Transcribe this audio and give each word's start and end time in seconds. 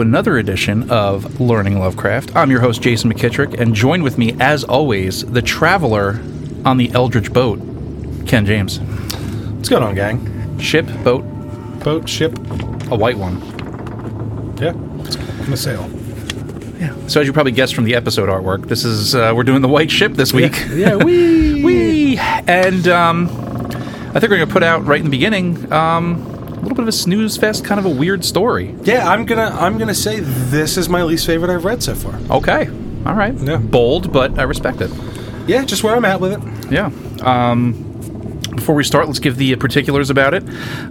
to 0.00 0.08
another 0.08 0.38
edition 0.38 0.90
of 0.90 1.40
Learning 1.40 1.78
Lovecraft. 1.78 2.34
I'm 2.34 2.50
your 2.50 2.60
host, 2.60 2.80
Jason 2.80 3.12
McKittrick, 3.12 3.60
and 3.60 3.74
join 3.74 4.02
with 4.02 4.16
me, 4.16 4.34
as 4.40 4.64
always, 4.64 5.24
the 5.26 5.42
traveler 5.42 6.20
on 6.64 6.78
the 6.78 6.90
Eldritch 6.92 7.30
boat, 7.32 7.58
Ken 8.26 8.46
James. 8.46 8.80
What's 8.80 9.68
going 9.68 9.82
on, 9.82 9.94
gang? 9.94 10.58
Ship, 10.58 10.86
boat, 11.04 11.24
Boat, 11.84 12.08
ship, 12.08 12.36
a 12.90 12.96
white 12.96 13.16
one. 13.18 13.40
yeah, 14.60 14.72
it's 15.04 15.16
gonna 15.16 15.56
sail. 15.56 15.90
Yeah. 16.78 16.94
So, 17.06 17.20
as 17.20 17.26
you 17.26 17.32
probably 17.32 17.52
guessed 17.52 17.74
from 17.74 17.84
the 17.84 17.94
episode 17.94 18.28
artwork, 18.28 18.68
this 18.68 18.84
is 18.84 19.14
uh, 19.14 19.32
we're 19.34 19.44
doing 19.44 19.60
the 19.62 19.68
white 19.68 19.90
ship 19.90 20.12
this 20.14 20.32
week. 20.32 20.54
Yeah, 20.70 20.96
we. 20.96 21.62
Whee! 21.62 22.16
And 22.46 22.88
um, 22.88 23.28
I 24.12 24.18
think 24.18 24.30
we're 24.30 24.38
going 24.38 24.48
to 24.48 24.52
put 24.52 24.62
out 24.62 24.84
right 24.86 24.98
in 24.98 25.04
the 25.04 25.10
beginning 25.10 25.72
um, 25.72 26.26
a 26.29 26.29
little 26.60 26.76
bit 26.76 26.82
of 26.82 26.88
a 26.88 26.92
snooze 26.92 27.36
fest, 27.36 27.64
kind 27.64 27.78
of 27.78 27.86
a 27.86 27.90
weird 27.90 28.24
story. 28.24 28.74
Yeah, 28.84 29.08
I'm 29.08 29.24
gonna 29.26 29.56
I'm 29.58 29.78
gonna 29.78 29.94
say 29.94 30.20
this 30.20 30.76
is 30.76 30.88
my 30.88 31.02
least 31.02 31.26
favorite 31.26 31.50
I've 31.52 31.64
read 31.64 31.82
so 31.82 31.94
far. 31.94 32.14
Okay, 32.38 32.68
all 33.06 33.14
right, 33.14 33.34
Yeah. 33.34 33.56
bold, 33.56 34.12
but 34.12 34.38
I 34.38 34.42
respect 34.42 34.80
it. 34.80 34.90
Yeah, 35.46 35.64
just 35.64 35.82
where 35.82 35.96
I'm 35.96 36.04
at 36.04 36.20
with 36.20 36.32
it. 36.32 36.70
Yeah. 36.72 36.90
Um, 37.22 37.86
before 38.54 38.74
we 38.74 38.84
start, 38.84 39.06
let's 39.06 39.20
give 39.20 39.36
the 39.36 39.56
particulars 39.56 40.10
about 40.10 40.34
it. 40.34 40.44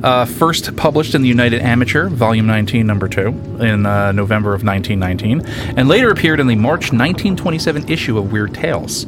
Uh, 0.04 0.26
first 0.26 0.76
published 0.76 1.14
in 1.14 1.22
the 1.22 1.28
United 1.28 1.62
Amateur, 1.62 2.10
Volume 2.10 2.48
19, 2.48 2.88
Number 2.88 3.08
2, 3.08 3.28
in 3.62 3.86
uh, 3.86 4.12
November 4.12 4.56
of 4.56 4.64
1919, 4.64 5.42
and 5.78 5.88
later 5.88 6.10
appeared 6.10 6.40
in 6.40 6.48
the 6.48 6.56
March 6.56 6.92
1927 6.92 7.88
issue 7.90 8.18
of 8.18 8.32
Weird 8.32 8.54
Tales. 8.56 9.06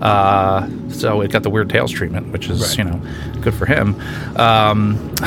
Uh, 0.00 0.68
so 0.90 1.20
it 1.22 1.30
got 1.30 1.42
the 1.42 1.50
Weird 1.50 1.70
Tales 1.70 1.90
treatment, 1.90 2.32
which 2.32 2.48
is, 2.48 2.60
Right. 2.60 2.78
you 2.78 2.84
know, 2.84 3.00
good 3.40 3.54
for 3.54 3.66
him. 3.66 3.94
Um, 4.36 4.98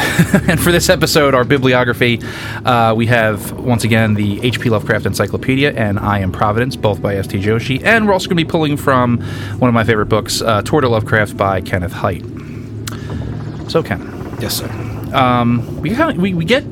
and 0.47 0.59
for 0.59 0.71
this 0.71 0.89
episode, 0.89 1.33
our 1.33 1.43
bibliography, 1.43 2.21
uh, 2.65 2.93
we 2.95 3.07
have 3.07 3.51
once 3.53 3.83
again 3.83 4.13
the 4.13 4.39
H.P. 4.45 4.69
Lovecraft 4.69 5.05
Encyclopedia 5.05 5.71
and 5.73 5.97
I 5.99 6.19
Am 6.19 6.31
Providence, 6.31 6.75
both 6.75 7.01
by 7.01 7.15
S.T. 7.15 7.39
Joshi. 7.39 7.83
And 7.83 8.05
we're 8.07 8.13
also 8.13 8.27
going 8.29 8.37
to 8.37 8.43
be 8.45 8.49
pulling 8.49 8.77
from 8.77 9.19
one 9.59 9.67
of 9.69 9.73
my 9.73 9.83
favorite 9.83 10.07
books, 10.07 10.41
uh, 10.41 10.61
Tour 10.61 10.81
de 10.81 10.89
Lovecraft 10.89 11.35
by 11.35 11.61
Kenneth 11.61 11.93
Hite. 11.93 12.23
So, 13.69 13.83
Ken, 13.83 14.01
Yes, 14.39 14.55
sir. 14.57 14.67
um, 15.13 15.79
we, 15.81 15.89
kinda, 15.89 16.13
we, 16.19 16.33
we 16.33 16.45
get 16.45 16.63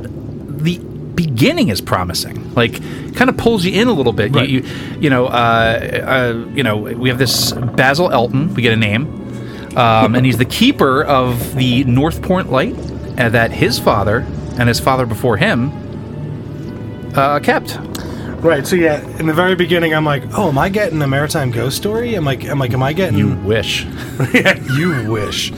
the 0.64 0.78
beginning 1.18 1.68
is 1.68 1.82
promising. 1.82 2.54
Like, 2.54 2.82
kind 3.16 3.30
of 3.30 3.36
pulls 3.36 3.66
you 3.66 3.82
in 3.82 3.90
a 3.90 3.94
little 3.94 4.14
bit. 4.14 4.34
Right. 4.34 4.48
You, 4.48 4.62
you, 4.62 5.00
you 5.02 5.10
know, 5.10 5.26
uh, 5.26 5.34
uh, 6.06 6.46
you 6.54 6.64
know, 6.64 6.78
we 6.78 7.10
have 7.10 7.18
this 7.18 7.52
Basil 7.52 8.10
Elton. 8.10 8.54
We 8.54 8.62
get 8.62 8.72
a 8.72 8.78
name, 8.78 9.06
um, 9.76 10.16
and 10.16 10.26
he's 10.26 10.38
the 10.38 10.46
keeper 10.46 11.04
of 11.04 11.56
the 11.56 11.84
North 11.84 12.22
Point 12.22 12.50
Light 12.50 12.76
uh, 13.18 13.30
that 13.30 13.52
his 13.52 13.80
father 13.80 14.26
and 14.58 14.70
his 14.70 14.80
father 14.80 15.06
before 15.06 15.36
him 15.38 15.72
uh, 17.16 17.40
kept. 17.40 17.78
Right. 18.42 18.66
So 18.68 18.76
yeah, 18.76 19.02
in 19.20 19.26
the 19.26 19.34
very 19.34 19.56
beginning, 19.56 19.94
I'm 19.96 20.06
like, 20.06 20.24
oh, 20.38 20.50
am 20.50 20.58
I 20.60 20.70
getting 20.70 21.02
a 21.02 21.08
maritime 21.08 21.50
ghost 21.52 21.76
story? 21.76 22.14
I'm 22.14 22.24
like, 22.24 22.44
I'm 22.48 22.60
like, 22.60 22.72
am 22.72 22.84
I 22.84 22.94
getting? 22.94 23.18
You 23.18 23.34
wish. 23.38 23.84
yeah, 24.34 24.56
you 24.74 25.10
wish. 25.12 25.52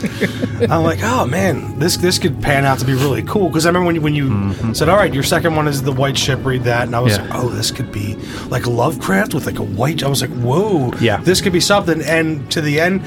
I'm 0.70 0.84
like, 0.84 1.00
oh 1.04 1.26
man, 1.26 1.78
this 1.78 1.98
this 1.98 2.18
could 2.18 2.42
pan 2.42 2.64
out 2.66 2.80
to 2.80 2.86
be 2.86 2.94
really 2.94 3.22
cool. 3.24 3.50
Because 3.50 3.66
I 3.66 3.70
remember 3.70 3.88
when 3.88 3.96
you 3.96 4.02
when 4.02 4.16
you 4.16 4.74
said, 4.74 4.88
all 4.88 4.96
right, 4.98 5.14
your 5.14 5.24
second 5.24 5.56
one 5.56 5.68
is 5.68 5.84
the 5.84 5.92
white 5.92 6.18
ship. 6.18 6.40
Read 6.46 6.64
that, 6.64 6.84
and 6.88 6.96
I 6.96 7.00
was 7.02 7.18
Yeah. 7.18 7.24
like, 7.24 7.36
oh, 7.36 7.50
this 7.50 7.70
could 7.70 7.92
be 7.92 8.16
like 8.50 8.66
Lovecraft 8.66 9.34
with 9.34 9.46
like 9.46 9.60
a 9.60 9.64
white. 9.64 10.02
I 10.02 10.08
was 10.08 10.22
like, 10.22 10.32
whoa, 10.32 10.94
Yeah. 11.02 11.18
this 11.18 11.42
could 11.42 11.54
be 11.54 11.60
something. 11.60 12.02
And 12.02 12.50
to 12.52 12.62
the 12.62 12.80
end, 12.80 13.02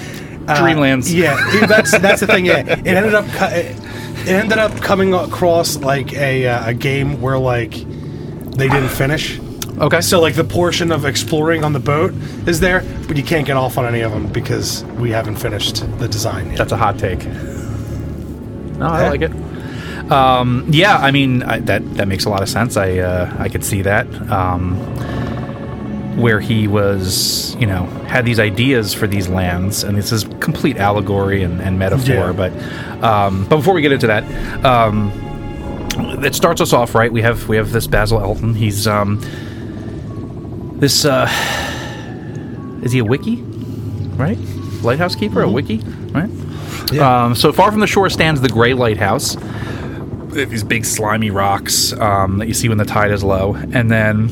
uh, 0.48 0.56
Dreamlands. 0.56 1.12
Yeah, 1.12 1.34
that's 1.66 1.98
that's 1.98 2.20
the 2.20 2.26
thing. 2.26 2.44
Yeah, 2.44 2.58
it 2.58 2.86
ended 2.86 3.14
up 3.14 3.24
cu- 3.28 3.54
it 3.56 4.28
ended 4.28 4.58
up 4.58 4.76
coming 4.82 5.14
across 5.14 5.76
like 5.78 6.12
a 6.12 6.46
uh, 6.46 6.68
a 6.68 6.74
game 6.74 7.22
where 7.22 7.38
like 7.38 7.72
they 7.72 8.68
didn't 8.68 8.90
finish. 8.90 9.38
Okay. 9.82 10.00
So 10.00 10.20
like 10.20 10.34
the 10.37 10.44
portion 10.44 10.93
of 10.93 11.04
exploring 11.04 11.65
on 11.65 11.72
the 11.72 11.81
boat 11.81 12.15
is 12.47 12.60
there, 12.60 12.82
but 13.09 13.16
you 13.16 13.25
can't 13.25 13.44
get 13.44 13.56
off 13.56 13.78
on 13.78 13.84
any 13.84 14.00
of 14.00 14.12
them 14.12 14.28
because 14.32 14.84
we 14.84 15.10
haven't 15.10 15.37
finished 15.37 15.84
the 15.98 16.06
design 16.06 16.50
yet. 16.50 16.59
That's 16.59 16.72
a 16.72 16.76
hot 16.76 16.98
take. 17.00 17.25
No, 18.78 18.87
I 18.87 19.09
like 19.09 19.22
it. 19.22 19.32
Um, 20.10 20.66
yeah, 20.70 20.98
I 20.98 21.10
mean 21.10 21.43
I, 21.43 21.59
that 21.60 21.94
that 21.97 22.06
makes 22.06 22.25
a 22.26 22.31
lot 22.31 22.43
of 22.43 22.48
sense. 22.48 22.76
I 22.76 22.98
uh, 22.98 23.34
I 23.38 23.48
could 23.48 23.65
see 23.65 23.82
that 23.82 24.06
um, 24.31 24.76
where 26.16 26.38
he 26.38 26.69
was, 26.69 27.56
you 27.56 27.66
know, 27.66 27.87
had 28.06 28.25
these 28.25 28.38
ideas 28.38 28.94
for 28.94 29.09
these 29.09 29.28
lands, 29.28 29.82
and 29.82 29.97
this 29.97 30.12
is 30.12 30.25
complete 30.38 30.76
allegory 30.76 31.43
and, 31.43 31.60
and 31.60 31.78
metaphor. 31.78 32.14
Yeah. 32.14 32.32
But 32.32 32.53
um, 33.03 33.49
but 33.49 33.56
before 33.56 33.75
we 33.75 33.82
get 33.82 33.93
into 33.93 34.06
that, 34.06 34.25
um, 34.64 35.10
it 36.25 36.37
starts 36.37 36.60
us 36.60 36.72
off 36.72 36.94
right. 36.94 37.12
We 37.12 37.22
have 37.22 37.49
we 37.49 37.56
have 37.56 37.72
this 37.72 37.88
Basil 37.88 38.20
Elton. 38.20 38.54
He's 38.54 38.87
um, 38.87 39.20
this 40.82 41.04
uh, 41.04 41.28
is 42.82 42.91
he 42.91 42.98
a 42.98 43.04
wickie, 43.04 43.38
right? 44.19 44.37
Lighthouse 44.82 45.15
keeper, 45.15 45.43
a 45.43 45.47
wickie, 45.47 45.81
right? 46.12 46.28
Yeah. 46.93 47.25
Um, 47.25 47.37
so 47.37 47.53
far 47.53 47.70
from 47.70 47.78
the 47.78 47.87
shore 47.87 48.10
stands 48.10 48.41
the 48.41 48.48
gray 48.48 48.75
lighthouse. 48.75 49.37
These 50.32 50.65
big 50.65 50.84
slimy 50.84 51.31
rocks 51.31 51.93
um, 51.93 52.38
that 52.38 52.48
you 52.48 52.54
see 52.54 52.69
when 52.69 52.78
the 52.78 52.84
tide 52.84 53.12
is 53.12 53.22
low, 53.22 53.54
and 53.54 53.93
then 53.93 54.28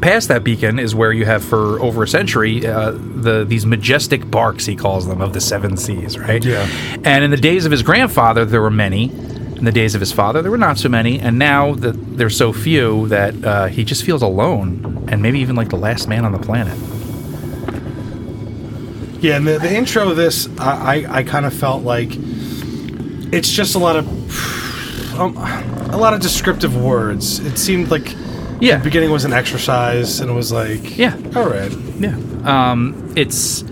past 0.00 0.26
that 0.28 0.42
beacon 0.42 0.80
is 0.80 0.96
where 0.96 1.12
you 1.12 1.24
have 1.24 1.44
for 1.44 1.80
over 1.80 2.02
a 2.02 2.08
century 2.08 2.66
uh, 2.66 2.90
the 2.90 3.44
these 3.44 3.64
majestic 3.64 4.28
barks 4.28 4.66
he 4.66 4.74
calls 4.74 5.06
them 5.06 5.20
of 5.20 5.32
the 5.32 5.40
seven 5.40 5.76
seas, 5.76 6.18
right? 6.18 6.44
Yeah. 6.44 6.66
And 7.04 7.22
in 7.22 7.30
the 7.30 7.36
days 7.36 7.66
of 7.66 7.70
his 7.70 7.84
grandfather, 7.84 8.44
there 8.44 8.60
were 8.60 8.68
many. 8.68 9.12
In 9.56 9.64
the 9.64 9.72
days 9.72 9.94
of 9.94 10.00
his 10.00 10.12
father, 10.12 10.42
there 10.42 10.50
were 10.50 10.58
not 10.58 10.78
so 10.78 10.88
many, 10.88 11.18
and 11.20 11.38
now 11.38 11.74
that 11.76 11.92
there's 12.18 12.36
so 12.36 12.52
few 12.52 13.08
that 13.08 13.44
uh, 13.44 13.66
he 13.66 13.84
just 13.84 14.04
feels 14.04 14.20
alone, 14.22 15.06
and 15.08 15.22
maybe 15.22 15.38
even 15.38 15.54
like 15.56 15.68
the 15.70 15.76
last 15.76 16.08
man 16.08 16.24
on 16.24 16.32
the 16.32 16.38
planet. 16.38 16.76
yeah, 19.22 19.36
and 19.36 19.46
the, 19.46 19.58
the 19.58 19.72
intro 19.74 20.10
of 20.10 20.16
this, 20.16 20.48
I, 20.58 21.04
I, 21.06 21.16
I 21.18 21.22
kind 21.22 21.46
of 21.46 21.54
felt 21.54 21.82
like 21.82 22.10
it's 23.32 23.50
just 23.50 23.74
a 23.74 23.78
lot 23.78 23.96
of 23.96 25.18
um, 25.18 25.36
a 25.36 25.96
lot 25.96 26.12
of 26.12 26.20
descriptive 26.20 26.76
words. 26.76 27.38
It 27.38 27.56
seemed 27.56 27.90
like 27.90 28.14
Yeah. 28.60 28.78
the 28.78 28.84
beginning 28.84 29.10
was 29.12 29.24
an 29.24 29.32
exercise, 29.32 30.20
and 30.20 30.28
it 30.30 30.34
was 30.34 30.50
like, 30.52 30.98
Yeah. 30.98 31.16
all 31.36 31.48
right, 31.48 31.70
Yeah. 31.98 32.16
Um, 32.44 33.12
it's, 33.16 33.62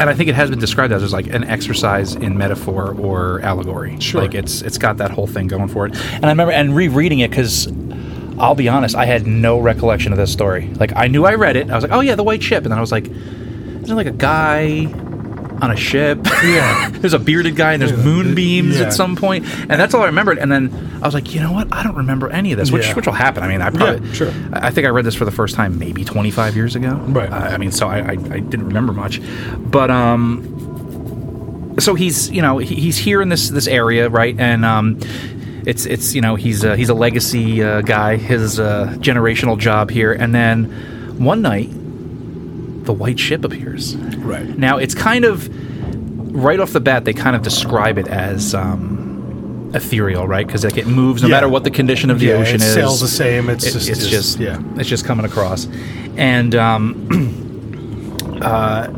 and 0.00 0.08
I 0.10 0.14
think 0.14 0.28
it 0.28 0.34
has 0.34 0.50
been 0.50 0.58
described 0.58 0.92
as 0.92 1.12
like 1.12 1.26
an 1.26 1.44
exercise 1.44 2.14
in 2.14 2.36
metaphor 2.36 2.94
or 2.98 3.40
allegory. 3.42 4.00
Sure. 4.00 4.22
Like 4.22 4.34
it's 4.34 4.62
it's 4.62 4.78
got 4.78 4.96
that 4.96 5.10
whole 5.10 5.26
thing 5.26 5.46
going 5.46 5.68
for 5.68 5.86
it. 5.86 5.94
And 6.14 6.26
I 6.26 6.30
remember 6.30 6.52
and 6.52 6.74
rereading 6.74 7.20
it 7.20 7.30
because. 7.30 7.68
I'll 8.38 8.54
be 8.54 8.70
honest, 8.70 8.96
I 8.96 9.04
had 9.04 9.26
no 9.26 9.58
recollection 9.58 10.12
of 10.12 10.18
this 10.18 10.32
story. 10.32 10.68
Like 10.76 10.94
I 10.96 11.08
knew 11.08 11.26
I 11.26 11.34
read 11.34 11.56
it. 11.56 11.68
I 11.70 11.74
was 11.74 11.84
like, 11.84 11.92
"Oh 11.92 12.00
yeah, 12.00 12.14
the 12.14 12.22
white 12.22 12.42
ship," 12.42 12.64
and 12.64 12.72
then 12.72 12.78
I 12.78 12.80
was 12.80 12.90
like, 12.90 13.06
"Isn't 13.06 13.94
like 13.94 14.06
a 14.06 14.12
guy 14.12 14.86
on 15.62 15.70
a 15.70 15.76
ship? 15.76 16.18
Yeah. 16.42 16.88
there's 16.90 17.12
a 17.12 17.18
bearded 17.18 17.54
guy 17.54 17.74
and 17.74 17.82
there's 17.82 17.92
Yeah, 17.92 17.98
moonbeams 18.04 18.78
yeah. 18.78 18.86
at 18.86 18.92
some 18.94 19.14
point, 19.14 19.44
and 19.44 19.70
that's 19.78 19.92
all 19.94 20.02
I 20.02 20.06
remembered. 20.06 20.38
And 20.38 20.50
then 20.50 20.72
I 21.02 21.06
was 21.06 21.12
like, 21.14 21.34
you 21.34 21.40
know 21.40 21.52
what? 21.52 21.68
I 21.72 21.82
don't 21.82 21.96
remember 21.96 22.30
any 22.30 22.52
of 22.52 22.58
this, 22.58 22.70
which 22.70 22.86
Yeah. 22.86 22.94
which 22.94 23.06
will 23.06 23.12
happen. 23.12 23.42
I 23.42 23.48
mean, 23.48 23.60
I 23.60 23.68
probably 23.70 24.12
sure. 24.14 24.32
I 24.52 24.68
I 24.68 24.70
think 24.70 24.86
I 24.86 24.90
read 24.90 25.04
this 25.04 25.14
for 25.14 25.24
the 25.26 25.30
first 25.30 25.54
time 25.54 25.78
maybe 25.78 26.04
25 26.04 26.56
years 26.56 26.76
ago. 26.76 26.94
Right. 27.08 27.30
I, 27.30 27.54
I 27.54 27.56
mean, 27.58 27.72
so 27.72 27.88
I, 27.88 27.98
I, 27.98 28.10
I 28.12 28.14
didn't 28.40 28.66
remember 28.66 28.92
much, 28.92 29.20
but 29.58 29.90
um, 29.90 31.76
so 31.78 31.94
he's 31.94 32.30
you 32.30 32.42
know 32.42 32.58
he, 32.58 32.74
he's 32.74 32.96
here 32.98 33.20
in 33.22 33.28
this 33.28 33.48
this 33.50 33.66
area, 33.68 34.08
right? 34.08 34.38
And 34.38 34.64
um, 34.64 34.98
it's 35.66 35.84
it's 35.86 36.14
you 36.14 36.20
know 36.22 36.36
he's 36.36 36.64
a, 36.64 36.76
he's 36.76 36.88
a 36.88 36.94
legacy 36.94 37.62
uh, 37.62 37.82
guy, 37.82 38.16
his 38.16 38.58
uh, 38.58 38.94
generational 38.98 39.58
job 39.58 39.90
here, 39.90 40.12
and 40.12 40.34
then 40.34 40.64
one 41.18 41.42
night 41.42 41.68
the 42.90 42.94
white 42.94 43.20
ship 43.20 43.44
appears. 43.44 43.94
right, 44.16 44.58
Now 44.58 44.76
it's 44.78 44.96
kind 44.96 45.24
of 45.24 45.48
right 46.34 46.58
off 46.58 46.72
the 46.72 46.80
bat 46.80 47.04
they 47.04 47.12
kind 47.12 47.36
of 47.36 47.42
describe 47.42 47.98
it 47.98 48.08
as 48.08 48.52
um, 48.52 49.70
ethereal, 49.74 50.26
right? 50.26 50.44
Because 50.44 50.64
like 50.64 50.76
it 50.76 50.88
moves 50.88 51.22
no 51.22 51.28
Yeah. 51.28 51.36
matter 51.36 51.48
what 51.48 51.62
the 51.62 51.70
condition 51.70 52.10
of 52.10 52.18
the 52.18 52.26
Yeah, 52.26 52.32
ocean 52.34 52.56
it 52.56 52.62
is. 52.62 52.74
sails 52.74 53.00
the 53.00 53.06
same. 53.06 53.48
It's 53.48 53.64
It- 53.64 53.72
just, 53.74 53.88
it's 53.88 54.06
just 54.08 54.40
yeah, 54.40 54.58
it's 54.74 54.88
just 54.88 55.04
coming 55.04 55.24
across, 55.24 55.68
and 56.16 56.52
um, 56.56 56.82
uh, 58.42 58.88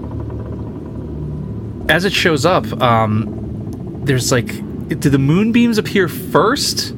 as 1.93 2.07
it 2.07 2.13
shows 2.15 2.47
up, 2.47 2.65
um, 2.81 4.01
there's 4.07 4.33
like, 4.33 4.47
do 4.89 5.11
the 5.11 5.19
moonbeams 5.19 5.77
appear 5.77 6.09
first? 6.09 6.95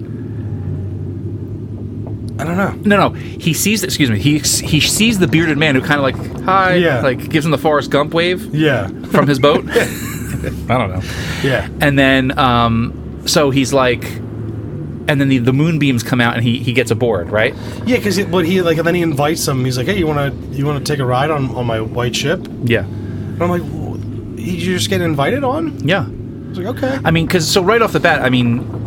I 2.44 2.54
don't 2.54 2.56
know. 2.84 2.96
No, 2.96 3.08
no. 3.08 3.14
He 3.14 3.54
sees. 3.54 3.82
Excuse 3.82 4.10
me. 4.10 4.18
He 4.18 4.38
he 4.38 4.80
sees 4.80 5.18
the 5.18 5.26
bearded 5.26 5.56
man 5.58 5.74
who 5.74 5.80
kind 5.80 5.94
of 5.98 6.02
like 6.02 6.42
hi, 6.44 6.74
Yeah. 6.74 7.00
like 7.00 7.28
gives 7.30 7.44
him 7.46 7.52
the 7.52 7.58
Forrest 7.58 7.90
Gump 7.90 8.12
wave 8.12 8.54
Yeah, 8.54 8.88
from 9.10 9.26
his 9.26 9.38
boat. 9.38 9.64
I 9.70 10.76
don't 10.78 10.90
know. 10.90 11.00
yeah, 11.42 11.68
And 11.80 11.98
then, 11.98 12.38
um, 12.38 13.22
so 13.26 13.48
he's 13.48 13.72
like, 13.72 14.04
and 14.04 15.18
then 15.20 15.28
the, 15.28 15.38
the 15.38 15.54
moonbeams 15.54 16.02
come 16.02 16.20
out 16.20 16.34
and 16.34 16.42
he, 16.44 16.58
he 16.58 16.74
gets 16.74 16.90
aboard, 16.90 17.30
right? 17.30 17.54
yeah. 17.86 17.96
Because 17.96 18.22
but 18.26 18.44
he 18.44 18.60
like 18.60 18.76
and 18.78 18.86
then 18.86 18.94
he 18.94 19.00
invites 19.02 19.46
him. 19.48 19.64
He's 19.64 19.78
like, 19.78 19.86
hey, 19.86 19.98
you 19.98 20.06
want 20.06 20.18
to 20.52 20.56
you 20.56 20.66
want 20.66 20.84
to 20.84 20.92
take 20.92 21.00
a 21.00 21.04
ride 21.06 21.30
on 21.30 21.50
on 21.54 21.66
my 21.66 21.80
white 21.80 22.14
ship? 22.14 22.46
Yeah. 22.64 22.84
And 22.84 23.42
I'm 23.42 23.48
like, 23.50 23.62
"Well, 23.62 23.98
you 24.38 24.56
just 24.58 24.90
get 24.90 25.00
invited 25.00 25.44
on? 25.44 25.86
Yeah. 25.88 26.04
I 26.06 26.48
was 26.48 26.58
like, 26.58 26.66
okay. 26.76 26.98
I 27.04 27.10
mean, 27.10 27.26
because 27.26 27.50
so 27.50 27.62
right 27.62 27.80
off 27.82 27.92
the 27.92 28.00
bat, 28.00 28.20
I 28.22 28.28
mean, 28.30 28.83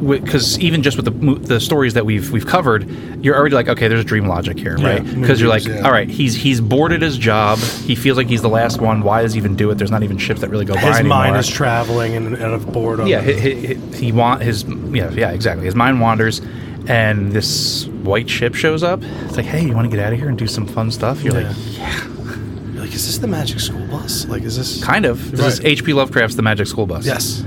because 0.00 0.58
even 0.58 0.82
just 0.82 0.96
with 0.96 1.06
the 1.06 1.34
the 1.46 1.60
stories 1.60 1.94
that 1.94 2.04
we've 2.04 2.30
we've 2.32 2.46
covered, 2.46 2.88
you're 3.24 3.36
already 3.36 3.54
like, 3.54 3.68
okay, 3.68 3.88
there's 3.88 4.04
dream 4.04 4.26
logic 4.26 4.58
here, 4.58 4.76
Yeah, 4.78 4.86
right? 4.98 5.04
Because 5.20 5.40
you're 5.40 5.48
like, 5.50 5.64
yeah. 5.64 5.80
all 5.82 5.92
right, 5.92 6.08
he's 6.08 6.34
he's 6.34 6.60
bored 6.60 6.92
at 6.92 7.02
his 7.02 7.16
job. 7.18 7.58
He 7.58 7.94
feels 7.94 8.16
like 8.16 8.26
he's 8.28 8.42
the 8.42 8.48
last 8.48 8.80
one. 8.80 9.02
Why 9.02 9.22
does 9.22 9.32
he 9.34 9.38
even 9.38 9.56
do 9.56 9.70
it? 9.70 9.78
There's 9.78 9.90
not 9.90 10.02
even 10.02 10.18
ships 10.18 10.40
that 10.40 10.50
really 10.50 10.64
go 10.64 10.74
by 10.74 10.80
His 10.80 10.96
anymore. 10.98 11.18
mind 11.18 11.36
is 11.36 11.48
traveling 11.48 12.14
and 12.16 12.36
out 12.36 12.52
of 12.54 12.72
boredom. 12.72 13.06
yeah, 13.06 13.20
he, 13.22 13.32
he, 13.38 13.66
he, 13.74 13.74
he 14.06 14.12
want 14.12 14.42
his 14.42 14.64
yeah 14.64 15.10
yeah 15.12 15.30
exactly. 15.30 15.64
His 15.66 15.74
mind 15.74 16.00
wanders, 16.00 16.40
and 16.86 17.32
this 17.32 17.86
white 17.86 18.28
ship 18.28 18.54
shows 18.54 18.82
up. 18.82 19.00
It's 19.02 19.36
like, 19.36 19.46
hey, 19.46 19.64
you 19.64 19.74
want 19.74 19.90
to 19.90 19.96
get 19.96 20.04
out 20.04 20.12
of 20.12 20.18
here 20.18 20.28
and 20.28 20.36
do 20.38 20.46
some 20.46 20.66
fun 20.66 20.90
stuff? 20.90 21.22
You're 21.22 21.32
like, 21.34 21.56
You're 21.78 22.82
like, 22.82 22.94
is 22.94 23.06
this 23.06 23.18
the 23.18 23.26
Magic 23.26 23.60
School 23.60 23.86
Bus? 23.86 24.26
Like, 24.26 24.42
is 24.42 24.56
this 24.56 24.82
kind 24.84 25.06
of. 25.06 25.30
This 25.30 25.40
is 25.54 25.58
Right. 25.60 25.68
H.P. 25.68 25.92
Lovecraft's 25.94 26.36
The 26.36 26.42
Magic 26.42 26.66
School 26.66 26.86
Bus. 26.86 27.06
Yes. 27.06 27.42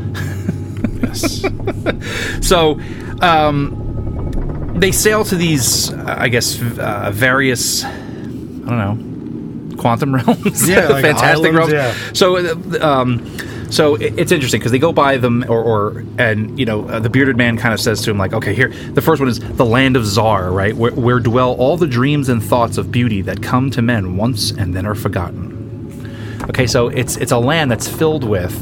Yes. 1.08 2.48
So, 2.48 2.80
um, 3.22 4.74
they 4.80 4.92
sail 4.92 5.24
to 5.26 5.36
these, 5.36 5.92
uh, 5.92 6.16
I 6.18 6.30
guess, 6.30 6.62
uh, 6.62 7.12
various, 7.14 7.84
I 7.84 7.90
don't 7.90 8.68
know, 8.68 9.78
quantum 9.78 10.16
realms. 10.16 10.68
Yeah, 10.68 10.88
like 10.88 11.04
fantastic 11.04 11.54
islands, 11.54 11.58
realms. 11.58 11.74
yeah. 11.74 12.14
So, 12.14 12.38
uh, 12.38 12.86
um, 12.86 13.38
so 13.70 13.96
it's 13.96 14.32
interesting 14.32 14.62
because 14.62 14.72
they 14.72 14.80
go 14.80 14.94
by 14.94 15.18
them, 15.18 15.44
or, 15.50 15.62
or 15.62 16.06
and 16.18 16.58
you 16.58 16.66
know, 16.66 16.88
uh, 16.88 17.00
the 17.00 17.10
bearded 17.10 17.36
man 17.36 17.58
kind 17.58 17.74
of 17.74 17.82
says 17.82 18.02
to 18.04 18.12
him 18.12 18.18
like, 18.18 18.32
okay, 18.34 18.54
here, 18.56 18.70
the 18.70 19.02
first 19.02 19.20
one 19.20 19.28
is 19.28 19.40
the 19.40 19.66
land 19.66 19.98
of 19.98 20.06
Zar, 20.06 20.52
right, 20.52 20.74
where, 20.74 20.94
where 20.94 21.20
dwell 21.20 21.54
all 21.56 21.76
the 21.76 21.88
dreams 21.88 22.30
and 22.30 22.42
thoughts 22.42 22.78
of 22.78 22.92
beauty 22.94 23.22
that 23.24 23.44
come 23.44 23.70
to 23.72 23.82
men 23.82 24.16
once 24.16 24.52
and 24.52 24.74
then 24.74 24.86
are 24.86 24.96
forgotten. 24.96 26.40
Okay, 26.50 26.66
so 26.66 26.88
it's 26.88 27.18
it's 27.18 27.34
a 27.34 27.38
land 27.38 27.70
that's 27.70 27.90
filled 27.90 28.24
with 28.24 28.54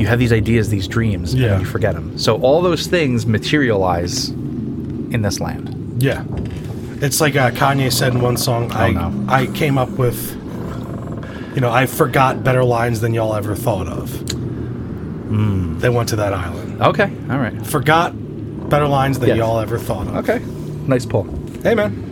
you 0.00 0.06
have 0.06 0.18
these 0.18 0.32
ideas, 0.32 0.68
these 0.70 0.88
dreams, 0.88 1.32
and 1.32 1.42
Yeah. 1.42 1.48
then 1.50 1.60
you 1.60 1.66
forget 1.66 1.94
them. 1.94 2.16
So 2.18 2.36
all 2.40 2.62
those 2.62 2.86
things 2.86 3.26
materialize 3.26 4.28
in 4.30 5.22
this 5.22 5.38
land. 5.40 6.02
Yeah. 6.02 6.24
It's 7.02 7.20
like 7.20 7.36
uh, 7.36 7.50
Kanye 7.50 7.92
said 7.92 8.12
in 8.14 8.20
one 8.20 8.36
song, 8.36 8.70
I, 8.72 8.90
no. 8.90 9.12
I 9.28 9.46
came 9.46 9.78
up 9.78 9.90
with, 9.90 10.34
you 11.54 11.60
know, 11.60 11.70
I 11.70 11.86
forgot 11.86 12.42
better 12.44 12.64
lines 12.64 13.00
than 13.00 13.14
y'all 13.14 13.34
ever 13.34 13.54
thought 13.54 13.86
of. 13.88 14.10
Hmm. 15.30 15.78
They 15.78 15.88
went 15.88 16.08
to 16.10 16.16
that 16.16 16.32
island. 16.34 16.82
Okay, 16.82 17.10
all 17.30 17.38
right, 17.38 17.54
Forgot 17.66 18.12
better 18.68 18.88
lines 18.88 19.18
than 19.18 19.28
Yes. 19.30 19.38
y'all 19.38 19.60
ever 19.60 19.78
thought 19.78 20.06
of. 20.08 20.16
okay, 20.16 20.40
nice 20.86 21.04
pull. 21.06 21.24
Hey, 21.62 21.74
man. 21.74 22.06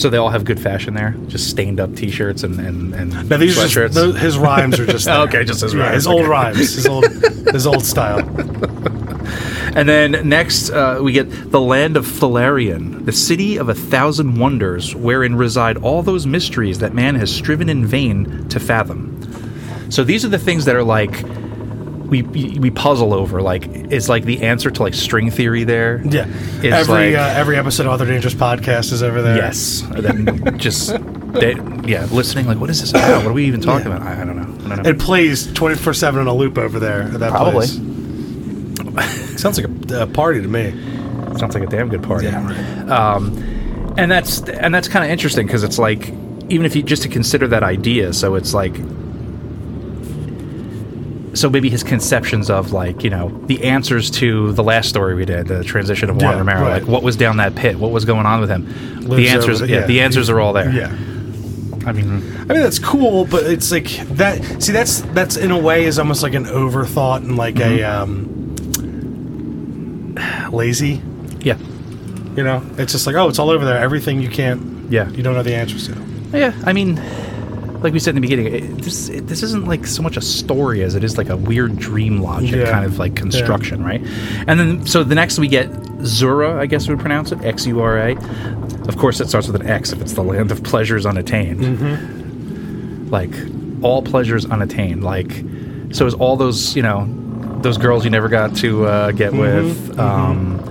So 0.00 0.08
they 0.08 0.16
all 0.16 0.30
have 0.30 0.44
good 0.46 0.58
fashion 0.58 0.94
there, 0.94 1.14
just 1.28 1.50
stained 1.50 1.78
up 1.78 1.94
T-shirts 1.94 2.42
and 2.42 2.58
and, 2.58 2.94
and 2.94 3.28
Now, 3.28 3.36
these 3.36 3.58
are 3.58 3.68
just, 3.68 3.94
those, 3.94 4.18
his 4.18 4.38
rhymes 4.38 4.80
are 4.80 4.86
just. 4.86 5.06
Okay, 5.08 5.44
just 5.44 5.60
his 5.60 5.74
Yeah, 5.74 5.82
rhymes, 5.82 5.94
His 5.94 6.06
old 6.06 6.26
rhymes. 6.26 6.74
His 6.74 6.86
old, 6.86 7.04
his 7.52 7.66
old 7.66 7.84
style. 7.84 8.20
And 9.72 9.88
then 9.88 10.28
next, 10.28 10.70
uh, 10.70 10.98
we 11.00 11.12
get 11.12 11.52
the 11.52 11.60
land 11.60 11.96
of 11.96 12.04
Thalarion, 12.04 13.04
the 13.04 13.12
city 13.12 13.56
of 13.56 13.68
a 13.68 13.74
thousand 13.74 14.36
wonders, 14.36 14.96
wherein 14.96 15.36
reside 15.36 15.76
all 15.76 16.02
those 16.02 16.26
mysteries 16.26 16.80
that 16.80 16.92
man 16.92 17.14
has 17.14 17.32
striven 17.32 17.68
in 17.68 17.86
vain 17.86 18.48
to 18.48 18.58
fathom. 18.58 19.16
So 19.88 20.02
these 20.02 20.24
are 20.24 20.28
the 20.28 20.40
things 20.40 20.64
that 20.64 20.74
are 20.74 20.82
like 20.82 21.24
we 22.10 22.58
we 22.58 22.70
puzzle 22.70 23.14
over. 23.14 23.40
Like 23.40 23.66
is 23.92 24.08
like 24.08 24.24
the 24.24 24.42
answer 24.42 24.70
to 24.70 24.82
like 24.82 24.94
string 24.94 25.30
theory 25.30 25.64
there. 25.64 26.02
Yeah. 26.04 26.26
Is 26.26 26.64
every 26.88 27.14
like- 27.14 27.16
uh, 27.16 27.38
every 27.38 27.56
episode 27.56 27.86
of 27.86 27.92
Other 27.92 28.06
Dangerous 28.06 28.34
Podcast 28.34 28.92
is 28.92 29.02
over 29.02 29.22
there. 29.22 29.36
Yes. 29.36 29.82
And 29.82 30.04
then 30.04 30.58
just 30.58 30.96
they, 31.32 31.54
yeah, 31.86 32.06
listening 32.10 32.46
like 32.46 32.58
what 32.58 32.70
is 32.70 32.80
this 32.80 32.90
about? 32.90 33.22
What 33.22 33.30
are 33.30 33.32
we 33.32 33.44
even 33.46 33.60
talking 33.60 33.88
Yeah. 33.90 33.96
about? 33.96 34.06
I, 34.08 34.22
I 34.22 34.24
don't 34.24 34.36
know. 34.36 34.66
I 34.72 34.76
don't 34.76 34.82
know. 34.84 34.90
It 34.90 34.98
plays 34.98 35.52
24 35.52 35.94
7 35.94 36.20
on 36.20 36.26
a 36.26 36.34
loop 36.34 36.58
over 36.58 36.78
there 36.80 37.02
at 37.02 37.20
that 37.20 37.30
Probably. 37.30 37.66
place. 37.66 37.74
Sounds 39.40 39.58
like 39.60 39.90
a, 39.92 40.02
a 40.02 40.06
party 40.06 40.42
to 40.42 40.48
me. 40.48 40.72
Sounds 41.38 41.54
like 41.54 41.62
a 41.62 41.66
damn 41.66 41.88
good 41.88 42.02
party. 42.02 42.26
Yeah, 42.26 42.44
right. 42.44 42.90
Um, 42.90 43.94
and 43.96 44.10
that's 44.10 44.40
and 44.42 44.74
that's 44.74 44.88
kind 44.88 45.04
of 45.04 45.10
interesting 45.10 45.46
because 45.46 45.62
it's 45.64 45.78
like 45.78 46.08
even 46.48 46.66
if 46.66 46.74
you 46.74 46.82
just 46.82 47.02
to 47.04 47.08
consider 47.08 47.46
that 47.48 47.62
idea, 47.62 48.12
so 48.12 48.34
it's 48.34 48.52
like 48.52 48.74
so 51.34 51.48
maybe 51.50 51.70
his 51.70 51.82
conceptions 51.82 52.50
of 52.50 52.72
like 52.72 53.02
you 53.04 53.10
know 53.10 53.28
the 53.46 53.64
answers 53.64 54.10
to 54.12 54.52
the 54.52 54.62
last 54.62 54.88
story 54.88 55.14
we 55.14 55.24
did, 55.24 55.46
the 55.48 55.64
transition 55.64 56.10
of 56.10 56.16
Juan 56.16 56.32
Yeah, 56.32 56.38
Romero, 56.38 56.60
right. 56.62 56.82
like 56.82 56.88
what 56.88 57.02
was 57.02 57.16
down 57.16 57.36
that 57.38 57.54
pit, 57.54 57.78
what 57.78 57.90
was 57.92 58.04
going 58.04 58.26
on 58.26 58.40
with 58.40 58.50
him. 58.50 58.66
the 59.08 59.28
answers, 59.28 59.62
over 59.62 59.70
yeah, 59.72 59.80
yeah. 59.80 59.86
the 59.86 60.00
answers 60.00 60.28
are 60.30 60.40
all 60.40 60.52
there. 60.52 60.70
Yeah. 60.70 60.92
I 61.86 61.92
mean, 61.92 62.10
I 62.10 62.52
mean 62.52 62.62
that's 62.62 62.78
cool, 62.78 63.24
but 63.24 63.44
it's 63.44 63.72
like 63.72 63.86
that. 64.16 64.62
See, 64.62 64.72
that's 64.72 65.00
that's 65.14 65.36
in 65.36 65.50
a 65.50 65.58
way 65.58 65.84
is 65.84 65.98
almost 65.98 66.22
like 66.22 66.34
an 66.34 66.44
overthought 66.44 67.18
and 67.18 67.36
like 67.36 67.56
a 67.56 67.80
Mm-hmm. 67.80 68.02
um, 68.02 68.36
lazy. 70.52 71.00
yeah, 71.40 71.56
You 72.36 72.44
know, 72.44 72.62
it's 72.76 72.92
just 72.92 73.06
like 73.06 73.16
oh, 73.16 73.28
it's 73.28 73.38
all 73.38 73.50
over 73.50 73.64
there. 73.64 73.78
Everything 73.78 74.20
you 74.20 74.28
can't. 74.28 74.90
Yeah. 74.90 75.08
You 75.10 75.22
don't 75.22 75.34
know 75.34 75.42
the 75.42 75.54
answers 75.54 75.86
to. 75.88 75.96
yeah. 76.36 76.52
I 76.64 76.72
mean, 76.72 76.96
like 77.82 77.92
we 77.92 77.98
said 77.98 78.10
in 78.10 78.14
the 78.16 78.20
beginning, 78.20 78.46
it, 78.54 78.82
this 78.82 79.08
it, 79.08 79.26
this 79.26 79.42
isn't 79.42 79.66
like 79.66 79.86
so 79.86 80.02
much 80.02 80.16
a 80.16 80.20
story 80.20 80.82
as 80.82 80.94
it 80.94 81.04
is 81.04 81.16
like 81.18 81.28
a 81.28 81.36
weird 81.36 81.78
dream 81.78 82.20
logic 82.20 82.52
Yeah. 82.56 82.70
kind 82.70 82.84
of 82.84 82.98
like 82.98 83.14
construction, 83.16 83.82
right? 83.84 84.00
And 84.46 84.58
then 84.60 84.86
so 84.86 85.04
the 85.04 85.14
next 85.14 85.38
we 85.38 85.48
get 85.48 85.70
Xura, 85.70 86.58
I 86.58 86.66
guess 86.66 86.88
we 86.88 86.94
would 86.94 87.00
pronounce 87.00 87.32
it 87.32 87.42
X 87.42 87.66
U 87.66 87.80
R 87.80 87.98
A. 87.98 88.16
Of 88.88 88.96
course, 88.96 89.20
it 89.20 89.28
starts 89.28 89.46
with 89.46 89.60
an 89.60 89.68
X 89.68 89.92
if 89.92 90.00
it's 90.00 90.14
the 90.14 90.22
land 90.22 90.50
of 90.50 90.62
pleasures 90.62 91.06
unattained. 91.06 93.10
Like 93.10 93.32
all 93.82 94.02
pleasures 94.02 94.46
unattained. 94.46 95.02
Like 95.04 95.30
so 95.92 96.06
is 96.06 96.14
all 96.14 96.36
those 96.36 96.76
you 96.76 96.82
know 96.82 97.06
those 97.62 97.78
girls 97.78 98.04
you 98.04 98.10
never 98.10 98.28
got 98.28 98.56
to 98.56 98.86
uh, 98.86 99.10
get 99.12 99.32
with. 99.32 99.98
Um, 99.98 100.66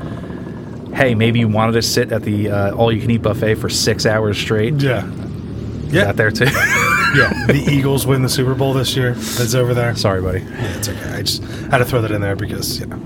Hey, 0.91 1.15
maybe 1.15 1.39
you 1.39 1.47
wanted 1.47 1.73
to 1.73 1.81
sit 1.81 2.11
at 2.11 2.23
the 2.23 2.49
uh, 2.49 2.75
all-you-can-eat 2.75 3.21
buffet 3.21 3.55
for 3.55 3.69
six 3.69 4.05
hours 4.05 4.37
straight. 4.37 4.73
Yeah. 4.81 5.05
Is 5.07 5.93
Yeah. 5.93 6.05
that 6.05 6.17
there 6.17 6.29
too? 6.31 6.45
Yeah. 7.15 7.31
the 7.47 7.65
Eagles 7.71 8.05
win 8.05 8.21
the 8.21 8.29
Super 8.29 8.53
Bowl 8.55 8.73
this 8.73 8.95
year. 8.95 9.13
That's 9.13 9.55
over 9.55 9.73
there. 9.73 9.95
Sorry, 9.95 10.21
buddy. 10.21 10.39
Yeah, 10.41 10.77
it's 10.77 10.89
okay. 10.89 11.09
I 11.11 11.21
just 11.23 11.43
had 11.43 11.79
to 11.79 11.85
throw 11.85 12.01
that 12.01 12.11
in 12.11 12.21
there 12.21 12.35
because 12.35 12.79
yeah, 12.79 12.85
know, 12.87 12.97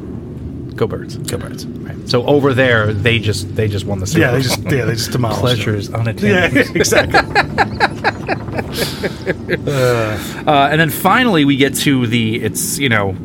Go 0.75 0.87
birds. 0.87 1.15
go 1.17 1.37
birds. 1.37 1.65
Right. 1.67 2.09
So 2.09 2.25
over 2.25 2.53
there, 2.53 2.91
they 2.93 3.19
just 3.19 3.55
they 3.55 3.67
just 3.67 3.85
won 3.85 3.99
the 3.99 4.07
Super 4.07 4.21
Yeah, 4.21 4.31
they 4.31 4.37
Bowl. 4.37 4.41
just 4.43 4.63
yeah 4.63 4.85
they 4.85 4.93
just 4.95 5.11
demolished. 5.11 5.39
it. 5.39 5.41
pleasures 5.41 5.89
Yeah, 6.21 6.47
exactly. 6.75 7.19
Uh, 9.33 10.69
and 10.71 10.79
then 10.79 10.89
finally, 10.89 11.45
we 11.45 11.55
get 11.57 11.75
to 11.75 12.07
the 12.07 12.41
it's 12.41 12.79
you 12.79 12.89
know 12.89 13.15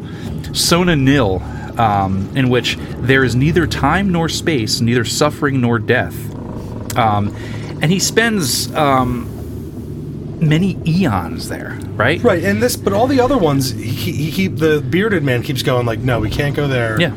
Sona-Nyl, 0.52 1.78
um, 1.78 2.28
in 2.36 2.48
which 2.48 2.76
there 2.98 3.24
is 3.24 3.34
neither 3.34 3.66
time 3.66 4.10
nor 4.12 4.28
space, 4.28 4.80
neither 4.80 5.04
suffering 5.04 5.60
nor 5.60 5.78
death. 5.78 6.14
Um, 6.96 7.34
and 7.80 7.90
he 7.90 7.98
spends 8.00 8.72
um, 8.74 9.28
many 10.40 10.78
eons 10.86 11.48
there, 11.48 11.78
right? 11.94 12.22
Right, 12.22 12.42
and 12.44 12.62
this, 12.62 12.76
but 12.76 12.92
all 12.92 13.06
the 13.06 13.20
other 13.20 13.36
ones, 13.38 13.70
he, 13.70 14.12
he 14.12 14.30
keep 14.30 14.56
the 14.56 14.80
bearded 14.80 15.22
man 15.22 15.42
keeps 15.42 15.62
going 15.62 15.86
like, 15.86 15.98
no, 16.00 16.20
we 16.20 16.30
can't 16.30 16.54
go 16.54 16.68
there. 16.68 17.00
Yeah. 17.00 17.12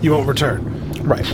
you 0.00 0.10
won't 0.12 0.26
return. 0.28 0.92
Right. 1.02 1.26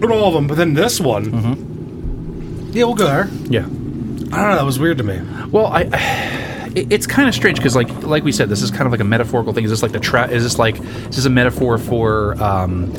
But 0.00 0.10
all 0.10 0.28
of 0.28 0.34
them, 0.34 0.46
but 0.46 0.56
then 0.56 0.74
this 0.74 1.00
one, 1.00 1.24
Mm-hmm. 1.26 2.70
yeah, 2.76 2.84
we'll 2.84 2.94
go 2.94 3.06
there. 3.06 3.28
Yeah. 3.48 3.64
I 3.64 3.66
don't 3.66 4.30
know. 4.50 4.56
That 4.56 4.64
was 4.64 4.78
weird 4.78 4.98
to 4.98 5.04
me. 5.04 5.20
Well, 5.50 5.66
I, 5.66 5.82
it- 6.74 6.92
it's 6.92 7.06
kind 7.06 7.28
of 7.28 7.34
strange 7.34 7.58
because, 7.58 7.74
like, 7.74 7.90
like 8.04 8.22
we 8.24 8.30
said, 8.32 8.48
this 8.48 8.62
is 8.62 8.70
kind 8.70 8.84
of 8.84 8.92
like 8.92 9.00
a 9.00 9.04
metaphorical 9.04 9.52
thing. 9.52 9.64
Is 9.64 9.70
this 9.70 9.82
like 9.82 9.92
the 9.92 9.98
tra- 10.00 10.28
Is 10.28 10.42
this 10.44 10.58
like 10.58 10.78
is 10.78 11.16
this 11.16 11.24
a 11.24 11.30
metaphor 11.30 11.78
for, 11.78 12.40
um, 12.42 12.92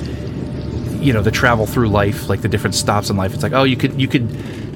you 1.00 1.14
know, 1.14 1.22
the 1.22 1.32
travel 1.32 1.66
through 1.66 1.88
life, 1.90 2.28
like 2.28 2.42
the 2.42 2.50
different 2.50 2.76
stops 2.76 3.10
in 3.10 3.16
life? 3.16 3.34
It's 3.34 3.44
like, 3.44 3.54
oh, 3.54 3.64
you 3.64 3.78
could 3.78 4.00
you 4.02 4.08
could 4.08 4.28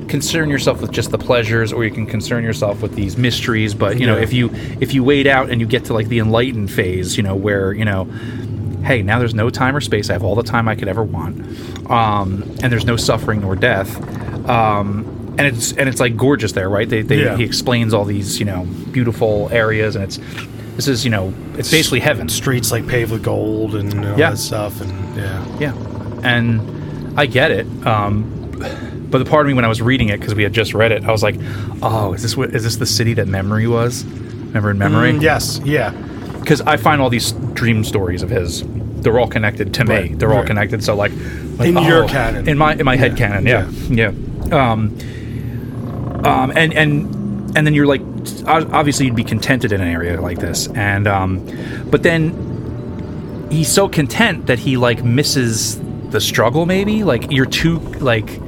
concern 0.04 0.50
yourself 0.50 0.82
with 0.82 0.92
just 0.92 1.12
the 1.12 1.18
pleasures, 1.18 1.72
or 1.74 1.84
you 1.86 1.92
can 1.92 2.06
concern 2.06 2.44
yourself 2.44 2.82
with 2.82 2.96
these 2.96 3.18
mysteries. 3.18 3.74
But 3.74 4.00
you 4.00 4.06
know, 4.08 4.18
Yeah. 4.18 4.24
if 4.24 4.34
you 4.34 4.50
if 4.80 4.94
you 4.94 5.04
wait 5.04 5.28
out 5.28 5.50
and 5.50 5.60
you 5.62 5.68
get 5.68 5.86
to 5.86 5.94
like 5.94 6.08
the 6.10 6.20
enlightened 6.20 6.72
phase, 6.72 7.18
you 7.18 7.24
know, 7.24 7.36
where 7.36 7.74
you 7.74 7.86
know. 7.86 8.06
Hey, 8.84 9.02
now 9.02 9.18
there's 9.18 9.34
no 9.34 9.50
time 9.50 9.78
or 9.78 9.80
space. 9.80 10.10
I 10.10 10.14
have 10.14 10.24
all 10.26 10.36
the 10.36 10.44
time 10.44 10.68
I 10.68 10.76
could 10.76 10.90
ever 10.90 11.04
want, 11.06 11.38
um, 11.90 12.44
and 12.62 12.70
there's 12.70 12.86
no 12.86 12.98
suffering 12.98 13.40
nor 13.40 13.56
death. 13.56 13.96
Um, 14.50 15.06
and 15.38 15.48
it's 15.48 15.72
and 15.72 15.88
it's 15.88 16.02
like 16.02 16.18
gorgeous 16.18 16.52
there, 16.52 16.70
right? 16.70 16.90
They, 16.90 17.02
they 17.02 17.24
Yeah. 17.24 17.38
he 17.38 17.44
explains 17.46 17.94
all 17.94 18.04
these 18.04 18.40
you 18.40 18.46
know 18.46 18.68
beautiful 18.92 19.48
areas, 19.54 19.96
and 19.96 20.04
it's 20.04 20.20
this 20.76 20.90
is 20.90 21.06
you 21.06 21.12
know 21.12 21.34
it's 21.58 21.72
basically 21.72 22.02
heaven. 22.02 22.28
Streets 22.28 22.72
like 22.74 22.86
paved 22.86 23.12
with 23.14 23.24
gold 23.24 23.74
and 23.76 23.94
all 24.06 24.20
Yeah. 24.20 24.32
that 24.32 24.38
stuff, 24.38 24.82
and 24.82 24.92
yeah, 25.16 25.46
Yeah, 25.60 25.74
and 26.24 26.60
I 27.18 27.26
get 27.26 27.52
it. 27.52 27.66
Um, 27.88 28.26
but 29.14 29.20
the 29.20 29.30
part 29.30 29.46
of 29.46 29.48
me 29.48 29.54
when 29.54 29.64
I 29.64 29.68
was 29.68 29.80
reading 29.80 30.10
it 30.10 30.20
because 30.20 30.34
we 30.34 30.42
had 30.42 30.54
just 30.54 30.74
read 30.74 30.92
it, 30.92 31.04
I 31.04 31.12
was 31.12 31.22
like, 31.22 31.36
oh, 31.84 32.14
is 32.14 32.24
this 32.24 32.36
what 32.36 32.56
is 32.56 32.64
this 32.64 32.78
the 32.78 32.86
city 32.88 33.14
that 33.14 33.28
memory 33.28 33.68
was? 33.68 34.06
Remember 34.06 34.72
in 34.72 34.80
memory? 34.80 35.12
Mm, 35.12 35.22
yes, 35.22 35.62
yeah, 35.64 35.92
because 36.40 36.62
I 36.62 36.78
find 36.78 37.00
all 37.00 37.12
these 37.12 37.32
dream 37.54 37.84
stories 37.84 38.24
of 38.24 38.32
his. 38.32 38.64
They're 39.04 39.20
all 39.20 39.28
connected 39.28 39.72
to 39.76 39.86
me. 39.86 39.96
Right, 39.96 40.20
They're 40.20 40.34
all 40.34 40.44
connected. 40.44 40.84
So 40.84 40.96
like, 40.96 41.12
like, 41.60 41.70
In 41.70 41.78
your 41.78 42.08
canon. 42.08 42.50
in 42.50 42.58
my 42.58 42.74
in 42.74 42.86
my 42.86 42.96
head 42.96 43.16
canon, 43.16 43.46
yeah, 43.46 43.70
yeah. 43.88 44.08
Um, 44.52 44.98
um, 46.26 46.52
and 46.56 46.74
and 46.74 47.56
and 47.56 47.68
then 47.68 47.76
you're 47.76 47.86
like, 47.86 48.02
obviously 48.48 49.06
you'd 49.06 49.16
be 49.16 49.24
contented 49.24 49.72
in 49.74 49.80
an 49.80 49.90
area 49.90 50.20
like 50.20 50.40
this, 50.40 50.70
and 50.70 51.06
um, 51.08 51.46
but 51.92 52.02
then 52.02 53.48
he's 53.52 53.72
so 53.72 53.88
content 53.88 54.48
that 54.48 54.58
he 54.58 54.76
like 54.76 55.04
misses 55.04 55.80
the 56.10 56.20
struggle. 56.20 56.66
Maybe 56.66 57.04
like 57.04 57.32
you're 57.32 57.46
too 57.46 57.78
like 58.00 58.40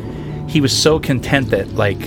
he 0.47 0.61
was 0.61 0.75
so 0.77 0.99
content 0.99 1.49
that 1.51 1.73
like 1.75 1.99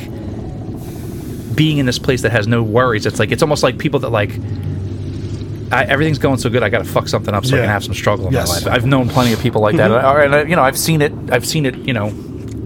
being 1.54 1.78
in 1.78 1.86
this 1.86 1.98
place 1.98 2.22
that 2.22 2.32
has 2.32 2.46
no 2.46 2.62
worries. 2.62 3.04
It's 3.06 3.18
like 3.18 3.30
it's 3.32 3.42
almost 3.42 3.62
like 3.62 3.78
people 3.78 4.00
that 4.00 4.10
like. 4.10 4.30
I, 5.70 5.84
everything's 5.84 6.18
going 6.18 6.38
so 6.38 6.48
good. 6.48 6.62
I 6.62 6.70
got 6.70 6.78
to 6.78 6.90
fuck 6.90 7.08
something 7.08 7.34
up 7.34 7.44
so 7.44 7.56
I 7.56 7.60
can 7.60 7.68
have 7.68 7.84
some 7.84 7.92
struggle 7.92 8.26
in 8.28 8.32
Yes. 8.32 8.48
my 8.48 8.54
life. 8.70 8.74
I've 8.74 8.86
known 8.86 9.06
plenty 9.10 9.34
of 9.34 9.40
people 9.40 9.60
like 9.60 9.76
that, 9.76 9.90
Or- 9.90 10.20
and 10.22 10.34
I, 10.34 10.42
you 10.44 10.56
know, 10.56 10.62
I've 10.62 10.78
seen 10.78 11.02
it. 11.02 11.12
I've 11.30 11.44
seen 11.46 11.66
it. 11.66 11.76
You 11.76 11.92
know, 11.92 12.06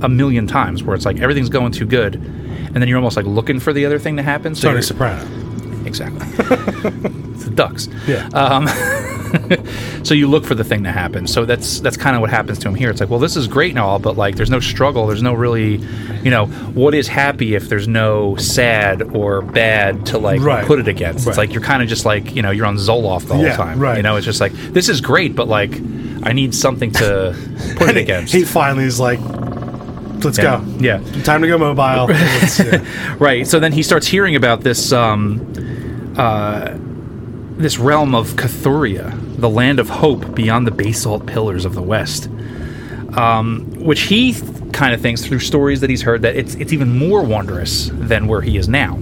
a 0.02 0.08
million 0.08 0.46
times 0.46 0.84
where 0.84 0.94
it's 0.94 1.04
like 1.04 1.18
everything's 1.18 1.48
going 1.48 1.72
too 1.72 1.84
good, 1.84 2.14
and 2.14 2.76
then 2.76 2.86
you're 2.86 2.98
almost 2.98 3.16
like 3.16 3.26
looking 3.26 3.58
for 3.58 3.72
the 3.72 3.84
other 3.86 3.98
thing 3.98 4.16
to 4.18 4.22
happen. 4.22 4.54
So 4.54 4.68
Tony 4.70 4.82
Soprano. 4.82 5.20
Exactly. 5.84 6.20
it's 7.32 7.44
the 7.44 7.52
ducks. 7.52 7.88
Yeah. 8.06 8.28
Um, 8.34 8.66
so 10.04 10.14
you 10.14 10.26
look 10.28 10.44
for 10.44 10.54
the 10.54 10.64
thing 10.64 10.84
to 10.84 10.92
happen. 10.92 11.26
So 11.26 11.44
that's 11.44 11.80
that's 11.80 11.96
kind 11.96 12.14
of 12.16 12.20
what 12.22 12.30
happens 12.30 12.58
to 12.60 12.68
him 12.68 12.74
here. 12.74 12.90
It's 12.90 13.00
like, 13.00 13.10
well, 13.10 13.18
this 13.18 13.36
is 13.36 13.46
great 13.48 13.70
and 13.70 13.78
all, 13.78 13.98
but 13.98 14.16
like, 14.16 14.36
there's 14.36 14.50
no 14.50 14.60
struggle. 14.60 15.06
There's 15.06 15.22
no 15.22 15.34
really, 15.34 15.76
you 16.22 16.30
know, 16.30 16.46
what 16.74 16.94
is 16.94 17.08
happy 17.08 17.54
if 17.54 17.68
there's 17.68 17.88
no 17.88 18.36
sad 18.36 19.02
or 19.14 19.42
bad 19.42 20.06
to 20.06 20.18
like 20.18 20.40
Right. 20.40 20.64
put 20.66 20.78
it 20.78 20.88
against. 20.88 21.26
It's 21.26 21.38
like 21.38 21.52
you're 21.52 21.62
kind 21.62 21.82
of 21.82 21.88
just 21.88 22.04
like 22.04 22.34
you 22.34 22.42
know 22.42 22.50
you're 22.50 22.66
on 22.66 22.76
Zoloft 22.76 23.26
the 23.28 23.34
whole 23.34 23.44
Yeah, 23.44 23.56
time. 23.56 23.78
right. 23.78 23.96
You 23.96 24.02
know, 24.02 24.16
it's 24.16 24.26
just 24.26 24.40
like 24.40 24.52
this 24.52 24.88
is 24.88 25.00
great, 25.00 25.34
but 25.36 25.48
like 25.48 25.72
I 26.24 26.32
need 26.32 26.54
something 26.54 26.92
to 26.92 27.34
put 27.76 27.88
it 27.90 27.96
against. 27.96 28.32
He 28.32 28.44
finally 28.44 28.84
is 28.84 29.00
like, 29.00 29.18
let's 30.24 30.38
yeah. 30.38 30.58
go. 30.60 30.64
Yeah. 30.78 31.22
Time 31.24 31.42
to 31.42 31.48
go 31.48 31.58
mobile. 31.58 32.14
Yeah. 32.14 33.16
Right. 33.18 33.46
So 33.46 33.58
then 33.60 33.72
he 33.72 33.82
starts 33.82 34.06
hearing 34.06 34.36
about 34.36 34.60
this 34.62 34.92
um, 34.92 35.40
uh, 36.16 36.74
this 37.56 37.78
realm 37.78 38.14
of 38.14 38.30
Cathuria, 38.32 39.12
the 39.36 39.48
land 39.48 39.78
of 39.80 39.88
hope 39.88 40.34
beyond 40.34 40.66
the 40.66 40.70
basalt 40.70 41.26
pillars 41.26 41.64
of 41.64 41.74
the 41.74 41.82
west, 41.82 42.28
um, 43.16 43.66
which 43.78 44.02
he 44.02 44.32
th- 44.32 44.72
kind 44.72 44.94
of 44.94 45.00
thinks 45.00 45.24
through 45.24 45.38
stories 45.40 45.80
that 45.80 45.90
he's 45.90 46.02
heard 46.02 46.22
that 46.22 46.34
it's 46.36 46.54
it's 46.56 46.72
even 46.72 46.96
more 46.96 47.22
wondrous 47.22 47.90
than 47.92 48.26
where 48.26 48.40
he 48.40 48.56
is 48.56 48.68
now, 48.68 48.98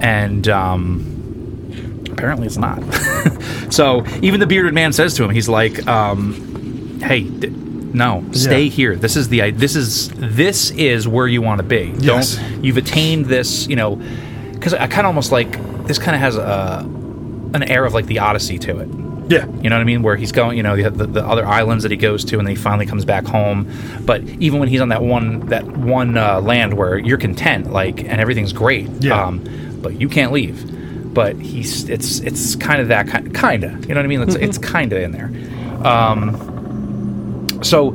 and. 0.00 0.48
Um, 0.48 1.08
Apparently, 2.12 2.46
it's 2.46 2.58
not. 2.58 2.78
so 3.72 4.04
even 4.22 4.38
the 4.38 4.46
bearded 4.46 4.74
man 4.74 4.92
says 4.92 5.14
to 5.14 5.24
him, 5.24 5.30
he's 5.30 5.48
like, 5.48 5.84
um, 5.88 7.00
"Hey, 7.00 7.22
d- 7.24 7.48
no, 7.48 8.22
stay 8.30 8.64
Yeah. 8.64 8.70
here. 8.70 8.96
This 8.96 9.16
is 9.16 9.28
the 9.28 9.50
this 9.50 9.74
is 9.74 10.08
this 10.10 10.70
is 10.72 11.08
where 11.08 11.26
you 11.26 11.42
want 11.42 11.58
to 11.58 11.62
be. 11.64 11.92
Yes. 11.98 12.36
Don't 12.36 12.62
you've 12.64 12.76
attained 12.76 13.26
this? 13.26 13.66
You 13.66 13.74
know, 13.74 13.96
because 14.52 14.72
I 14.72 14.86
kind 14.86 15.00
of 15.00 15.06
almost 15.06 15.32
like 15.32 15.58
this 15.88 15.98
kind 15.98 16.14
of 16.14 16.20
has 16.20 16.36
a 16.36 16.86
an 17.54 17.64
air 17.64 17.84
of 17.86 17.92
like 17.92 18.06
the 18.06 18.20
Odyssey 18.20 18.58
to 18.60 18.78
it. 18.78 18.88
Yeah. 19.32 19.46
You 19.62 19.70
know 19.70 19.76
what 19.76 19.80
I 19.82 19.84
mean? 19.84 20.02
Where 20.02 20.16
he's 20.16 20.32
going, 20.32 20.56
you 20.56 20.62
know, 20.62 20.76
the, 20.76 20.90
the, 20.90 21.06
the 21.06 21.24
other 21.26 21.46
islands 21.46 21.82
that 21.82 21.90
he 21.90 21.96
goes 21.96 22.24
to, 22.26 22.38
and 22.38 22.46
then 22.46 22.54
he 22.56 22.60
finally 22.62 22.86
comes 22.86 23.04
back 23.04 23.24
home. 23.24 23.70
But 24.04 24.22
even 24.40 24.60
when 24.60 24.68
he's 24.68 24.80
on 24.80 24.90
that 24.90 25.02
one 25.02 25.40
that 25.46 25.64
one 25.66 26.16
uh, 26.16 26.40
land 26.40 26.74
where 26.74 26.98
you're 26.98 27.18
content, 27.18 27.72
like, 27.72 28.00
and 28.00 28.20
everything's 28.20 28.52
great, 28.52 28.88
Yeah. 29.00 29.20
um, 29.26 29.42
but 29.82 30.00
you 30.00 30.08
can't 30.08 30.32
leave. 30.32 30.68
But 31.14 31.36
he's 31.36 31.88
it's 31.88 32.20
it's 32.20 32.54
kind 32.56 32.80
of 32.80 32.88
that 32.88 33.08
kind 33.08 33.34
kind 33.34 33.64
of 33.64 33.72
you 33.86 33.94
know 33.94 34.00
what 34.00 34.04
I 34.04 34.08
mean? 34.08 34.22
It's 34.22 34.34
it's 34.46 34.58
kind 34.58 34.92
of 34.92 34.98
in 35.02 35.12
there. 35.12 35.30
Um, 35.86 37.48
so 37.62 37.90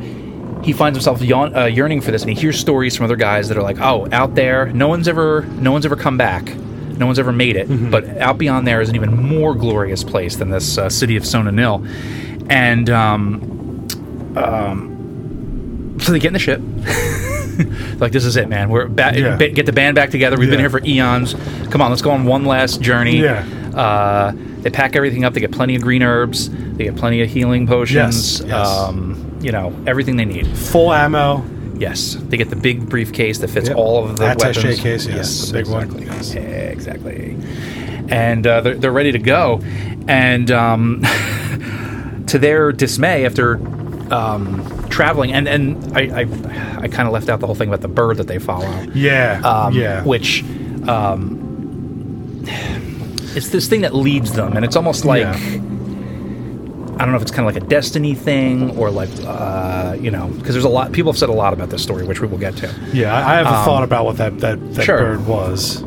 he 0.64 0.74
finds 0.74 0.98
himself 0.98 1.22
yawn, 1.22 1.56
uh, 1.56 1.66
yearning 1.66 2.02
for 2.02 2.12
this, 2.12 2.22
and 2.24 2.30
he 2.32 2.36
hears 2.40 2.60
stories 2.60 2.96
from 2.96 3.06
other 3.06 3.16
guys 3.16 3.48
that 3.50 3.58
are 3.58 3.64
like, 3.64 3.80
"Oh, 3.80 4.08
out 4.12 4.36
there, 4.36 4.68
no 4.68 4.88
one's 4.88 5.08
ever 5.08 5.44
no 5.60 5.72
one's 5.72 5.86
ever 5.86 5.96
come 5.96 6.18
back." 6.18 6.48
No 6.98 7.06
one's 7.06 7.20
ever 7.20 7.32
made 7.32 7.56
it, 7.56 7.68
but 7.92 8.06
out 8.18 8.38
beyond 8.38 8.66
there 8.68 8.82
is 8.82 8.90
an 8.90 8.96
even 8.96 9.16
more 9.16 9.54
glorious 9.56 10.04
place 10.04 10.36
than 10.38 10.50
this 10.50 10.78
uh, 10.78 10.90
city 10.90 11.16
of 11.16 11.26
Sona-Nyl. 11.26 11.86
And 12.50 12.90
um, 12.90 13.88
um, 14.36 15.98
so 16.00 16.12
they 16.12 16.20
get 16.20 16.28
in 16.28 16.34
the 16.34 16.40
ship. 16.40 16.62
like 18.00 18.12
this 18.12 18.26
is 18.26 18.36
it, 18.36 18.50
man. 18.50 18.70
We're 18.70 18.88
ba- 18.88 19.14
Yeah. 19.16 19.36
ba- 19.38 19.50
get 19.50 19.66
the 19.66 19.74
band 19.74 19.96
back 19.96 20.10
together. 20.12 20.38
We've 20.38 20.50
been 20.50 20.60
here 20.60 20.70
for 20.70 20.84
eons. 20.84 21.34
Come 21.72 21.82
on, 21.82 21.90
let's 21.90 22.02
go 22.02 22.12
on 22.12 22.26
one 22.26 22.46
last 22.46 22.82
journey. 22.82 23.22
Yeah. 23.22 23.46
Uh, 23.76 24.32
they 24.62 24.70
pack 24.70 24.96
everything 24.96 25.24
up. 25.24 25.34
They 25.34 25.40
get 25.40 25.52
plenty 25.52 25.76
of 25.76 25.82
green 25.82 26.04
herbs. 26.04 26.50
They 26.50 26.86
get 26.86 26.96
plenty 26.96 27.22
of 27.22 27.30
healing 27.30 27.68
potions. 27.68 28.40
Yes, 28.40 28.48
yes. 28.48 28.68
Um, 28.68 29.38
you 29.42 29.52
know 29.52 29.76
everything 29.86 30.16
they 30.18 30.26
need. 30.26 30.48
Full 30.58 30.92
ammo. 30.94 31.44
Yes, 31.80 32.16
they 32.20 32.38
get 32.38 32.50
the 32.50 32.56
big 32.56 32.90
briefcase 32.90 33.38
that 33.40 33.50
fits 33.50 33.68
Yep. 33.70 33.78
all 33.78 34.04
of 34.08 34.18
the 34.18 34.26
Attaché 34.26 34.56
weapons. 34.64 34.80
case, 34.80 35.06
yes, 35.08 35.48
the 35.48 35.54
big 35.54 35.68
one, 35.68 35.84
exactly. 35.84 36.06
yes. 36.06 36.36
Exactly. 36.36 37.38
And 38.10 38.48
uh, 38.48 38.62
they're, 38.62 38.76
they're 38.76 38.92
ready 38.92 39.12
to 39.12 39.20
go. 39.20 39.60
And 40.08 40.50
um, 40.52 41.02
to 42.28 42.40
their 42.40 42.72
dismay, 42.72 43.26
after 43.26 43.56
um, 44.14 44.64
traveling, 44.90 45.34
and 45.34 45.48
and 45.48 45.98
I 45.98 46.22
I, 46.22 46.82
I 46.84 46.88
kind 46.88 47.08
of 47.08 47.14
left 47.14 47.28
out 47.30 47.40
the 47.42 47.46
whole 47.46 47.56
thing 47.56 47.68
about 47.68 47.82
the 47.82 47.88
bird 47.90 48.18
that 48.18 48.28
they 48.28 48.40
follow. 48.40 48.70
Yeah. 48.94 49.42
Um, 49.44 49.74
yeah. 49.74 50.04
Which. 50.04 50.44
Um, 50.88 51.44
it's 53.36 53.50
this 53.50 53.68
thing 53.68 53.82
that 53.82 53.94
leads 53.94 54.32
them, 54.34 54.56
and 54.56 54.64
it's 54.66 54.76
almost 54.76 55.04
like 55.06 55.22
Yeah. 55.24 55.60
I 56.98 57.02
don't 57.02 57.12
know 57.12 57.18
if 57.18 57.22
it's 57.22 57.32
kind 57.32 57.48
of 57.48 57.54
like 57.54 57.64
a 57.64 57.68
destiny 57.68 58.16
thing 58.16 58.78
or 58.78 58.90
like 58.90 59.10
uh, 59.24 59.96
you 60.00 60.12
know 60.12 60.28
because 60.30 60.56
there's 60.56 60.66
a 60.66 60.70
lot 60.70 60.92
people 60.92 61.12
have 61.12 61.20
said 61.20 61.30
a 61.30 61.34
lot 61.34 61.54
about 61.54 61.70
this 61.70 61.84
story, 61.84 62.06
which 62.06 62.22
we 62.22 62.28
will 62.28 62.38
get 62.38 62.56
to. 62.58 62.74
yeah. 62.92 63.16
I 63.16 63.36
have 63.36 63.48
a 63.48 63.66
thought 63.66 63.84
about 63.84 64.06
what 64.06 64.18
that 64.18 64.40
that, 64.40 64.60
that 64.74 64.80
um, 64.80 64.86
sure. 64.86 64.98
bird 64.98 65.28
was. 65.28 65.84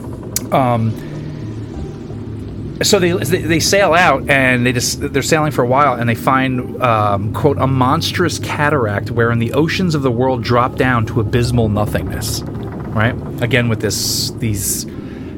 so 2.83 2.99
they, 2.99 3.12
they 3.12 3.43
they 3.43 3.61
sail 3.61 3.93
out 3.93 4.29
and 4.31 4.64
they 4.64 4.73
just 4.73 5.00
they're 5.12 5.23
sailing 5.23 5.50
for 5.52 5.62
a 5.62 5.67
while 5.67 5.95
and 5.95 6.09
they 6.09 6.14
find 6.14 6.83
um, 6.83 7.33
quote 7.35 7.59
a 7.59 7.67
monstrous 7.67 8.38
cataract 8.38 9.11
wherein 9.11 9.38
the 9.38 9.52
oceans 9.52 9.95
of 9.95 10.02
the 10.02 10.11
world 10.11 10.43
drop 10.43 10.76
down 10.76 11.05
to 11.07 11.21
abysmal 11.21 11.69
nothingness 11.69 12.40
right 12.40 13.14
again 13.43 13.69
with 13.69 13.81
this 13.81 14.31
these 14.38 14.87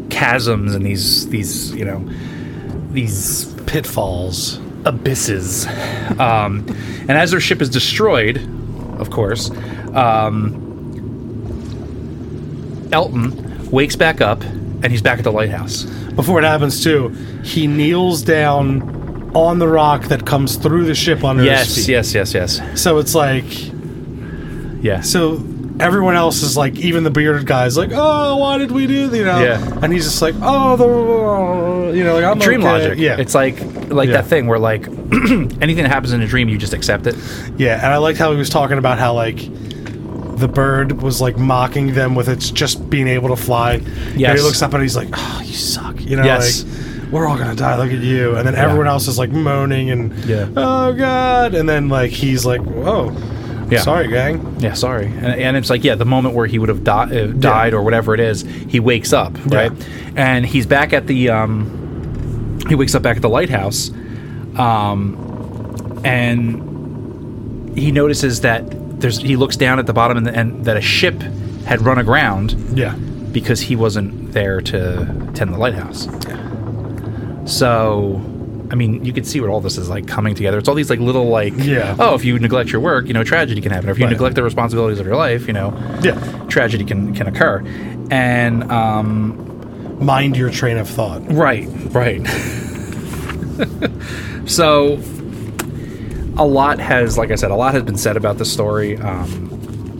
chasms 0.08 0.74
and 0.74 0.86
these 0.86 1.28
these 1.30 1.74
you 1.74 1.84
know 1.84 2.08
these 2.92 3.52
Pitfalls. 3.72 4.58
Abysses. 4.84 5.66
Um, 6.18 6.64
and 7.08 7.12
as 7.12 7.30
their 7.30 7.40
ship 7.40 7.62
is 7.62 7.68
destroyed 7.70 8.38
of 9.00 9.10
course 9.10 9.50
um, 9.94 10.60
Elton 12.92 13.70
wakes 13.70 13.96
back 13.96 14.20
up 14.20 14.42
and 14.42 14.86
he's 14.86 15.02
back 15.02 15.18
at 15.18 15.24
the 15.24 15.32
lighthouse. 15.32 15.84
Before 16.14 16.38
it 16.40 16.44
happens, 16.44 16.82
too, 16.82 17.08
he 17.42 17.66
kneels 17.66 18.22
down 18.22 19.30
on 19.34 19.58
the 19.58 19.68
rock 19.68 20.04
that 20.04 20.26
comes 20.26 20.56
through 20.56 20.84
the 20.84 20.94
ship 20.94 21.24
under 21.24 21.42
his 21.42 21.50
yes 21.50 21.74
feet. 21.74 21.88
yes 21.88 22.14
yes 22.14 22.34
yes. 22.34 22.80
So 22.80 22.98
it's 22.98 23.14
like, 23.14 23.44
yes 24.82 25.08
so 25.10 25.36
everyone 25.80 26.14
else 26.16 26.42
is 26.42 26.56
like, 26.56 26.76
even 26.76 27.04
the 27.04 27.10
bearded 27.10 27.46
guy's 27.46 27.76
like, 27.76 27.90
oh, 27.92 28.36
why 28.36 28.58
did 28.58 28.70
we 28.70 28.86
do? 28.86 29.14
You 29.16 29.24
know, 29.24 29.42
Yeah. 29.42 29.78
and 29.82 29.92
he's 29.92 30.04
just 30.04 30.22
like, 30.22 30.34
oh, 30.40 30.76
the, 30.76 30.84
uh, 30.86 31.92
you 31.92 32.04
know, 32.04 32.14
like 32.14 32.24
I'm 32.24 32.38
dream 32.38 32.60
okay. 32.60 32.68
logic. 32.88 32.98
Yeah, 32.98 33.16
it's 33.18 33.34
like 33.34 33.58
like 33.88 34.08
Yeah. 34.08 34.16
that 34.22 34.26
thing 34.26 34.46
where 34.46 34.58
like 34.58 34.86
anything 35.12 35.82
that 35.84 35.88
happens 35.88 36.12
in 36.12 36.20
a 36.22 36.26
dream, 36.26 36.48
you 36.48 36.58
just 36.58 36.72
accept 36.72 37.06
it. 37.06 37.16
Yeah, 37.56 37.76
and 37.76 37.86
I 37.92 37.96
liked 37.98 38.18
how 38.18 38.32
he 38.32 38.38
was 38.38 38.48
talking 38.50 38.78
about 38.78 38.98
how 38.98 39.14
like 39.14 39.38
the 40.38 40.48
bird 40.48 41.02
was 41.02 41.20
like 41.20 41.36
mocking 41.36 41.94
them 41.94 42.14
with 42.14 42.28
its 42.28 42.50
just 42.50 42.88
being 42.90 43.06
able 43.08 43.28
to 43.28 43.36
fly. 43.36 43.74
And 43.74 44.16
he 44.16 44.26
looks 44.40 44.60
up 44.62 44.72
and 44.74 44.82
he's 44.82 44.96
like, 44.96 45.08
"Oh, 45.12 45.42
you 45.44 45.52
suck," 45.54 46.00
you 46.00 46.16
know, 46.16 46.24
Yes. 46.24 46.64
like 46.64 47.12
we're 47.12 47.28
all 47.28 47.36
gonna 47.36 47.54
die. 47.54 47.76
Look 47.76 47.92
at 47.92 47.98
you. 48.00 48.34
And 48.36 48.46
then 48.46 48.54
everyone 48.54 48.86
else 48.88 49.06
is 49.06 49.18
like 49.18 49.30
moaning 49.30 49.90
and 49.90 50.12
Yeah. 50.24 50.46
oh 50.56 50.92
god. 50.94 51.54
And 51.54 51.68
then 51.68 51.88
like 51.88 52.10
he's 52.10 52.44
like, 52.46 52.60
"Whoa, 52.62 53.10
Yeah. 53.70 53.80
sorry, 53.80 54.08
gang." 54.08 54.56
Yeah, 54.60 54.74
sorry. 54.74 55.06
And, 55.06 55.26
and 55.26 55.56
it's 55.56 55.70
like 55.70 55.84
yeah, 55.84 55.94
the 55.94 56.04
moment 56.04 56.34
where 56.34 56.46
he 56.46 56.58
would 56.58 56.68
have 56.68 56.84
di- 56.84 57.20
uh, 57.22 57.26
died 57.28 57.74
or 57.74 57.82
whatever 57.82 58.14
it 58.14 58.20
is, 58.20 58.42
he 58.42 58.80
wakes 58.80 59.12
up 59.12 59.32
right, 59.46 59.72
and 60.16 60.44
he's 60.46 60.66
back 60.66 60.92
at 60.92 61.06
the 61.06 61.30
um, 61.30 62.58
he 62.68 62.74
wakes 62.74 62.94
up 62.94 63.02
back 63.02 63.16
at 63.16 63.22
the 63.22 63.28
lighthouse, 63.28 63.90
um, 64.56 66.00
and 66.04 67.76
he 67.78 67.90
notices 67.92 68.40
that 68.42 68.64
there's 69.00 69.18
he 69.18 69.36
looks 69.36 69.56
down 69.56 69.78
at 69.78 69.86
the 69.86 69.92
bottom 69.92 70.16
and, 70.18 70.28
and 70.28 70.64
that 70.64 70.76
a 70.76 70.80
ship 70.80 71.20
had 71.64 71.80
run 71.80 71.98
aground 71.98 72.52
Yeah, 72.76 72.94
because 73.32 73.60
he 73.60 73.76
wasn't 73.76 74.32
there 74.32 74.60
to 74.60 75.30
tend 75.34 75.52
the 75.54 75.58
lighthouse. 75.58 76.06
Yeah. 76.28 77.44
So, 77.44 78.20
I 78.72 78.74
mean, 78.74 79.04
you 79.04 79.12
can 79.12 79.22
see 79.24 79.38
where 79.40 79.50
all 79.50 79.60
this 79.60 79.76
is 79.76 79.90
like 79.90 80.06
coming 80.08 80.34
together. 80.34 80.56
It's 80.58 80.66
all 80.66 80.74
these 80.74 80.88
like 80.88 80.98
little 80.98 81.28
like, 81.28 81.52
Yeah. 81.58 81.94
oh, 81.98 82.14
if 82.14 82.24
you 82.24 82.38
neglect 82.38 82.72
your 82.72 82.80
work, 82.80 83.06
you 83.06 83.12
know, 83.12 83.22
tragedy 83.22 83.60
can 83.60 83.70
happen. 83.70 83.88
Or 83.88 83.92
if 83.92 83.98
you 83.98 84.06
Right. 84.06 84.12
neglect 84.12 84.34
the 84.34 84.42
responsibilities 84.42 84.98
of 84.98 85.06
your 85.06 85.16
life, 85.16 85.46
you 85.46 85.52
know, 85.52 85.74
yeah. 86.02 86.18
tragedy 86.48 86.84
can 86.84 87.14
can 87.14 87.26
occur. 87.26 87.62
And 88.10 88.64
um, 88.72 89.98
Mind 90.04 90.36
your 90.38 90.48
train 90.50 90.78
of 90.78 90.88
thought. 90.88 91.22
right, 91.30 91.68
right. 91.90 92.26
so, 94.46 94.98
a 96.36 96.44
lot 96.46 96.78
has, 96.80 97.16
like 97.18 97.30
I 97.30 97.34
said, 97.36 97.50
a 97.50 97.54
lot 97.54 97.74
has 97.74 97.82
been 97.82 97.96
said 97.98 98.16
about 98.16 98.38
the 98.38 98.44
story. 98.44 98.96
Um, 98.96 99.51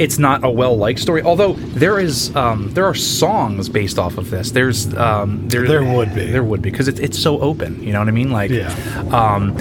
it's 0.02 0.18
not 0.18 0.42
a 0.42 0.50
well 0.50 0.76
liked 0.76 0.99
story. 0.99 1.23
Although 1.23 1.52
there 1.52 2.00
is 2.00 2.35
um, 2.35 2.73
there 2.73 2.85
are 2.87 2.94
songs 2.94 3.68
based 3.68 4.00
off 4.00 4.18
of 4.18 4.30
this. 4.30 4.50
There's 4.50 4.92
um, 4.94 5.49
there 5.49 5.66
there 5.66 5.85
would 5.85 6.12
be 6.12 6.26
there 6.26 6.42
would 6.42 6.61
be 6.61 6.71
because 6.71 6.88
it's 6.88 6.99
it's 6.99 7.16
so 7.16 7.40
open. 7.40 7.80
You 7.80 7.92
know 7.92 8.00
what 8.00 8.09
I 8.09 8.11
mean? 8.11 8.32
Like 8.32 8.50
yeah. 8.50 8.75
Um, 9.12 9.56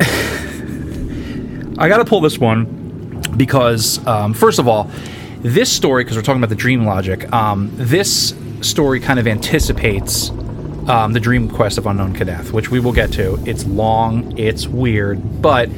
I 1.78 1.88
got 1.88 1.98
to 1.98 2.06
pull 2.06 2.22
this 2.22 2.38
one 2.38 3.22
because 3.36 4.04
um, 4.06 4.32
first 4.32 4.58
of 4.58 4.66
all, 4.66 4.90
this 5.40 5.70
story 5.70 6.04
because 6.04 6.16
we're 6.16 6.22
talking 6.22 6.40
about 6.40 6.48
the 6.48 6.56
dream 6.56 6.86
logic. 6.86 7.30
Um, 7.34 7.70
this 7.74 8.34
story 8.62 8.98
kind 8.98 9.18
of 9.18 9.26
anticipates 9.26 10.30
um, 10.88 11.12
the 11.12 11.20
Dream 11.20 11.48
Quest 11.48 11.78
of 11.78 11.86
Unknown 11.86 12.14
Kadath, 12.14 12.50
which 12.52 12.70
we 12.70 12.80
will 12.80 12.92
get 12.92 13.12
to. 13.12 13.38
It's 13.46 13.64
long, 13.66 14.36
it's 14.38 14.66
weird, 14.66 15.42
but 15.42 15.68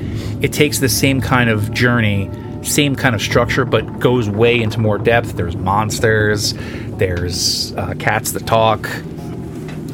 it 0.41 0.53
takes 0.53 0.79
the 0.79 0.89
same 0.89 1.21
kind 1.21 1.51
of 1.51 1.73
journey, 1.73 2.31
same 2.63 2.95
kind 2.97 3.15
of 3.15 3.21
structure, 3.21 3.65
but 3.65 3.99
goes 4.01 4.29
way 4.31 4.61
into 4.61 4.79
more 4.81 4.99
depth. 4.99 5.33
There's 5.37 5.57
monsters, 5.57 6.55
there's 6.99 7.73
uh, 7.75 7.95
cats 7.99 8.33
that 8.33 8.47
talk, 8.47 8.89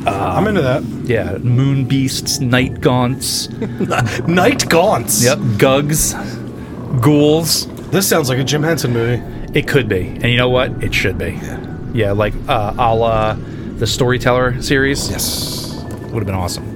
I'm 0.06 0.46
into 0.46 0.62
that. 0.62 0.84
yeah, 1.04 1.38
moon 1.38 1.84
beasts, 1.84 2.38
night 2.38 2.80
gaunts, 2.80 3.48
Night 4.28 4.68
Gaunts. 4.68 5.24
yep, 5.24 5.38
gugs, 5.58 6.14
ghouls. 7.00 7.66
This 7.90 8.08
sounds 8.08 8.28
like 8.28 8.38
a 8.38 8.44
Jim 8.44 8.62
Henson 8.62 8.92
movie. 8.92 9.20
It 9.58 9.66
could 9.66 9.88
be, 9.88 10.06
and 10.06 10.24
you 10.26 10.36
know 10.36 10.48
what? 10.50 10.70
It 10.84 10.94
should 10.94 11.18
be. 11.18 11.38
Yeah, 11.92 12.12
like 12.12 12.34
uh, 12.46 12.74
a 12.78 12.94
la 12.94 13.36
the 13.78 13.86
Storyteller 13.86 14.60
series. 14.62 15.10
Yes. 15.10 15.74
would 16.10 16.14
have 16.20 16.26
been 16.26 16.34
awesome. 16.34 16.72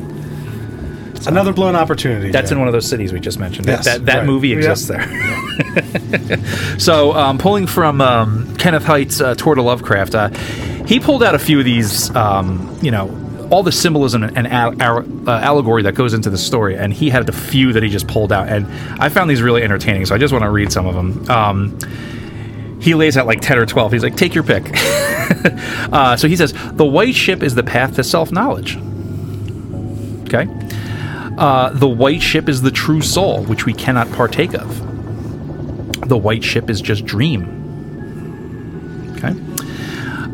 Another 1.26 1.52
blown 1.52 1.76
opportunity. 1.76 2.30
That's 2.30 2.50
in 2.50 2.58
one 2.58 2.66
of 2.66 2.72
those 2.72 2.88
cities 2.88 3.12
we 3.12 3.20
just 3.20 3.38
mentioned. 3.38 3.66
Yes, 3.66 3.84
that 3.84 4.06
that 4.06 4.18
right. 4.18 4.26
movie 4.26 4.48
Yep. 4.48 4.58
exists 4.58 4.88
there. 4.88 5.06
so, 6.78 7.12
um, 7.12 7.36
pulling 7.36 7.66
from 7.66 8.00
um, 8.00 8.56
Kenneth 8.56 8.84
Hite's 8.84 9.20
uh, 9.20 9.34
Tour 9.34 9.54
de 9.56 9.62
Lovecraft, 9.62 10.14
uh, 10.14 10.28
he 10.86 10.98
pulled 10.98 11.22
out 11.22 11.34
a 11.34 11.38
few 11.38 11.58
of 11.58 11.66
these, 11.66 12.08
um, 12.16 12.74
you 12.80 12.90
know, 12.90 13.14
all 13.50 13.62
the 13.62 13.70
symbolism 13.72 14.22
and 14.22 14.46
al- 14.46 14.80
al- 14.80 15.28
uh, 15.28 15.40
allegory 15.40 15.82
that 15.82 15.94
goes 15.94 16.14
into 16.14 16.30
the 16.30 16.38
story, 16.38 16.74
and 16.76 16.90
he 16.92 17.10
had 17.10 17.28
a 17.28 17.32
few 17.32 17.74
that 17.74 17.82
he 17.82 17.90
just 17.90 18.08
pulled 18.08 18.32
out, 18.32 18.48
and 18.48 18.66
I 19.00 19.10
found 19.10 19.28
these 19.28 19.42
really 19.42 19.62
entertaining. 19.62 20.06
So 20.06 20.14
I 20.14 20.18
just 20.18 20.32
want 20.32 20.44
to 20.44 20.50
read 20.50 20.72
some 20.72 20.86
of 20.86 20.94
them. 20.94 21.28
Um, 21.30 22.78
he 22.80 22.94
lays 22.94 23.18
out 23.18 23.26
like 23.26 23.42
10 23.42 23.58
or 23.58 23.66
12. 23.66 23.92
He's 23.92 24.02
like, 24.02 24.16
take 24.16 24.34
your 24.34 24.44
pick. 24.44 24.64
uh, 25.92 26.16
so 26.16 26.28
he 26.28 26.36
says, 26.36 26.52
the 26.72 26.84
white 26.84 27.14
ship 27.14 27.42
is 27.42 27.54
the 27.54 27.62
path 27.62 27.94
to 27.96 28.04
self 28.04 28.32
knowledge. 28.32 28.76
Okay. 30.24 30.46
Uh, 31.38 31.70
the 31.70 31.88
white 31.88 32.22
ship 32.22 32.48
is 32.48 32.62
the 32.62 32.70
true 32.70 33.00
soul, 33.00 33.42
which 33.44 33.64
we 33.66 33.72
cannot 33.72 34.10
partake 34.12 34.54
of. 34.54 36.08
The 36.08 36.16
white 36.18 36.42
ship 36.44 36.68
is 36.70 36.80
just 36.80 37.04
dream. 37.04 37.56
Okay. 39.16 39.34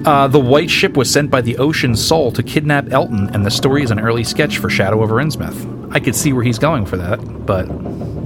Uh, 0.04 0.28
the 0.28 0.38
white 0.40 0.70
ship 0.70 0.96
was 0.96 1.10
sent 1.12 1.30
by 1.30 1.40
the 1.40 1.56
ocean 1.58 1.96
soul 1.96 2.30
to 2.32 2.42
kidnap 2.42 2.90
Elton, 2.92 3.28
and 3.34 3.44
the 3.44 3.50
story 3.50 3.82
is 3.82 3.90
an 3.90 3.98
early 4.00 4.24
sketch 4.24 4.58
for 4.58 4.70
Shadow 4.70 5.02
over 5.02 5.16
Innsmouth. 5.16 5.92
I 5.94 5.98
could 6.00 6.14
see 6.14 6.32
where 6.32 6.44
he's 6.44 6.58
going 6.58 6.86
for 6.86 6.96
that, 6.96 7.18
but 7.46 7.64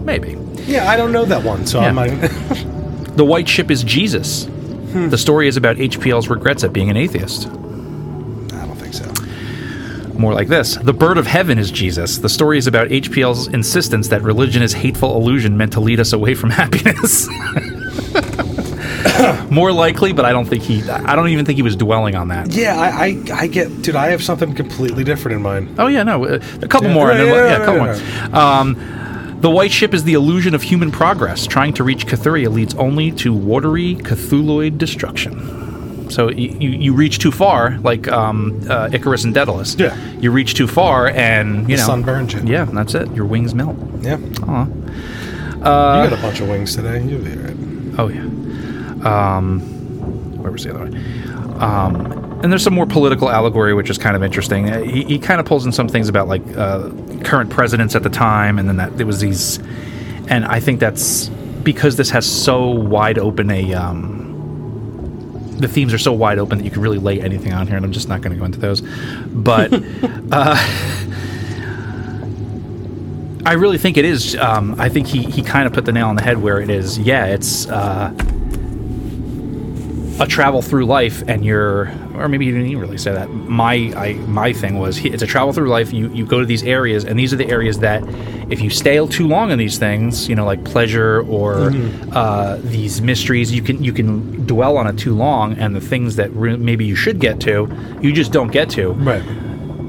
maybe. 0.04 0.36
Yeah, 0.66 0.90
I 0.90 0.96
don't 0.96 1.12
know 1.12 1.24
that 1.24 1.42
one, 1.42 1.66
so 1.66 1.80
I'm 1.80 1.96
Yeah. 1.96 2.02
like, 2.02 2.30
The 3.16 3.24
white 3.24 3.48
ship 3.48 3.70
is 3.70 3.82
Jesus. 3.82 4.46
The 4.92 5.18
story 5.18 5.48
is 5.48 5.56
about 5.56 5.76
HPL's 5.76 6.28
regrets 6.28 6.64
at 6.64 6.72
being 6.72 6.90
an 6.90 6.96
atheist. 6.96 7.46
I 7.46 8.66
don't 8.66 8.76
think 8.76 8.94
so. 8.94 9.10
More 10.18 10.34
like 10.34 10.48
this 10.48 10.76
The 10.76 10.92
bird 10.92 11.16
of 11.16 11.26
heaven 11.26 11.58
is 11.58 11.70
Jesus. 11.70 12.18
The 12.18 12.28
story 12.28 12.58
is 12.58 12.66
about 12.66 12.88
HPL's 12.88 13.48
insistence 13.48 14.08
that 14.08 14.22
religion 14.22 14.62
is 14.62 14.72
hateful 14.72 15.16
illusion 15.16 15.56
meant 15.56 15.72
to 15.74 15.80
lead 15.80 16.00
us 16.00 16.12
away 16.12 16.34
from 16.34 16.50
happiness. 16.62 17.28
More 19.50 19.72
likely, 19.72 20.12
but 20.12 20.24
I 20.24 20.32
don't 20.32 20.46
think 20.46 20.62
he. 20.62 20.88
I 20.88 21.14
don't 21.16 21.28
even 21.28 21.44
think 21.44 21.56
he 21.56 21.62
was 21.62 21.74
dwelling 21.76 22.14
on 22.14 22.28
that. 22.28 22.52
Yeah, 22.52 22.76
I, 22.78 23.06
I, 23.06 23.22
I 23.42 23.46
get, 23.48 23.82
dude. 23.82 23.96
I 23.96 24.10
have 24.10 24.22
something 24.22 24.54
completely 24.54 25.02
different 25.04 25.36
in 25.36 25.42
mind. 25.42 25.74
Oh 25.78 25.88
yeah, 25.88 26.02
no, 26.04 26.24
a 26.24 26.38
couple 26.68 26.88
Yeah, 26.88 26.94
more. 26.94 27.10
and 27.10 27.18
then, 27.20 27.26
yeah, 27.26 27.32
we'll- 27.32 27.44
yeah, 27.44 27.56
yeah, 27.56 27.62
a 27.62 27.64
couple 27.64 28.30
more. 28.30 28.40
Um, 28.40 28.76
the 29.40 29.50
white 29.50 29.72
ship 29.72 29.94
is 29.94 30.04
the 30.04 30.14
illusion 30.14 30.54
of 30.54 30.62
human 30.62 30.90
progress. 30.90 31.46
Trying 31.46 31.72
to 31.74 31.84
reach 31.84 32.06
Cathuria 32.06 32.52
leads 32.52 32.74
only 32.74 33.10
to 33.12 33.32
watery 33.32 33.96
Cthulhuid 33.96 34.78
destruction. 34.78 36.08
So 36.10 36.28
you, 36.30 36.48
you, 36.58 36.70
you 36.70 36.92
reach 36.92 37.18
too 37.20 37.30
far, 37.30 37.78
like 37.78 38.08
um, 38.08 38.60
uh, 38.68 38.90
Icarus 38.92 39.24
and 39.24 39.32
Daedalus. 39.32 39.76
Yeah. 39.78 39.96
You 40.18 40.32
reach 40.32 40.54
too 40.54 40.66
far, 40.66 41.06
and 41.08 41.68
you 41.70 41.76
The 41.76 41.82
know, 41.82 41.86
sun 41.86 42.02
burns 42.02 42.32
you. 42.34 42.42
Yeah, 42.44 42.64
that's 42.64 42.94
it. 42.94 43.10
Your 43.14 43.26
wings 43.26 43.54
melt. 43.54 43.76
Yeah. 44.00 44.16
Aw. 44.42 44.64
you 44.64 45.62
got 45.62 46.12
a 46.12 46.20
bunch 46.20 46.40
of 46.40 46.48
wings 46.48 46.74
today. 46.74 47.02
You'll 47.04 47.22
be 47.22 47.36
right. 47.36 47.56
Oh 47.98 48.08
yeah. 48.08 48.26
Um, 49.36 49.60
where 50.42 50.50
was 50.50 50.64
the 50.64 50.70
other 50.74 50.80
one? 50.90 51.62
Um, 51.62 52.19
and 52.42 52.50
there's 52.50 52.62
some 52.62 52.74
more 52.74 52.86
political 52.86 53.28
allegory, 53.28 53.74
which 53.74 53.90
is 53.90 53.98
kind 53.98 54.16
of 54.16 54.22
interesting. 54.22 54.70
Uh, 54.70 54.82
He, 54.82 55.04
he 55.04 55.18
kind 55.18 55.40
of 55.40 55.46
pulls 55.46 55.66
in 55.66 55.72
some 55.72 55.88
things 55.88 56.08
about 56.08 56.28
like 56.28 56.42
uh, 56.56 56.90
current 57.24 57.50
presidents 57.50 57.94
at 57.94 58.02
the 58.02 58.10
time, 58.10 58.58
and 58.58 58.68
then 58.68 58.76
that 58.76 58.96
there 58.96 59.06
was 59.06 59.20
these, 59.20 59.58
and 60.28 60.44
I 60.44 60.60
think 60.60 60.80
that's 60.80 61.28
because 61.62 61.96
this 61.96 62.10
has 62.10 62.26
so 62.26 62.66
wide 62.66 63.18
open 63.18 63.50
a. 63.50 63.74
Um, 63.74 64.18
the 65.58 65.68
themes 65.68 65.92
are 65.92 65.98
so 65.98 66.12
wide 66.14 66.38
open 66.38 66.56
that 66.56 66.64
you 66.64 66.70
can 66.70 66.80
really 66.80 66.98
lay 66.98 67.20
anything 67.20 67.52
on 67.52 67.66
here, 67.66 67.76
and 67.76 67.84
I'm 67.84 67.92
just 67.92 68.08
not 68.08 68.22
going 68.22 68.32
to 68.32 68.38
go 68.38 68.46
into 68.46 68.58
those. 68.58 68.80
But 69.26 69.70
uh, 70.32 70.56
I 73.44 73.52
really 73.54 73.76
think 73.76 73.98
it 73.98 74.06
is. 74.06 74.36
Um, 74.36 74.80
I 74.80 74.88
think 74.88 75.06
he, 75.06 75.22
he 75.22 75.42
kind 75.42 75.66
of 75.66 75.74
put 75.74 75.84
the 75.84 75.92
nail 75.92 76.08
on 76.08 76.16
the 76.16 76.22
head 76.22 76.38
where 76.38 76.60
it 76.60 76.70
is. 76.70 76.98
Yeah, 76.98 77.26
it's 77.26 77.68
uh, 77.68 78.10
a 80.20 80.26
travel 80.26 80.60
through 80.60 80.84
life, 80.84 81.22
and 81.26 81.44
you're, 81.44 81.88
or 82.14 82.28
maybe 82.28 82.44
you 82.44 82.52
didn't 82.52 82.66
even 82.68 82.80
really 82.82 82.98
say 82.98 83.10
that. 83.12 83.30
My 83.30 83.74
I, 83.96 84.12
my 84.28 84.52
thing 84.52 84.78
was 84.78 85.02
it's 85.04 85.22
a 85.22 85.26
travel 85.26 85.52
through 85.52 85.68
life. 85.70 85.92
You 85.92 86.10
you 86.12 86.26
go 86.26 86.38
to 86.40 86.46
these 86.46 86.62
areas, 86.62 87.04
and 87.04 87.18
these 87.18 87.32
are 87.32 87.36
the 87.36 87.48
areas 87.48 87.78
that 87.78 88.02
if 88.50 88.60
you 88.60 88.68
stay 88.68 89.04
too 89.08 89.26
long 89.26 89.50
in 89.50 89.58
these 89.58 89.78
things, 89.78 90.28
you 90.28 90.34
know, 90.34 90.44
like 90.44 90.62
pleasure 90.64 91.22
or 91.22 91.72
uh, 92.12 92.56
these 92.62 93.00
mysteries, 93.00 93.50
you 93.52 93.62
can 93.62 93.82
you 93.82 93.92
can 93.92 94.46
dwell 94.46 94.76
on 94.76 94.86
it 94.86 94.98
too 94.98 95.14
long, 95.14 95.54
and 95.58 95.74
the 95.74 95.80
things 95.80 96.16
that 96.16 96.30
re- 96.32 96.56
maybe 96.56 96.84
you 96.84 96.94
should 96.96 97.18
get 97.18 97.40
to, 97.40 97.68
you 98.02 98.12
just 98.12 98.30
don't 98.32 98.52
get 98.52 98.68
to 98.70 98.92
Right. 98.92 99.22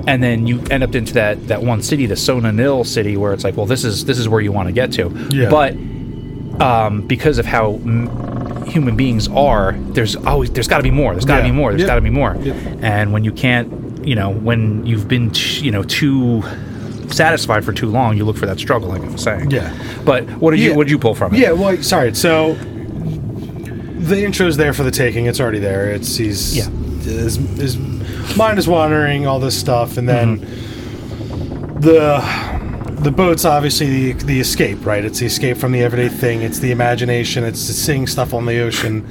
and 0.07 0.23
then 0.23 0.47
you 0.47 0.61
end 0.71 0.81
up 0.83 0.95
into 0.95 1.13
that 1.15 1.47
that 1.49 1.61
one 1.61 1.81
city, 1.81 2.05
the 2.05 2.15
Sona-Nyl 2.15 2.85
city, 2.85 3.17
where 3.17 3.33
it's 3.33 3.43
like, 3.43 3.57
well, 3.57 3.65
this 3.65 3.83
is 3.83 4.05
this 4.05 4.17
is 4.17 4.29
where 4.29 4.39
you 4.41 4.51
want 4.53 4.67
to 4.67 4.73
get 4.73 4.93
to. 4.93 5.09
Yeah. 5.31 5.49
But 5.49 5.73
um, 6.61 7.01
because 7.07 7.37
of 7.39 7.45
how 7.45 7.73
m- 7.75 8.40
human 8.71 8.95
beings 8.95 9.27
are, 9.27 9.73
there's 9.91 10.15
always 10.15 10.49
there's 10.51 10.67
got 10.67 10.77
to 10.77 10.83
be 10.83 10.91
more. 10.91 11.13
There's 11.13 11.25
got 11.25 11.37
to 11.37 11.41
Yeah. 11.43 11.49
be 11.51 11.55
more. 11.55 11.71
There's 11.71 11.81
Yeah. 11.81 11.87
got 11.87 11.95
to 11.95 12.01
be 12.01 12.09
more. 12.09 12.35
Yeah. 12.41 12.53
And 12.81 13.11
when 13.13 13.23
you 13.23 13.31
can't, 13.31 14.05
you 14.05 14.15
know, 14.15 14.29
when 14.31 14.85
you've 14.85 15.07
been, 15.07 15.29
t- 15.31 15.61
you 15.63 15.71
know, 15.71 15.83
too 15.83 16.43
satisfied 17.09 17.63
for 17.65 17.73
too 17.73 17.89
long, 17.89 18.15
you 18.17 18.23
look 18.25 18.37
for 18.37 18.45
that 18.45 18.57
struggle, 18.59 18.89
like 18.89 19.01
I 19.03 19.07
was 19.09 19.21
saying. 19.21 19.51
Yeah. 19.51 19.71
But 20.05 20.23
what 20.39 20.51
did 20.51 20.59
you 20.61 20.73
what 20.73 20.85
did 20.85 20.91
you 20.91 20.97
pull 20.99 21.13
from 21.15 21.33
it? 21.35 21.39
Yeah, 21.39 21.51
well, 21.51 21.75
sorry. 21.83 22.13
So 22.15 22.53
the 22.55 24.23
intro's 24.23 24.57
there 24.57 24.73
for 24.73 24.83
the 24.83 24.91
taking. 24.91 25.25
It's 25.27 25.39
already 25.39 25.59
there. 25.59 25.91
It's 25.91 26.15
he's 26.15 26.57
Yeah. 26.57 26.69
his, 27.03 27.35
his 27.35 27.77
mind 28.37 28.57
is 28.59 28.67
wandering, 28.67 29.27
all 29.27 29.39
this 29.39 29.57
stuff, 29.59 29.97
and 29.97 30.07
then 30.07 30.39
Mm-hmm. 30.39 31.79
the 31.81 32.19
the 33.01 33.11
boat's 33.11 33.45
obviously 33.45 34.13
the 34.13 34.25
the 34.25 34.39
escape, 34.39 34.85
right? 34.85 35.03
It's 35.03 35.19
the 35.19 35.25
escape 35.25 35.57
from 35.57 35.71
the 35.71 35.81
everyday 35.81 36.09
thing. 36.09 36.41
It's 36.41 36.59
the 36.59 36.71
imagination. 36.71 37.43
It's 37.43 37.59
seeing 37.59 38.07
stuff 38.07 38.33
on 38.33 38.45
the 38.45 38.59
ocean. 38.61 39.07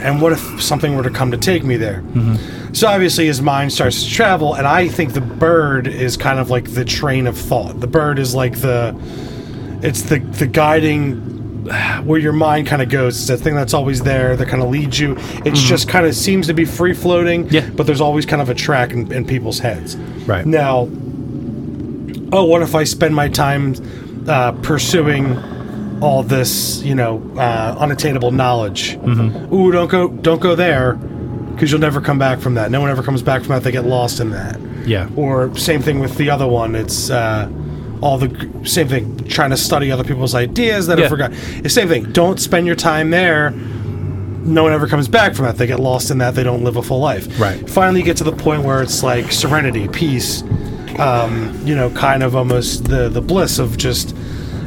And 0.00 0.22
what 0.22 0.32
if 0.32 0.62
something 0.62 0.96
were 0.96 1.02
to 1.02 1.10
come 1.10 1.30
to 1.30 1.36
take 1.36 1.62
me 1.62 1.76
there? 1.76 2.00
Mm-hmm. 2.00 2.72
So 2.72 2.88
obviously 2.88 3.26
his 3.26 3.42
mind 3.42 3.72
starts 3.72 4.02
to 4.02 4.10
travel, 4.10 4.54
and 4.54 4.66
I 4.66 4.88
think 4.88 5.12
the 5.12 5.20
bird 5.20 5.86
is 5.86 6.16
kind 6.16 6.38
of 6.38 6.50
like 6.50 6.72
the 6.72 6.84
train 6.84 7.26
of 7.26 7.36
thought. 7.36 7.80
The 7.80 7.86
bird 7.86 8.18
is 8.18 8.34
like 8.34 8.60
the 8.60 8.96
it's 9.82 10.02
the 10.02 10.18
the 10.18 10.46
guiding 10.46 11.20
where 12.04 12.18
your 12.18 12.32
mind 12.32 12.66
kind 12.66 12.82
of 12.82 12.88
goes. 12.88 13.18
It's 13.18 13.28
that 13.28 13.38
thing 13.38 13.54
that's 13.54 13.74
always 13.74 14.02
there 14.02 14.36
that 14.36 14.48
kind 14.48 14.62
of 14.62 14.70
leads 14.70 14.98
you. 14.98 15.16
It's 15.44 15.60
just 15.60 15.88
kind 15.88 16.06
of 16.06 16.14
seems 16.14 16.46
to 16.48 16.54
be 16.54 16.64
free 16.64 16.94
floating. 16.94 17.44
Mm-hmm. 17.44 17.54
Yeah. 17.54 17.70
But 17.70 17.86
there's 17.86 18.00
always 18.00 18.26
kind 18.26 18.42
of 18.42 18.48
a 18.48 18.54
track 18.54 18.92
in, 18.92 19.12
in 19.12 19.24
people's 19.24 19.58
heads. 19.58 19.96
Right. 20.26 20.46
Now, 20.46 20.88
oh, 22.32 22.44
what 22.44 22.62
if 22.62 22.74
I 22.74 22.84
spend 22.84 23.14
my 23.14 23.28
time 23.28 23.74
uh, 24.28 24.52
pursuing 24.62 25.36
all 26.02 26.22
this, 26.22 26.82
you 26.82 26.94
know, 26.94 27.20
uh, 27.36 27.76
unattainable 27.78 28.30
knowledge? 28.30 28.96
Mm-hmm. 28.98 29.52
Ooh, 29.54 29.70
don't 29.72 29.90
go, 29.90 30.08
don't 30.08 30.40
go 30.40 30.54
there, 30.54 30.94
because 30.94 31.70
you'll 31.70 31.80
never 31.80 32.00
come 32.00 32.18
back 32.18 32.40
from 32.40 32.54
that. 32.54 32.70
No 32.70 32.80
one 32.80 32.90
ever 32.90 33.02
comes 33.02 33.22
back 33.22 33.40
from 33.42 33.50
that. 33.50 33.62
They 33.64 33.72
get 33.72 33.84
lost 33.84 34.20
in 34.20 34.30
that. 34.30 34.58
Yeah. 34.86 35.08
Or 35.16 35.54
same 35.56 35.82
thing 35.82 35.98
with 35.98 36.16
the 36.16 36.30
other 36.30 36.46
one. 36.48 36.74
It's 36.74 37.10
uh, 37.10 37.50
all 38.00 38.16
the 38.16 38.48
same 38.64 38.88
thing. 38.88 39.18
Trying 39.28 39.50
to 39.50 39.56
study 39.58 39.92
other 39.92 40.04
people's 40.04 40.34
ideas 40.34 40.86
that 40.86 40.98
Yeah. 40.98 41.06
are 41.06 41.08
forgotten. 41.10 41.36
It's 41.64 41.74
same 41.74 41.88
thing. 41.88 42.10
Don't 42.12 42.40
spend 42.40 42.66
your 42.66 42.76
time 42.76 43.10
there. 43.10 43.50
No 44.42 44.62
one 44.62 44.72
ever 44.72 44.86
comes 44.86 45.06
back 45.06 45.34
from 45.34 45.44
that. 45.44 45.58
They 45.58 45.66
get 45.66 45.80
lost 45.80 46.10
in 46.10 46.16
that. 46.18 46.34
They 46.34 46.42
don't 46.42 46.64
live 46.64 46.76
a 46.76 46.82
full 46.82 46.98
life. 47.00 47.38
Right. 47.38 47.68
Finally, 47.68 48.00
you 48.00 48.06
get 48.06 48.16
to 48.16 48.24
the 48.24 48.32
point 48.32 48.62
where 48.62 48.82
it's 48.82 49.02
like 49.02 49.30
serenity, 49.30 49.86
peace. 49.88 50.42
Um, 51.00 51.66
you 51.66 51.74
know, 51.74 51.90
kind 51.90 52.22
of 52.22 52.36
almost 52.36 52.84
the 52.84 53.08
the 53.08 53.22
bliss 53.22 53.58
of 53.58 53.76
just 53.78 54.14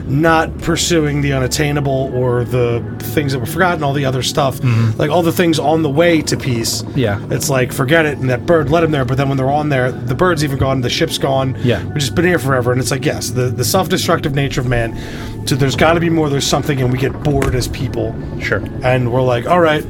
not 0.05 0.55
pursuing 0.59 1.21
the 1.21 1.31
unattainable 1.33 2.11
or 2.13 2.43
the 2.43 2.83
things 2.99 3.31
that 3.31 3.39
were 3.39 3.45
forgotten, 3.45 3.83
all 3.83 3.93
the 3.93 4.05
other 4.05 4.21
stuff, 4.21 4.61
like 4.97 5.09
all 5.09 5.23
the 5.23 5.31
things 5.31 5.59
on 5.59 5.81
the 5.81 5.89
way 5.89 6.21
to 6.21 6.35
peace. 6.35 6.81
Mm-hmm. 6.81 6.99
Yeah. 6.99 7.25
It's 7.31 7.49
like, 7.49 7.71
forget 7.71 8.05
it, 8.05 8.17
and 8.17 8.29
that 8.29 8.45
bird 8.45 8.69
led 8.69 8.83
him 8.83 8.91
there, 8.91 9.05
but 9.05 9.17
then 9.17 9.29
when 9.29 9.37
they're 9.37 9.49
on 9.49 9.69
there, 9.69 9.91
the 9.91 10.15
bird's 10.15 10.43
even 10.43 10.57
gone, 10.57 10.81
the 10.81 10.89
ship's 10.89 11.17
gone. 11.17 11.55
Yeah. 11.63 11.83
We've 11.85 11.95
just 11.99 12.15
been 12.15 12.25
here 12.25 12.39
forever, 12.39 12.71
and 12.71 12.81
it's 12.81 12.91
like, 12.91 13.05
yes, 13.05 13.29
the, 13.29 13.43
the 13.43 13.63
self 13.63 13.89
destructive 13.89 14.35
nature 14.35 14.61
of 14.61 14.67
man. 14.67 15.47
So 15.47 15.55
there's 15.55 15.75
got 15.75 15.93
to 15.93 15.99
be 15.99 16.09
more, 16.09 16.29
there's 16.29 16.47
something, 16.47 16.81
and 16.81 16.91
we 16.91 16.97
get 16.99 17.13
bored 17.23 17.55
as 17.55 17.67
people. 17.69 18.13
Sure. 18.41 18.63
And 18.83 19.11
we're 19.11 19.21
like, 19.21 19.47
all 19.47 19.61
right, 19.61 19.85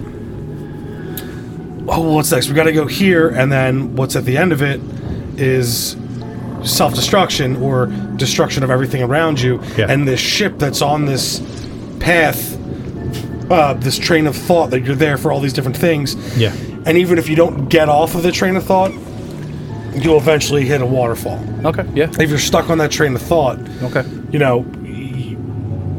oh, 1.87 2.13
what's 2.13 2.31
next? 2.31 2.49
We 2.49 2.53
got 2.55 2.63
to 2.65 2.71
go 2.71 2.85
here, 2.85 3.29
and 3.29 3.51
then 3.51 3.95
what's 3.95 4.15
at 4.15 4.25
the 4.25 4.37
end 4.37 4.51
of 4.51 4.61
it 4.61 4.79
is 5.39 5.95
self 6.63 6.93
destruction 6.93 7.55
or 7.57 7.87
destruction 8.15 8.63
of 8.63 8.71
everything 8.71 9.01
around 9.03 9.39
you. 9.41 9.61
Yeah. 9.77 9.87
And 9.89 10.07
this 10.07 10.19
ship 10.19 10.57
that's 10.57 10.81
on 10.81 11.05
this 11.05 11.39
path, 11.99 12.57
uh, 13.51 13.73
this 13.73 13.97
train 13.97 14.27
of 14.27 14.35
thought 14.35 14.69
that 14.71 14.81
you're 14.81 14.95
there 14.95 15.17
for 15.17 15.31
all 15.31 15.39
these 15.39 15.53
different 15.53 15.77
things. 15.77 16.15
Yeah. 16.37 16.53
And 16.85 16.97
even 16.97 17.17
if 17.17 17.29
you 17.29 17.35
don't 17.35 17.67
get 17.69 17.89
off 17.89 18.15
of 18.15 18.23
the 18.23 18.31
train 18.31 18.55
of 18.55 18.63
thought, 18.63 18.91
you'll 19.95 20.17
eventually 20.17 20.65
hit 20.65 20.81
a 20.81 20.85
waterfall. 20.85 21.39
Okay. 21.65 21.85
Yeah. 21.93 22.09
If 22.19 22.29
you're 22.29 22.39
stuck 22.39 22.69
on 22.69 22.77
that 22.79 22.91
train 22.91 23.15
of 23.15 23.21
thought, 23.21 23.59
Okay. 23.83 24.03
you 24.31 24.39
know, 24.39 24.65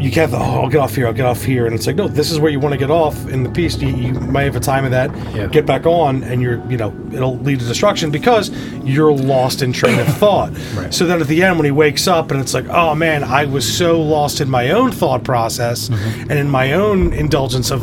you 0.04 0.10
can't. 0.10 0.32
Oh, 0.34 0.36
I'll 0.62 0.68
get 0.68 0.80
off 0.80 0.94
here. 0.94 1.06
I'll 1.06 1.12
get 1.12 1.26
off 1.26 1.42
here, 1.42 1.66
and 1.66 1.74
it's 1.74 1.86
like, 1.86 1.96
no, 1.96 2.08
this 2.08 2.30
is 2.30 2.38
where 2.38 2.50
you 2.50 2.60
want 2.60 2.72
to 2.74 2.78
get 2.78 2.90
off 2.90 3.16
in 3.28 3.42
the 3.42 3.50
piece. 3.50 3.76
You, 3.80 3.88
you 3.88 4.12
might 4.12 4.42
have 4.42 4.56
a 4.56 4.60
time 4.60 4.84
of 4.84 4.90
that. 4.90 5.10
Yeah. 5.34 5.46
Get 5.46 5.64
back 5.66 5.86
on, 5.86 6.22
and 6.24 6.42
you're, 6.42 6.64
you 6.70 6.76
know, 6.76 6.92
it'll 7.12 7.38
lead 7.38 7.60
to 7.60 7.64
destruction 7.66 8.10
because 8.10 8.50
you're 8.84 9.12
lost 9.12 9.62
in 9.62 9.72
train 9.72 9.98
of 9.98 10.06
thought. 10.18 10.52
Right. 10.74 10.92
So 10.92 11.06
then 11.06 11.20
at 11.20 11.28
the 11.28 11.42
end, 11.42 11.56
when 11.58 11.64
he 11.64 11.70
wakes 11.70 12.06
up, 12.08 12.30
and 12.32 12.40
it's 12.40 12.52
like, 12.54 12.66
oh 12.68 12.94
man, 12.94 13.22
I 13.24 13.44
was 13.44 13.64
so 13.78 14.00
lost 14.00 14.40
in 14.40 14.50
my 14.50 14.70
own 14.70 14.90
thought 14.92 15.22
process 15.24 15.88
Mm-hmm. 15.88 16.30
and 16.30 16.38
in 16.38 16.50
my 16.50 16.72
own 16.72 17.12
indulgence 17.12 17.70
of 17.70 17.82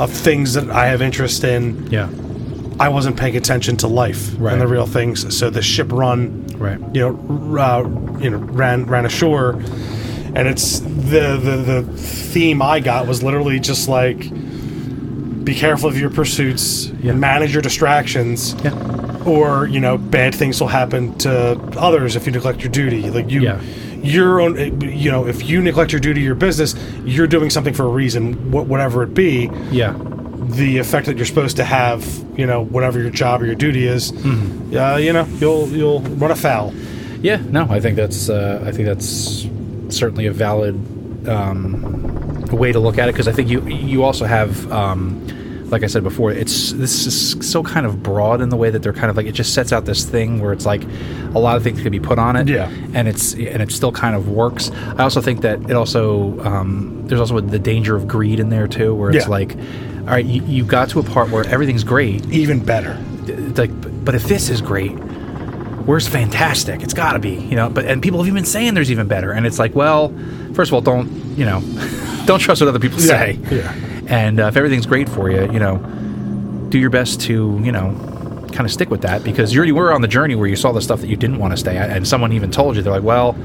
of 0.00 0.10
things 0.10 0.54
that 0.54 0.68
I 0.70 0.86
have 0.86 1.00
interest 1.02 1.44
in. 1.44 1.86
Yeah. 1.90 2.08
I 2.80 2.88
wasn't 2.88 3.16
paying 3.16 3.36
attention 3.36 3.76
to 3.78 3.86
life 3.86 4.32
Right. 4.38 4.52
and 4.52 4.60
the 4.60 4.66
real 4.66 4.86
things. 4.86 5.36
So 5.38 5.48
the 5.48 5.62
ship 5.62 5.92
run 5.92 6.44
Right. 6.58 6.80
you 6.92 7.00
know, 7.02 7.56
uh, 7.60 8.18
you 8.18 8.30
know, 8.30 8.38
ran 8.38 8.84
ran 8.86 9.06
ashore, 9.06 9.62
and 10.34 10.48
it's 10.48 10.80
the 10.80 11.38
the 11.42 11.56
the 11.82 11.82
theme 11.96 12.60
I 12.62 12.80
got 12.80 13.06
was 13.06 13.22
literally 13.22 13.60
just 13.60 13.88
like, 13.88 14.18
be 15.44 15.54
careful 15.54 15.88
of 15.88 15.98
your 15.98 16.10
pursuits, 16.10 16.90
Yeah. 17.02 17.12
manage 17.12 17.52
your 17.52 17.62
distractions, 17.62 18.54
Yeah. 18.64 18.72
or 19.24 19.66
you 19.66 19.80
know, 19.80 19.98
bad 19.98 20.34
things 20.34 20.60
will 20.60 20.68
happen 20.68 21.14
to 21.18 21.58
others 21.76 22.16
if 22.16 22.26
you 22.26 22.32
neglect 22.32 22.62
your 22.62 22.70
duty. 22.72 23.10
Like 23.10 23.30
you. 23.30 23.42
Yeah. 23.42 23.60
Your 24.02 24.40
own, 24.42 24.80
you 24.82 25.10
know, 25.10 25.26
if 25.26 25.48
you 25.48 25.62
neglect 25.62 25.90
your 25.92 26.00
duty, 26.00 26.20
your 26.20 26.34
business, 26.34 26.74
you're 27.06 27.26
doing 27.26 27.48
something 27.48 27.72
for 27.72 27.84
a 27.84 27.88
reason, 27.88 28.34
wh- 28.52 28.68
whatever 28.68 29.02
it 29.02 29.14
be. 29.14 29.48
Yeah. 29.70 29.94
The 30.50 30.76
effect 30.76 31.06
that 31.06 31.16
you're 31.16 31.24
supposed 31.24 31.56
to 31.56 31.64
have, 31.64 32.06
you 32.36 32.44
know, 32.46 32.62
whatever 32.62 33.00
your 33.00 33.08
job 33.08 33.40
or 33.40 33.46
your 33.46 33.54
duty 33.54 33.86
is, 33.86 34.12
Mm-hmm. 34.12 34.76
uh, 34.76 34.96
you 34.98 35.12
know, 35.14 35.26
you'll 35.40 35.68
you'll 35.68 36.00
run 36.20 36.30
afoul. 36.30 36.74
Yeah, 37.22 37.40
no, 37.48 37.66
I 37.70 37.80
think 37.80 37.96
that's 37.96 38.28
uh, 38.28 38.62
I 38.66 38.72
think 38.72 38.84
that's 38.86 39.46
certainly 39.90 40.26
a 40.26 40.32
valid 40.32 40.74
um, 41.28 42.42
way 42.50 42.72
to 42.72 42.78
look 42.78 42.98
at 42.98 43.08
it 43.08 43.12
because 43.12 43.28
I 43.28 43.32
think 43.32 43.48
you 43.48 43.66
you 43.68 44.02
also 44.02 44.24
have 44.24 44.70
um, 44.72 45.26
like 45.70 45.82
I 45.82 45.86
said 45.86 46.02
before, 46.02 46.30
it's 46.30 46.72
this 46.72 47.06
is 47.06 47.50
so 47.50 47.62
kind 47.62 47.86
of 47.86 48.02
broad 48.02 48.40
in 48.40 48.48
the 48.50 48.56
way 48.56 48.70
that 48.70 48.82
they're 48.82 48.92
kind 48.92 49.10
of 49.10 49.16
like 49.16 49.26
it 49.26 49.32
just 49.32 49.54
sets 49.54 49.72
out 49.72 49.86
this 49.86 50.04
thing 50.04 50.40
where 50.40 50.52
it's 50.52 50.66
like 50.66 50.82
a 51.34 51.38
lot 51.38 51.56
of 51.56 51.62
things 51.64 51.80
can 51.82 51.90
be 51.90 51.98
put 52.00 52.18
on 52.18 52.36
it, 52.36 52.48
Yeah. 52.48 52.68
and 52.92 53.08
it's 53.08 53.32
and 53.34 53.62
it 53.62 53.72
still 53.72 53.90
kind 53.92 54.14
of 54.14 54.28
works. 54.28 54.70
I 54.70 55.02
also 55.02 55.20
think 55.20 55.40
that 55.40 55.58
it 55.68 55.72
also 55.72 56.38
um, 56.44 57.02
there's 57.06 57.20
also 57.20 57.40
the 57.40 57.58
danger 57.58 57.96
of 57.96 58.06
greed 58.06 58.38
in 58.40 58.50
there 58.50 58.68
too, 58.68 58.94
where 58.94 59.10
it's 59.10 59.24
Yeah. 59.24 59.30
like, 59.30 59.56
all 59.56 60.04
right, 60.14 60.24
you, 60.24 60.42
you 60.44 60.64
got 60.64 60.90
to 60.90 61.00
a 61.00 61.02
part 61.02 61.30
where 61.30 61.46
everything's 61.48 61.84
great, 61.84 62.24
Even 62.30 62.60
better. 62.64 62.98
like 63.56 63.70
but 64.04 64.14
if 64.14 64.24
this 64.24 64.50
is 64.50 64.60
great 64.60 64.92
where's 65.86 66.08
fantastic. 66.08 66.82
It's 66.82 66.94
got 66.94 67.12
to 67.12 67.18
be 67.18 67.34
you 67.34 67.56
know 67.56 67.68
but 67.68 67.84
and 67.86 68.02
people 68.02 68.18
have 68.20 68.26
even 68.26 68.36
been 68.36 68.44
saying 68.44 68.74
there's 68.74 68.90
even 68.90 69.06
better. 69.08 69.32
And 69.32 69.46
it's 69.46 69.58
like 69.58 69.74
well 69.74 70.12
first 70.54 70.70
of 70.70 70.74
all 70.74 70.80
don't 70.80 71.08
you 71.36 71.44
know 71.44 71.60
don't 72.26 72.38
trust 72.40 72.60
what 72.60 72.68
other 72.68 72.78
people 72.78 72.98
Yeah, 73.00 73.06
say. 73.06 73.38
yeah. 73.50 73.74
and 74.08 74.40
uh, 74.40 74.46
if 74.46 74.56
everything's 74.56 74.86
great 74.86 75.08
for 75.08 75.30
you 75.30 75.50
you 75.52 75.58
know 75.58 75.76
do 76.70 76.78
your 76.78 76.90
best 76.90 77.20
to 77.22 77.60
you 77.62 77.72
know 77.72 77.92
kind 78.52 78.66
of 78.66 78.70
stick 78.72 78.88
with 78.90 79.02
that 79.02 79.24
because 79.24 79.52
you 79.52 79.58
already 79.58 79.72
were 79.72 79.92
on 79.92 80.00
the 80.00 80.08
journey 80.08 80.34
where 80.36 80.46
you 80.48 80.54
saw 80.56 80.70
the 80.72 80.80
stuff 80.80 81.00
that 81.00 81.08
you 81.08 81.16
didn't 81.16 81.38
want 81.38 81.52
to 81.52 81.56
stay. 81.56 81.76
At 81.76 81.90
and 81.90 82.06
someone 82.06 82.32
even 82.32 82.50
told 82.50 82.76
you 82.76 82.82
they're 82.82 82.92
like 82.92 83.02
well 83.02 83.36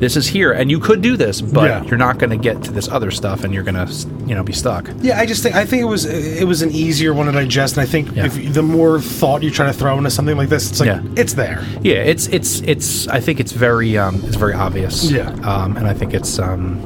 this 0.00 0.16
is 0.16 0.26
here 0.26 0.52
and 0.52 0.70
you 0.70 0.78
could 0.80 1.00
do 1.02 1.16
this 1.16 1.40
but 1.40 1.64
Yeah. 1.64 1.84
you're 1.84 1.96
not 1.98 2.18
going 2.18 2.30
to 2.30 2.36
get 2.36 2.62
to 2.64 2.72
this 2.72 2.88
other 2.88 3.10
stuff 3.10 3.44
and 3.44 3.54
you're 3.54 3.62
going 3.62 3.74
to 3.86 3.92
you 4.26 4.34
know 4.34 4.42
be 4.42 4.52
stuck 4.52 4.88
Yeah, 5.02 5.18
I 5.20 5.24
just 5.26 5.42
think 5.42 5.54
I 5.54 5.64
think 5.64 5.82
it 5.82 5.86
was 5.86 6.04
it 6.04 6.46
was 6.46 6.62
an 6.62 6.70
easier 6.72 7.12
one 7.14 7.26
to 7.26 7.32
digest, 7.32 7.76
and 7.76 7.82
I 7.82 7.86
think 7.86 8.14
Yeah. 8.16 8.26
if 8.26 8.52
the 8.54 8.62
more 8.62 9.00
thought 9.00 9.42
you 9.42 9.50
try 9.50 9.66
to 9.66 9.72
throw 9.72 9.96
into 9.98 10.10
something 10.10 10.36
like 10.36 10.48
this, 10.48 10.70
it's 10.70 10.80
like 10.80 10.88
Yeah. 10.88 11.02
it's 11.16 11.34
there. 11.34 11.62
Yeah, 11.82 11.96
it's 12.12 12.26
it's 12.28 12.60
it's. 12.62 13.06
I 13.08 13.20
think 13.20 13.38
it's 13.40 13.52
very 13.52 13.96
um, 13.98 14.20
it's 14.26 14.36
very 14.36 14.54
obvious. 14.54 15.10
Yeah. 15.10 15.30
um, 15.42 15.76
and 15.76 15.86
I 15.86 15.94
think 15.94 16.12
it's 16.14 16.38
um, 16.38 16.80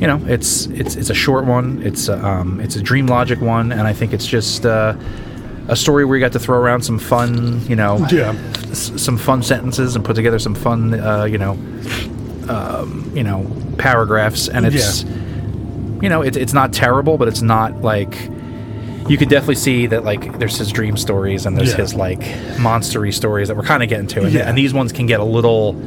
you 0.00 0.06
know 0.06 0.20
it's 0.26 0.66
it's 0.66 0.96
it's 0.96 1.10
a 1.10 1.14
short 1.14 1.44
one. 1.46 1.80
It's 1.82 2.08
a, 2.08 2.16
um, 2.26 2.60
it's 2.60 2.76
a 2.76 2.82
dream 2.82 3.06
logic 3.06 3.40
one, 3.40 3.72
and 3.72 3.82
I 3.82 3.92
think 3.92 4.12
it's 4.12 4.26
just 4.26 4.66
uh, 4.66 4.94
a 5.70 5.76
story 5.76 6.04
where 6.04 6.16
you 6.16 6.20
got 6.24 6.32
to 6.32 6.38
throw 6.38 6.58
around 6.58 6.82
some 6.82 6.98
fun, 6.98 7.60
you 7.68 7.76
know, 7.76 8.04
Yeah. 8.10 8.34
s- 8.70 8.92
some 8.96 9.16
fun 9.16 9.42
sentences 9.42 9.94
and 9.96 10.04
put 10.04 10.16
together 10.16 10.38
some 10.38 10.54
fun, 10.54 10.94
uh, 10.94 11.24
you 11.24 11.38
know, 11.38 11.52
um, 12.48 13.10
you 13.14 13.22
know, 13.22 13.46
paragraphs, 13.78 14.48
and 14.48 14.66
it's 14.66 15.04
you 16.02 16.08
know 16.08 16.22
it's 16.22 16.36
it's 16.36 16.52
not 16.52 16.72
terrible, 16.72 17.16
but 17.18 17.28
it's 17.28 17.42
not 17.42 17.82
like. 17.82 18.16
You 19.08 19.16
could 19.16 19.28
definitely 19.30 19.56
see 19.56 19.86
that, 19.88 20.04
like, 20.04 20.38
there's 20.38 20.56
his 20.56 20.70
dream 20.70 20.96
stories 20.96 21.44
and 21.44 21.56
there's 21.56 21.70
Yeah. 21.70 21.78
his 21.78 21.94
like 21.94 22.20
monstery 22.58 23.12
stories 23.12 23.48
that 23.48 23.56
we're 23.56 23.64
kind 23.64 23.82
of 23.82 23.88
getting 23.88 24.06
to, 24.08 24.20
and, 24.22 24.32
Yeah. 24.32 24.48
and 24.48 24.56
these 24.56 24.72
ones 24.72 24.92
can 24.92 25.06
get 25.06 25.18
a 25.18 25.24
little 25.24 25.74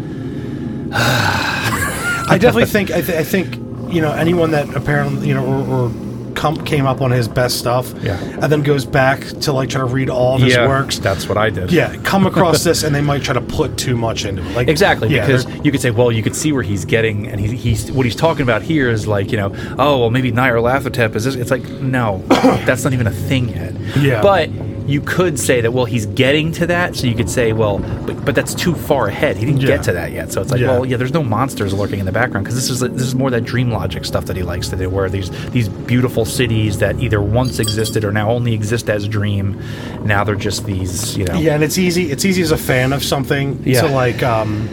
I 0.93 2.37
definitely 2.39 2.65
think 2.65 2.91
I, 2.91 3.01
th- 3.01 3.17
I 3.17 3.23
think 3.23 3.55
you 3.93 4.01
know 4.01 4.11
anyone 4.11 4.51
that 4.51 4.73
apparently 4.75 5.27
you 5.27 5.33
know 5.35 5.45
or, 5.45 5.67
or 5.85 5.89
come, 6.35 6.63
came 6.65 6.85
up 6.85 7.01
on 7.01 7.11
his 7.11 7.27
best 7.27 7.57
stuff, 7.59 7.93
Yeah. 8.01 8.19
and 8.41 8.51
then 8.51 8.61
goes 8.63 8.85
back 8.85 9.21
to 9.41 9.53
like 9.53 9.69
try 9.69 9.79
to 9.81 9.85
read 9.85 10.09
all 10.09 10.35
of 10.35 10.41
his 10.41 10.53
yeah, 10.55 10.67
works. 10.67 10.99
That's 10.99 11.27
what 11.27 11.37
I 11.37 11.49
did. 11.49 11.71
Yeah, 11.71 11.95
come 12.03 12.25
across 12.25 12.63
this 12.69 12.83
and 12.83 12.93
they 12.93 13.01
might 13.01 13.23
try 13.23 13.33
to 13.33 13.41
put 13.41 13.77
too 13.77 13.95
much 13.95 14.25
into 14.25 14.41
it. 14.41 14.55
Like 14.55 14.67
Exactly, 14.67 15.09
yeah, 15.09 15.25
because 15.25 15.45
you 15.65 15.71
could 15.71 15.81
say, 15.81 15.91
well, 15.91 16.11
you 16.11 16.23
could 16.23 16.35
see 16.35 16.51
where 16.51 16.63
he's 16.63 16.85
getting, 16.85 17.27
and 17.27 17.39
he's, 17.39 17.51
he's 17.51 17.91
what 17.91 18.05
he's 18.05 18.15
talking 18.15 18.43
about 18.43 18.61
here 18.61 18.89
is 18.89 19.07
like, 19.07 19.31
you 19.31 19.37
know, 19.37 19.53
oh, 19.79 19.99
well, 19.99 20.09
maybe 20.09 20.31
Nyarlathotep 20.31 21.15
is 21.15 21.25
this. 21.25 21.35
It's 21.35 21.51
like, 21.51 21.63
no, 21.81 22.17
that's 22.65 22.83
not 22.83 22.93
even 22.93 23.07
a 23.07 23.11
thing 23.11 23.49
yet. 23.49 23.73
Yeah. 23.97 24.21
But 24.21 24.49
you 24.87 25.01
could 25.01 25.39
say 25.39 25.61
that, 25.61 25.71
well, 25.71 25.85
he's 25.85 26.05
getting 26.07 26.51
to 26.53 26.67
that, 26.67 26.95
so 26.95 27.07
you 27.07 27.15
could 27.15 27.29
say, 27.29 27.53
well, 27.53 27.79
but, 28.05 28.25
but 28.25 28.35
that's 28.35 28.53
too 28.53 28.73
far 28.75 29.07
ahead. 29.07 29.37
He 29.37 29.45
didn't 29.45 29.61
Yeah. 29.61 29.67
get 29.67 29.83
to 29.83 29.93
that 29.93 30.11
yet. 30.11 30.31
So 30.31 30.41
it's 30.41 30.51
like, 30.51 30.61
Yeah. 30.61 30.67
well, 30.71 30.85
yeah, 30.85 30.97
there's 30.97 31.13
no 31.13 31.23
monsters 31.23 31.73
lurking 31.73 31.99
in 31.99 32.05
the 32.05 32.11
background 32.11 32.45
because 32.45 32.55
this 32.55 32.69
is 32.69 32.79
this 32.79 33.01
is 33.07 33.15
more 33.15 33.29
that 33.29 33.43
dream 33.45 33.71
logic 33.71 34.05
stuff 34.05 34.25
that 34.25 34.35
he 34.35 34.43
likes 34.43 34.67
to 34.69 34.75
do, 34.75 34.89
where 34.89 35.09
these 35.09 35.29
these 35.51 35.69
beautiful 35.69 36.25
cities 36.25 36.79
that 36.79 36.99
either 36.99 37.21
once 37.21 37.59
existed 37.59 38.03
or 38.03 38.11
now 38.11 38.29
only 38.31 38.53
exist 38.53 38.89
as 38.89 39.07
dream, 39.07 39.59
now 40.03 40.23
they're 40.23 40.35
just 40.35 40.65
these, 40.65 41.17
you 41.17 41.25
know, 41.25 41.35
yeah, 41.39 41.53
and 41.55 41.63
it's 41.63 41.77
easy. 41.77 42.11
It's 42.11 42.25
easy 42.25 42.41
as 42.41 42.51
a 42.51 42.57
fan 42.57 42.93
of 42.93 43.03
something 43.03 43.61
Yeah. 43.65 43.81
to 43.81 43.87
like 43.87 44.21
um 44.23 44.69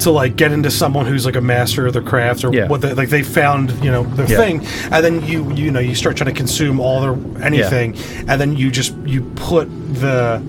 to 0.00 0.10
like 0.10 0.36
get 0.36 0.52
into 0.52 0.70
someone 0.70 1.06
who's 1.06 1.24
like 1.26 1.36
a 1.36 1.40
master 1.40 1.86
of 1.86 1.92
their 1.92 2.02
craft 2.02 2.44
or 2.44 2.52
Yeah. 2.52 2.68
what 2.68 2.80
they 2.82 2.92
like 2.94 3.08
they 3.08 3.22
found 3.22 3.70
you 3.84 3.90
know 3.90 4.02
their 4.04 4.28
Yeah. 4.30 4.36
thing, 4.36 4.66
and 4.92 5.04
then 5.04 5.24
you 5.26 5.50
you 5.52 5.70
know 5.70 5.80
you 5.80 5.94
start 5.94 6.16
trying 6.16 6.32
to 6.34 6.36
consume 6.36 6.80
all 6.80 7.00
their 7.00 7.16
anything, 7.44 7.96
and 8.28 8.40
then 8.40 8.56
you 8.56 8.70
just 8.70 8.94
you 9.04 9.22
put 9.36 9.68
the 9.94 10.42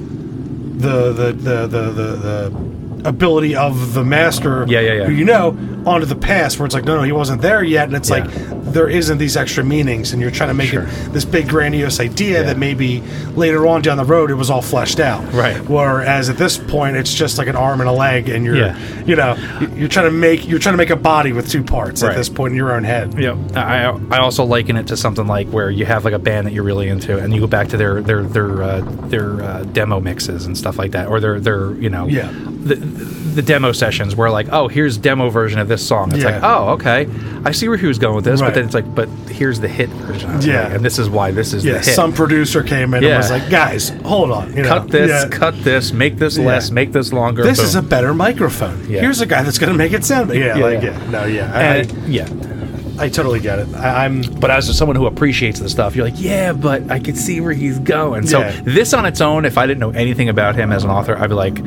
the 0.77 1.11
the 1.13 1.31
the 1.33 1.67
the 1.67 1.91
the, 1.91 2.15
the 2.27 2.76
ability 3.07 3.55
of 3.55 3.93
the 3.93 4.03
master 4.03 4.65
Yeah, 4.67 4.81
yeah, 4.81 4.93
yeah. 4.93 5.03
who 5.05 5.13
you 5.13 5.25
know 5.25 5.57
onto 5.85 6.05
the 6.05 6.15
past 6.15 6.59
where 6.59 6.65
it's 6.65 6.75
like 6.75 6.83
no 6.85 6.97
no 6.97 7.03
he 7.03 7.11
wasn't 7.13 7.41
there 7.41 7.63
yet 7.63 7.87
and 7.87 7.95
it's 7.95 8.09
Yeah. 8.09 8.25
like 8.25 8.73
there 8.73 8.89
isn't 8.89 9.17
these 9.17 9.37
extra 9.37 9.63
meanings 9.63 10.11
and 10.11 10.21
you're 10.21 10.29
trying 10.31 10.49
to 10.49 10.53
make 10.53 10.69
Sure. 10.71 10.83
it 10.83 11.13
this 11.13 11.23
big 11.23 11.47
grandiose 11.47 11.99
idea 12.01 12.41
Yeah. 12.41 12.47
that 12.47 12.57
maybe 12.57 13.01
later 13.35 13.65
on 13.65 13.81
down 13.81 13.95
the 13.97 14.03
road 14.03 14.29
it 14.29 14.35
was 14.35 14.49
all 14.49 14.61
fleshed 14.61 14.99
out 14.99 15.23
Right. 15.33 15.55
whereas 15.69 16.29
at 16.29 16.37
this 16.37 16.57
point 16.57 16.97
it's 16.97 17.13
just 17.13 17.37
like 17.37 17.47
an 17.47 17.55
arm 17.55 17.79
and 17.79 17.89
a 17.89 17.93
leg 17.93 18.27
and 18.27 18.43
you're 18.43 18.57
Yeah. 18.57 18.75
you 19.05 19.15
know 19.15 19.37
you- 19.61 19.71
you're 19.77 19.87
trying 19.87 20.07
to 20.07 20.11
make 20.11 20.47
you're 20.47 20.59
trying 20.59 20.73
to 20.73 20.77
make 20.77 20.89
a 20.89 20.95
body 20.97 21.31
with 21.31 21.49
two 21.49 21.63
parts 21.63 22.03
Right. 22.03 22.11
at 22.11 22.17
this 22.17 22.27
point 22.29 22.51
in 22.51 22.57
your 22.57 22.73
own 22.73 22.83
head 22.83 23.15
Yeah, 23.17 23.35
I 23.55 23.93
I 24.11 24.17
also 24.19 24.43
liken 24.43 24.75
it 24.75 24.87
to 24.87 24.97
something 24.97 25.27
like 25.27 25.47
where 25.49 25.69
you 25.71 25.85
have 25.85 26.03
like 26.03 26.13
a 26.13 26.19
band 26.19 26.45
that 26.47 26.53
you're 26.53 26.63
really 26.65 26.89
into, 26.89 27.17
and 27.17 27.33
you 27.33 27.39
go 27.39 27.47
back 27.47 27.69
to 27.69 27.77
their 27.77 28.01
their 28.01 28.23
their 28.23 28.61
uh, 28.63 28.81
their 29.07 29.41
uh, 29.41 29.63
demo 29.71 29.99
mixes 30.01 30.45
and 30.45 30.57
stuff 30.57 30.77
like 30.77 30.91
that, 30.91 31.07
or 31.07 31.19
their 31.21 31.39
their 31.39 31.71
you 31.75 31.89
know 31.89 32.05
Yeah. 32.07 32.27
the, 32.63 32.75
the 32.97 33.41
demo 33.43 33.71
sessions 33.71 34.15
where 34.15 34.29
like, 34.31 34.47
oh, 34.51 34.67
here's 34.67 34.97
demo 34.97 35.29
version 35.29 35.59
of 35.59 35.67
this 35.67 35.85
song. 35.87 36.11
It's 36.13 36.23
like, 36.23 36.41
oh, 36.41 36.69
okay, 36.69 37.07
I 37.45 37.51
see 37.51 37.69
where 37.69 37.77
he 37.77 37.85
was 37.85 37.99
going 37.99 38.15
with 38.15 38.25
this, 38.25 38.41
Right. 38.41 38.47
but 38.47 38.55
then 38.55 38.65
it's 38.65 38.73
like, 38.73 38.95
but 38.95 39.07
here's 39.29 39.59
the 39.59 39.67
hit 39.67 39.89
version. 39.89 40.41
Yeah. 40.41 40.63
like, 40.63 40.73
and 40.75 40.83
this 40.85 40.97
is 40.97 41.09
why 41.09 41.31
this 41.31 41.53
is 41.53 41.63
Yeah, 41.63 41.73
the 41.73 41.79
hit. 41.79 41.93
some 41.95 42.13
producer 42.13 42.63
came 42.63 42.93
in 42.95 43.03
Yeah. 43.03 43.09
and 43.09 43.17
was 43.17 43.29
like, 43.31 43.49
"Guys, 43.49 43.89
hold 44.03 44.31
on, 44.31 44.55
you 44.55 44.63
know, 44.63 44.69
cut 44.69 44.89
this, 44.89 45.09
yeah, 45.09 45.29
cut 45.29 45.63
this, 45.63 45.93
make 45.93 46.17
this 46.17 46.37
Yeah. 46.37 46.45
less, 46.45 46.71
make 46.71 46.91
this 46.91 47.13
longer. 47.13 47.43
This 47.43 47.57
boom. 47.59 47.65
is 47.67 47.75
a 47.75 47.81
better 47.83 48.13
microphone. 48.13 48.85
Yeah. 48.89 49.01
Here's 49.01 49.21
a 49.21 49.25
guy 49.27 49.43
that's 49.43 49.59
going 49.59 49.71
to 49.71 49.77
make 49.77 49.93
it 49.93 50.03
sound. 50.03 50.33
Yeah, 50.33 50.57
Yeah, 50.57 50.63
like 50.65 50.81
yeah. 50.83 50.99
yeah, 51.03 51.09
no, 51.11 51.25
yeah, 51.25 51.59
and, 51.59 51.91
yeah. 52.07 52.27
I, 52.99 53.05
I 53.05 53.09
totally 53.09 53.39
get 53.39 53.59
it. 53.59 53.67
I, 53.75 54.05
I'm 54.05 54.23
But 54.23 54.49
as 54.49 54.75
someone 54.75 54.95
who 54.95 55.05
appreciates 55.05 55.59
the 55.59 55.69
stuff, 55.69 55.95
you're 55.95 56.05
like, 56.05 56.19
yeah, 56.19 56.51
but 56.53 56.89
I 56.89 56.97
can 56.97 57.15
see 57.15 57.39
where 57.41 57.53
he's 57.53 57.77
going. 57.77 58.25
So 58.25 58.39
Yeah. 58.39 58.59
this 58.63 58.91
on 58.95 59.05
its 59.05 59.21
own, 59.21 59.45
if 59.45 59.59
I 59.59 59.67
didn't 59.67 59.79
know 59.79 59.91
anything 59.91 60.29
about 60.29 60.55
him 60.55 60.71
as 60.71 60.83
an 60.83 60.89
author, 60.89 61.15
I'd 61.15 61.29
be 61.29 61.35
like, 61.35 61.59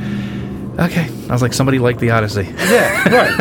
okay. 0.78 1.08
I 1.28 1.32
was 1.32 1.42
like, 1.42 1.52
somebody 1.52 1.78
liked 1.78 2.00
the 2.00 2.10
Odyssey. 2.10 2.44
yeah, 2.56 3.08
right, 3.08 3.38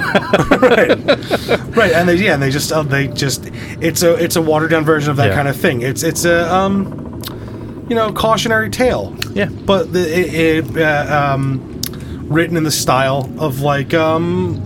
right, 0.62 1.76
right. 1.76 1.92
And 1.94 2.08
they 2.10 2.16
yeah, 2.16 2.34
and 2.34 2.42
they 2.44 2.50
just 2.52 2.72
uh, 2.72 2.84
they 2.84 3.08
just 3.08 3.50
it's 3.82 4.04
a 4.04 4.14
it's 4.16 4.36
a 4.36 4.42
watered 4.42 4.72
down 4.72 4.84
version 4.86 5.12
of 5.12 5.18
that 5.18 5.30
Yeah. 5.30 5.36
kind 5.36 5.48
of 5.48 5.56
thing. 5.56 5.82
It's 5.82 6.04
it's 6.04 6.26
a 6.26 6.54
um, 6.54 7.22
you 7.90 7.96
know, 7.96 8.12
cautionary 8.14 8.70
tale. 8.70 9.16
Yeah. 9.34 9.46
but 9.50 9.92
the, 9.94 10.00
it, 10.02 10.66
it 10.66 10.78
uh, 10.78 11.34
um, 11.34 11.82
written 12.28 12.58
in 12.58 12.64
the 12.64 12.72
style 12.72 13.30
of 13.40 13.62
like 13.62 13.94
um, 13.94 14.60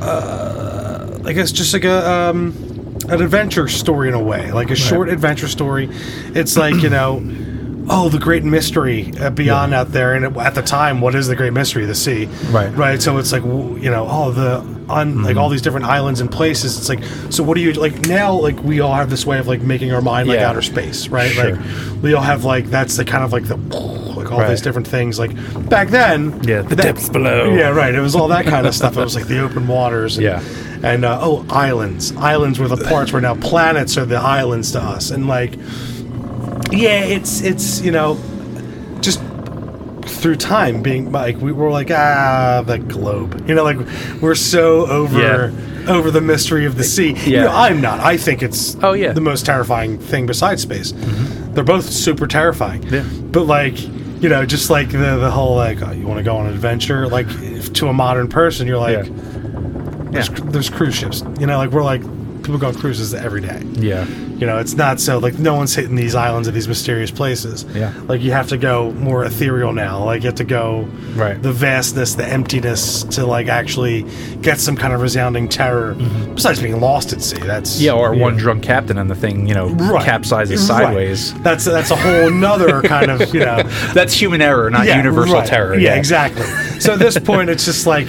uh, 0.00 1.18
I 1.24 1.32
guess 1.32 1.52
just 1.52 1.72
like 1.72 1.84
a 1.84 2.08
um, 2.10 2.54
an 3.08 3.20
adventure 3.22 3.68
story 3.68 4.08
in 4.08 4.14
a 4.14 4.22
way, 4.22 4.52
like 4.52 4.70
a 4.70 4.76
short 4.76 5.08
adventure 5.08 5.48
story. 5.48 5.88
It's 6.34 6.56
like 6.56 6.76
you 6.82 6.90
know. 6.90 7.20
Oh, 7.92 8.08
the 8.08 8.18
great 8.18 8.44
mystery 8.44 9.12
uh, 9.18 9.30
beyond 9.30 9.74
out 9.74 9.90
there, 9.92 10.14
and 10.14 10.36
at 10.36 10.54
the 10.54 10.62
time, 10.62 11.00
what 11.00 11.14
is 11.16 11.26
the 11.26 11.34
great 11.34 11.52
mystery? 11.52 11.84
The 11.86 11.94
sea, 11.94 12.26
Right. 12.50 12.68
Right. 12.74 13.02
So 13.02 13.18
it's 13.18 13.32
like 13.32 13.42
you 13.42 13.90
know, 13.90 14.06
oh, 14.08 14.30
the 14.30 14.58
on 14.88 15.22
like 15.22 15.36
all 15.36 15.48
these 15.48 15.62
different 15.62 15.86
islands 15.86 16.20
and 16.20 16.30
places. 16.30 16.76
It's 16.78 16.88
like, 16.88 17.02
so 17.32 17.42
what 17.42 17.54
do 17.54 17.60
you 17.60 17.72
like 17.72 18.06
now? 18.06 18.32
Like 18.32 18.60
we 18.62 18.80
all 18.80 18.94
have 18.94 19.10
this 19.10 19.26
way 19.26 19.38
of 19.38 19.46
like 19.48 19.60
making 19.60 19.92
our 19.92 20.00
mind 20.00 20.28
like 20.28 20.38
Yeah. 20.38 20.48
outer 20.50 20.62
space, 20.62 21.08
right? 21.08 21.30
Sure. 21.30 21.56
Like 21.56 22.02
we 22.02 22.14
all 22.14 22.22
have 22.22 22.44
like 22.44 22.66
that's 22.66 22.96
the 22.96 23.04
kind 23.04 23.22
of 23.24 23.32
like 23.32 23.44
the 23.44 23.56
like 23.56 24.30
all 24.32 24.38
Right. 24.40 24.48
these 24.50 24.62
different 24.62 24.86
things. 24.88 25.18
Like 25.18 25.32
back 25.68 25.88
then, 25.88 26.40
Yeah, 26.44 26.62
the 26.62 26.74
that- 26.76 26.82
depths 26.82 27.08
below. 27.08 27.50
Yeah, 27.54 27.68
right. 27.70 27.94
It 27.94 28.00
was 28.00 28.14
all 28.14 28.28
that 28.28 28.46
kind 28.46 28.66
of 28.66 28.74
stuff. 28.74 28.96
It 28.96 29.00
was 29.00 29.14
like 29.16 29.26
the 29.26 29.40
open 29.44 29.66
waters. 29.68 30.16
And, 30.16 30.24
Yeah. 30.24 30.42
And 30.82 31.04
uh, 31.04 31.18
oh, 31.20 31.44
islands. 31.50 32.12
Islands 32.16 32.58
were 32.58 32.68
the 32.68 32.76
parts 32.88 33.12
where 33.12 33.20
now 33.20 33.34
planets 33.34 33.98
are 33.98 34.06
the 34.06 34.16
islands 34.16 34.72
to 34.72 34.80
us, 34.80 35.10
and 35.10 35.28
like, 35.28 35.52
yeah, 36.72 37.04
it's 37.04 37.40
it's 37.42 37.80
you 37.80 37.90
know, 37.90 38.18
just 39.00 39.20
through 40.20 40.36
time 40.36 40.82
being 40.82 41.10
like 41.12 41.36
we 41.38 41.52
were 41.52 41.70
like 41.70 41.90
ah 41.90 42.62
the 42.66 42.78
globe 42.78 43.42
you 43.48 43.54
know 43.54 43.62
like 43.64 43.78
we're 44.20 44.34
so 44.34 44.86
over 44.86 45.52
over 45.88 46.10
the 46.10 46.20
mystery 46.20 46.66
of 46.66 46.76
the 46.76 46.84
sea 46.84 47.10
you 47.10 47.36
Yeah. 47.36 47.44
know, 47.44 47.52
i'm 47.52 47.80
not 47.80 48.00
i 48.00 48.16
think 48.18 48.42
it's 48.42 48.76
Oh, 48.82 48.92
yeah. 48.92 49.12
the 49.12 49.20
most 49.20 49.46
terrifying 49.46 49.98
thing 49.98 50.26
besides 50.26 50.62
space 50.62 50.92
they're 51.54 51.64
both 51.64 51.84
super 51.88 52.26
terrifying 52.26 52.82
Yeah. 52.84 53.02
but 53.30 53.44
like 53.44 53.80
you 54.22 54.28
know 54.28 54.44
just 54.44 54.68
like 54.68 54.90
the 54.90 55.16
the 55.16 55.30
whole 55.30 55.54
like 55.56 55.80
oh, 55.82 55.92
you 55.92 56.06
want 56.06 56.18
to 56.18 56.24
go 56.24 56.36
on 56.36 56.46
an 56.46 56.52
adventure 56.52 57.06
like 57.08 57.26
if, 57.40 57.72
to 57.74 57.88
a 57.88 57.92
modern 57.92 58.28
person 58.28 58.66
you're 58.66 58.78
like 58.78 59.06
Yeah. 59.06 59.12
there's, 60.10 60.28
Yeah. 60.28 60.34
there's 60.44 60.68
cruise 60.70 60.94
ships 60.96 61.22
you 61.38 61.46
know 61.46 61.56
like 61.56 61.70
we're 61.70 61.84
like 61.84 62.02
people 62.42 62.58
go 62.58 62.68
on 62.68 62.74
cruises 62.74 63.14
every 63.14 63.40
day 63.40 63.62
Yeah. 63.74 64.06
You 64.40 64.46
know, 64.46 64.58
it's 64.58 64.74
not 64.74 64.98
so 65.00 65.18
like 65.18 65.38
no 65.38 65.54
one's 65.54 65.74
hitting 65.74 65.94
these 65.94 66.14
islands 66.14 66.48
or 66.48 66.50
these 66.52 66.66
mysterious 66.66 67.10
places. 67.10 67.64
Yeah. 67.74 67.92
Like 68.08 68.22
you 68.22 68.32
have 68.32 68.48
to 68.48 68.56
go 68.58 68.90
more 68.92 69.24
ethereal 69.24 69.72
now. 69.72 70.02
Like 70.04 70.22
you 70.22 70.28
have 70.28 70.36
to 70.36 70.44
go 70.44 70.88
Right. 71.14 71.40
the 71.40 71.52
vastness, 71.52 72.14
the 72.14 72.24
emptiness 72.26 73.02
to 73.04 73.26
like 73.26 73.48
actually 73.48 74.06
get 74.40 74.58
some 74.58 74.76
kind 74.76 74.92
of 74.94 75.00
resounding 75.02 75.48
terror. 75.48 75.94
Besides 76.34 76.60
being 76.62 76.80
lost 76.80 77.12
at 77.12 77.20
sea, 77.22 77.38
that's 77.38 77.76
Mm-hmm. 77.76 77.84
Yeah, 77.84 77.92
or 77.92 78.14
one 78.14 78.36
drunk 78.36 78.62
captain 78.62 78.96
and 78.98 79.10
the 79.10 79.14
thing, 79.14 79.46
you 79.46 79.54
know, 79.54 79.68
Right. 79.68 80.04
capsizes 80.06 80.50
Right. 80.50 80.58
sideways. 80.86 81.34
That's 81.42 81.64
that's 81.66 81.90
a 81.90 81.96
whole 81.96 82.30
nother 82.30 82.80
kind 82.82 83.10
of 83.10 83.32
you 83.34 83.40
know 83.40 83.62
That's 83.94 84.14
human 84.14 84.40
error, 84.40 84.70
not 84.70 84.86
yeah, 84.86 84.96
universal 84.96 85.42
terror. 85.42 85.76
Yeah, 85.78 85.96
exactly. 85.96 86.46
So 86.80 86.94
at 86.94 86.98
this 86.98 87.18
point, 87.18 87.50
it's 87.50 87.64
just 87.66 87.86
like 87.86 88.06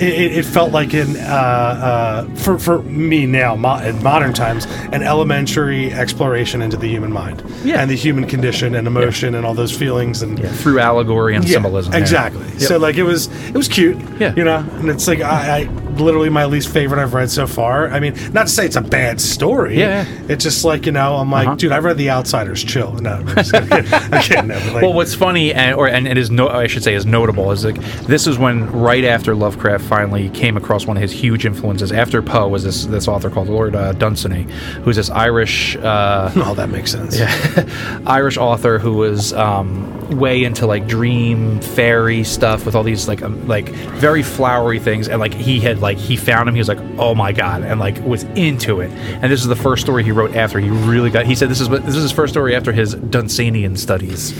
it, 0.00 0.38
it, 0.38 0.44
felt 0.44 0.72
like 0.72 0.94
in 0.94 1.16
uh, 1.16 1.20
uh, 1.20 2.34
for 2.36 2.58
for 2.58 2.82
me 2.82 3.26
now 3.26 3.54
mo- 3.54 3.78
in 3.78 4.02
modern 4.02 4.32
times 4.32 4.66
an 4.92 5.02
elementary 5.02 5.92
exploration 5.92 6.62
into 6.62 6.76
the 6.76 6.88
human 6.88 7.12
mind 7.12 7.42
Yeah. 7.64 7.80
and 7.80 7.90
the 7.90 7.94
human 7.96 8.26
condition 8.26 8.74
and 8.74 8.86
emotion 8.86 9.34
and 9.34 9.44
all 9.46 9.54
those 9.54 9.76
feelings 9.76 10.22
and 10.22 10.38
Yeah, 10.38 10.48
through 10.52 10.80
allegory 10.80 11.34
and 11.36 11.44
Yeah, 11.44 11.54
symbolism. 11.54 11.94
Exactly. 11.94 12.58
So 12.58 12.78
like 12.78 12.96
it 12.96 13.02
was 13.04 13.28
it 13.48 13.54
was 13.54 13.68
cute. 13.68 13.96
Yeah. 14.18 14.34
You 14.36 14.44
know, 14.44 14.58
and 14.78 14.88
it's 14.90 15.06
like 15.08 15.20
I, 15.20 15.60
I 15.60 15.93
literally 16.00 16.28
my 16.30 16.44
least 16.44 16.68
favorite 16.68 17.00
I've 17.02 17.14
read 17.14 17.30
so 17.30 17.46
far. 17.46 17.88
I 17.88 18.00
mean, 18.00 18.14
not 18.32 18.46
to 18.46 18.52
say 18.52 18.66
it's 18.66 18.76
a 18.76 18.80
bad 18.80 19.20
story. 19.20 19.78
Yeah. 19.78 20.04
It's 20.28 20.42
just 20.44 20.64
like 20.64 20.86
you 20.86 20.92
know 20.92 21.16
I'm 21.16 21.30
like, 21.30 21.46
Uh-huh. 21.46 21.56
dude, 21.56 21.72
I've 21.72 21.84
read 21.84 21.96
The 21.98 22.10
Outsiders. 22.10 22.62
Chill. 22.64 22.92
No, 22.94 23.12
I'm 23.14 23.26
just 23.34 23.52
kidding. 23.52 23.68
Kidding. 24.22 24.46
No, 24.48 24.54
like, 24.72 24.82
well, 24.82 24.92
what's 24.92 25.14
funny, 25.14 25.52
and, 25.52 25.74
or 25.76 25.88
and 25.88 26.06
it 26.08 26.16
is 26.18 26.30
no, 26.30 26.48
I 26.48 26.66
should 26.66 26.82
say, 26.82 26.94
is 26.94 27.04
notable, 27.06 27.50
is 27.52 27.64
like 27.64 27.76
this 28.06 28.26
is 28.26 28.38
when 28.38 28.70
right 28.72 29.04
after 29.04 29.34
Lovecraft 29.34 29.84
finally 29.84 30.28
came 30.30 30.56
across 30.56 30.86
one 30.86 30.96
of 30.96 31.02
his 31.02 31.12
huge 31.12 31.44
influences. 31.46 31.92
After 31.92 32.22
Poe 32.22 32.48
was 32.48 32.64
this 32.64 32.86
this 32.86 33.08
author 33.08 33.30
called 33.30 33.48
Lord 33.48 33.74
uh, 33.76 33.92
Dunsany, 33.92 34.44
who's 34.82 34.96
this 34.96 35.10
Irish 35.10 35.76
uh, 35.76 36.30
oh, 36.36 36.54
that 36.54 36.70
makes 36.70 36.90
sense. 36.92 37.18
Yeah. 37.18 38.00
Irish 38.06 38.36
author 38.36 38.78
who 38.78 38.94
was 38.94 39.32
um, 39.32 40.18
way 40.18 40.44
into 40.44 40.66
like 40.66 40.86
dream 40.86 41.60
fairy 41.60 42.24
stuff 42.24 42.64
with 42.66 42.74
all 42.74 42.82
these 42.82 43.08
like 43.08 43.22
um, 43.22 43.46
like 43.46 43.68
very 43.68 44.22
flowery 44.22 44.78
things, 44.78 45.08
and 45.08 45.20
like 45.20 45.34
he 45.34 45.60
had 45.60 45.80
like 45.84 45.98
he 45.98 46.16
found 46.16 46.48
him, 46.48 46.54
he 46.54 46.60
was 46.60 46.68
like, 46.68 46.80
oh 46.98 47.14
my 47.14 47.30
god, 47.30 47.62
and 47.62 47.78
like 47.78 48.02
was 48.02 48.24
into 48.34 48.80
it. 48.80 48.90
And 48.90 49.30
this 49.30 49.42
is 49.42 49.46
the 49.46 49.54
first 49.54 49.82
story 49.82 50.02
he 50.02 50.10
wrote 50.12 50.34
after 50.34 50.58
he 50.58 50.70
really 50.70 51.10
got. 51.10 51.26
He 51.26 51.34
said 51.34 51.50
this 51.50 51.60
is 51.60 51.68
what 51.68 51.84
this 51.84 51.94
is 51.94 52.02
his 52.02 52.10
first 52.10 52.32
story 52.32 52.56
after 52.56 52.72
his 52.72 52.94
Dunsanian 52.96 53.76
studies. 53.76 54.32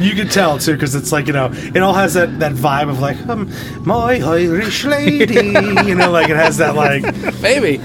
You 0.00 0.14
could 0.14 0.30
tell 0.30 0.58
too, 0.58 0.72
because 0.72 0.94
it's 0.94 1.12
like 1.12 1.26
you 1.26 1.34
know, 1.34 1.52
it 1.52 1.78
all 1.78 1.92
has 1.94 2.14
that, 2.14 2.38
that 2.40 2.52
vibe 2.52 2.88
of 2.88 2.98
like, 2.98 3.18
um, 3.28 3.52
my 3.84 4.14
Irish 4.20 4.84
lady, 4.86 5.34
you 5.86 5.94
know, 5.94 6.10
like 6.10 6.30
it 6.30 6.36
has 6.36 6.56
that 6.56 6.74
like, 6.74 7.02
Baby, 7.42 7.80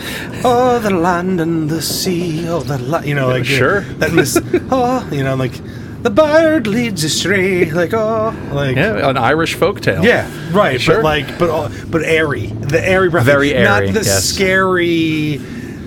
oh, 0.46 0.80
the 0.80 0.90
land 0.90 1.42
and 1.42 1.70
the 1.70 1.82
sea, 1.82 2.48
oh, 2.48 2.62
the 2.62 2.78
la-, 2.80 3.02
you 3.02 3.14
know, 3.14 3.28
like 3.28 3.44
Sure. 3.46 3.82
that 4.00 4.14
miss, 4.14 4.40
oh, 4.72 5.08
you 5.12 5.24
know, 5.24 5.36
like 5.36 5.54
the 6.02 6.10
bird 6.10 6.68
leads 6.68 7.04
astray, 7.04 7.70
like 7.72 7.94
oh, 7.94 8.36
like 8.52 8.76
yeah, 8.76 9.10
an 9.10 9.18
Irish 9.18 9.56
folktale. 9.56 10.04
Yeah, 10.04 10.30
right. 10.52 10.80
Sure. 10.82 10.96
But 10.98 11.04
like, 11.04 11.40
but 11.40 11.50
uh, 11.50 11.70
but 11.90 12.04
airy, 12.04 12.48
the 12.48 12.84
airy 12.84 13.10
breath, 13.10 13.26
Very 13.26 13.54
airy. 13.54 13.64
not 13.64 13.94
the 13.94 14.02
yes. 14.04 14.24
scary. 14.26 15.40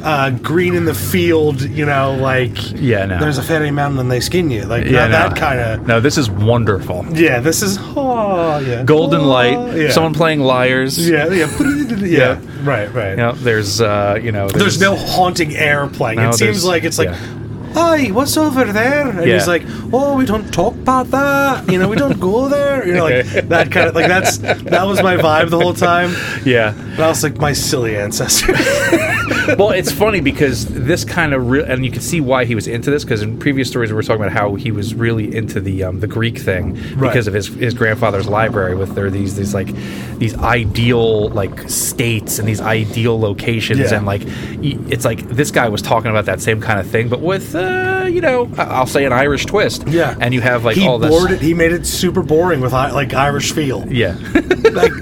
Uh, 0.03 0.29
green 0.29 0.75
in 0.75 0.85
the 0.85 0.93
field, 0.93 1.63
you 1.63 1.87
know, 1.87 2.15
like 2.21 2.73
Yeah, 2.75 3.07
no. 3.07 3.19
There's 3.19 3.39
a 3.39 3.43
fairy 3.43 3.71
mountain 3.71 3.99
and 3.99 4.11
they 4.11 4.21
skin 4.21 4.51
you, 4.51 4.67
like 4.67 4.85
yeah, 4.85 5.09
that, 5.09 5.09
no. 5.09 5.29
that 5.31 5.37
kind 5.39 5.59
of. 5.59 5.87
No, 5.87 5.99
this 5.99 6.19
is 6.19 6.29
wonderful. 6.31 7.07
Yeah, 7.11 7.41
this 7.41 7.63
is 7.63 7.79
oh 7.81 8.59
yeah, 8.59 8.83
Golden 8.83 9.23
Oh, 9.23 9.29
light, 9.29 9.75
Yeah. 9.75 9.91
someone 9.93 10.13
playing 10.13 10.41
lyres. 10.41 10.99
Yeah, 11.09 11.29
yeah, 11.33 11.47
yeah, 11.61 12.05
Yeah. 12.05 12.41
Right, 12.65 12.93
right. 12.93 13.11
You 13.13 13.17
know, 13.17 13.33
there's 13.33 13.81
uh, 13.81 14.21
you 14.23 14.31
know, 14.31 14.47
There's 14.47 14.79
no 14.79 14.95
haunting 14.95 15.57
air 15.57 15.87
playing. 15.87 16.19
No, 16.19 16.29
it 16.29 16.35
seems 16.35 16.67
like 16.67 16.85
it's 16.85 16.99
like, 16.99 17.09
yeah. 17.09 17.39
"Hi, 17.75 18.07
what's 18.09 18.37
over 18.37 18.65
there?" 18.65 19.09
And 19.09 19.27
Yeah. 19.27 19.35
he's 19.35 19.49
like, 19.49 19.63
"Oh, 19.93 20.17
we 20.17 20.25
don't 20.27 20.53
talk 20.53 20.75
about 20.75 21.11
that. 21.11 21.71
You 21.71 21.79
know, 21.79 21.89
we 21.89 21.97
don't 21.97 22.19
go 22.21 22.49
there." 22.49 22.87
You 22.87 22.95
know, 22.95 23.05
like 23.05 23.27
that 23.55 23.71
kind 23.71 23.89
of 23.89 23.95
like 23.95 24.09
that's 24.09 24.39
that 24.39 24.87
was 24.87 25.03
my 25.03 25.17
vibe 25.17 25.51
the 25.51 25.59
whole 25.59 25.75
time. 25.75 26.15
yeah. 26.45 26.73
And 26.95 27.03
I 27.03 27.09
was 27.09 27.23
like, 27.23 27.39
my 27.39 27.53
silly 27.53 27.97
ancestor. 27.97 28.53
well, 29.59 29.71
it's 29.71 29.91
funny 29.91 30.21
because 30.21 30.67
this 30.67 31.05
kind 31.05 31.35
of 31.35 31.51
real, 31.51 31.65
and 31.65 31.85
you 31.85 31.91
can 31.91 32.01
see 32.01 32.21
why 32.21 32.45
he 32.45 32.55
was 32.55 32.67
into 32.69 32.91
this 32.91 33.05
because 33.05 33.21
in 33.23 33.39
previous 33.39 33.69
stories 33.69 33.91
we 33.91 33.97
were 33.97 34.03
talking 34.03 34.23
about 34.23 34.33
how 34.33 34.55
he 34.55 34.71
was 34.71 34.95
really 34.95 35.35
into 35.35 35.61
the 35.61 35.83
um, 35.85 36.01
the 36.01 36.07
Greek 36.07 36.39
thing 36.39 36.75
Right. 36.97 37.09
because 37.11 37.27
of 37.27 37.35
his 37.35 37.49
his 37.49 37.75
grandfather's 37.75 38.27
library 38.29 38.75
with 38.77 38.95
there 38.95 39.11
these 39.11 39.35
these 39.37 39.55
like 39.55 39.69
these 40.19 40.37
ideal 40.39 41.29
like 41.31 41.69
states 41.69 42.39
and 42.39 42.47
these 42.49 42.61
ideal 42.61 43.19
locations 43.19 43.81
Yeah. 43.81 43.97
and 43.97 44.07
like 44.07 44.23
it's 44.63 45.05
like 45.05 45.29
this 45.29 45.51
guy 45.51 45.69
was 45.69 45.83
talking 45.83 46.11
about 46.11 46.27
that 46.27 46.41
same 46.41 46.61
kind 46.61 46.79
of 46.79 46.87
thing 46.87 47.09
but 47.09 47.21
with 47.21 47.55
uh, 47.55 48.07
you 48.09 48.21
know 48.21 48.49
I'll 48.57 48.87
say 48.87 49.05
an 49.05 49.13
Irish 49.13 49.47
twist 49.47 49.87
yeah, 49.89 50.17
and 50.21 50.33
you 50.33 50.41
have 50.43 50.65
like 50.65 50.77
he 50.77 50.87
all 50.87 50.99
this 50.99 51.33
it. 51.33 51.41
He 51.41 51.55
made 51.55 51.73
it 51.73 51.87
super 51.87 52.23
boring 52.23 52.61
with 52.61 52.73
like 52.73 53.13
Irish 53.15 53.53
feel. 53.53 53.85
yeah 53.93 54.17
Like, 54.75 54.93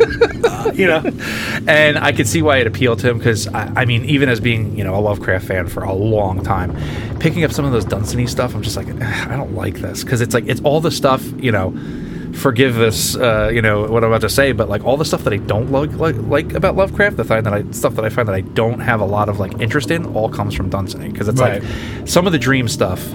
uh, 0.44 0.70
you 0.74 0.86
know, 0.86 0.98
and 1.66 1.81
I 1.96 2.12
could 2.12 2.26
see 2.28 2.42
why 2.42 2.58
it 2.58 2.66
appealed 2.66 2.98
to 3.00 3.10
him 3.10 3.18
because 3.18 3.46
I, 3.48 3.72
I 3.82 3.84
mean, 3.84 4.04
even 4.06 4.28
as 4.28 4.40
being 4.40 4.76
you 4.76 4.84
know 4.84 4.94
a 4.94 5.00
Lovecraft 5.00 5.46
fan 5.46 5.66
for 5.68 5.82
a 5.84 5.92
long 5.92 6.42
time, 6.42 6.76
picking 7.18 7.44
up 7.44 7.52
some 7.52 7.64
of 7.64 7.72
those 7.72 7.84
Dunsany 7.84 8.26
stuff, 8.26 8.54
I'm 8.54 8.62
just 8.62 8.76
like, 8.76 8.88
"Eh, 8.88 9.26
I 9.30 9.36
don't 9.36 9.54
like 9.54 9.76
this 9.80 10.02
because 10.04 10.20
it's 10.20 10.34
like 10.34 10.46
it's 10.48 10.60
all 10.62 10.80
the 10.80 10.90
stuff 10.90 11.22
you 11.42 11.52
know. 11.52 11.74
Forgive 12.34 12.76
this, 12.76 13.14
uh, 13.14 13.50
you 13.52 13.60
know 13.60 13.82
what 13.82 14.02
I'm 14.02 14.08
about 14.10 14.22
to 14.22 14.30
say, 14.30 14.52
but 14.52 14.66
like 14.66 14.82
all 14.86 14.96
the 14.96 15.04
stuff 15.04 15.22
that 15.24 15.34
I 15.34 15.36
don't 15.36 15.70
like, 15.70 15.92
like, 15.96 16.16
like 16.16 16.54
about 16.54 16.76
Lovecraft, 16.76 17.18
the 17.18 17.24
thing 17.24 17.42
that 17.42 17.52
I 17.52 17.62
stuff 17.72 17.94
that 17.96 18.06
I 18.06 18.08
find 18.08 18.26
that 18.26 18.34
I 18.34 18.40
don't 18.40 18.80
have 18.80 19.02
a 19.02 19.04
lot 19.04 19.28
of 19.28 19.38
like 19.38 19.60
interest 19.60 19.90
in, 19.90 20.06
all 20.16 20.30
comes 20.30 20.54
from 20.54 20.70
Dunsany 20.70 21.10
because 21.10 21.28
it's 21.28 21.38
Right. 21.38 21.62
like 21.62 22.08
some 22.08 22.24
of 22.26 22.32
the 22.32 22.38
dream 22.38 22.68
stuff. 22.68 23.06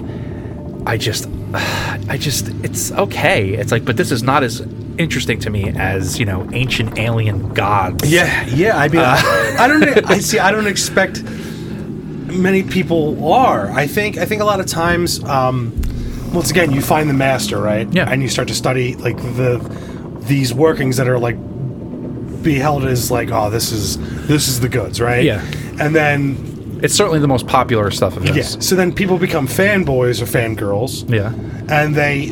I 0.86 0.96
just, 0.96 1.28
I 1.52 2.16
just, 2.16 2.48
it's 2.62 2.92
okay. 2.92 3.54
It's 3.54 3.72
like, 3.72 3.84
but 3.84 3.96
this 3.96 4.12
is 4.12 4.22
not 4.22 4.44
as 4.44 4.60
interesting 4.98 5.38
to 5.40 5.50
me 5.50 5.70
as 5.70 6.18
you 6.18 6.26
know 6.26 6.48
ancient 6.52 6.98
alien 6.98 7.52
gods. 7.54 8.10
Yeah, 8.10 8.44
yeah. 8.46 8.76
I 8.76 8.88
mean, 8.88 9.00
I, 9.00 9.56
I 9.58 9.66
don't. 9.68 10.10
I 10.10 10.18
see. 10.18 10.38
I 10.38 10.50
don't 10.50 10.66
expect 10.66 11.22
many 11.22 12.62
people 12.62 13.32
are. 13.32 13.70
I 13.70 13.86
think. 13.86 14.18
I 14.18 14.24
think 14.24 14.42
a 14.42 14.44
lot 14.44 14.60
of 14.60 14.66
times. 14.66 15.22
Um, 15.24 15.72
once 16.32 16.50
again, 16.50 16.72
you 16.72 16.82
find 16.82 17.08
the 17.08 17.14
master, 17.14 17.58
right? 17.58 17.90
Yeah. 17.90 18.10
And 18.10 18.20
you 18.20 18.28
start 18.28 18.48
to 18.48 18.54
study 18.54 18.94
like 18.96 19.16
the 19.16 19.58
these 20.20 20.52
workings 20.52 20.98
that 20.98 21.08
are 21.08 21.18
like 21.18 21.36
beheld 22.42 22.84
as 22.84 23.10
like, 23.10 23.30
oh, 23.30 23.48
this 23.50 23.72
is 23.72 23.96
this 24.26 24.46
is 24.48 24.60
the 24.60 24.68
goods, 24.68 25.00
right? 25.00 25.24
Yeah. 25.24 25.42
And 25.80 25.94
then 25.96 26.80
It's 26.82 26.94
certainly 26.94 27.18
the 27.18 27.28
most 27.28 27.46
popular 27.46 27.90
stuff 27.90 28.16
of 28.16 28.26
yeah. 28.26 28.32
this. 28.32 28.58
So 28.60 28.76
then 28.76 28.92
people 28.92 29.18
become 29.18 29.46
fanboys 29.48 30.20
or 30.20 30.26
fangirls. 30.26 31.08
Yeah. 31.10 31.32
and 31.74 31.94
they 31.94 32.26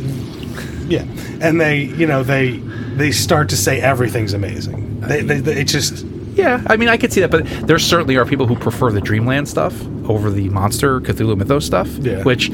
yeah 0.88 1.03
and 1.40 1.61
they 1.61 1.83
you 1.85 2.07
know 2.07 2.22
they 2.22 2.59
they 2.96 3.11
start 3.12 3.49
to 3.49 3.57
say 3.57 3.81
everything's 3.81 4.33
amazing 4.33 5.01
they, 5.01 5.22
they, 5.22 5.40
they 5.40 5.61
it 5.61 5.64
just 5.68 6.05
Yeah, 6.37 6.62
I 6.66 6.77
mean, 6.77 6.90
I 6.90 6.99
could 6.99 7.12
see 7.14 7.20
that, 7.22 7.31
but 7.31 7.46
there 7.66 7.79
certainly 7.79 8.16
are 8.18 8.27
people 8.27 8.46
who 8.46 8.57
prefer 8.57 8.90
the 8.92 9.01
Dreamland 9.01 9.49
stuff 9.49 9.72
over 10.07 10.31
the 10.31 10.51
monster 10.51 11.01
Cthulhu 11.01 11.35
Mythos 11.37 11.64
stuff, 11.64 11.88
Yeah. 11.99 12.22
which 12.25 12.51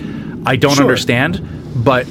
I 0.47 0.55
don't 0.57 0.75
Sure. 0.77 0.85
understand, 0.85 1.40
but 1.75 2.07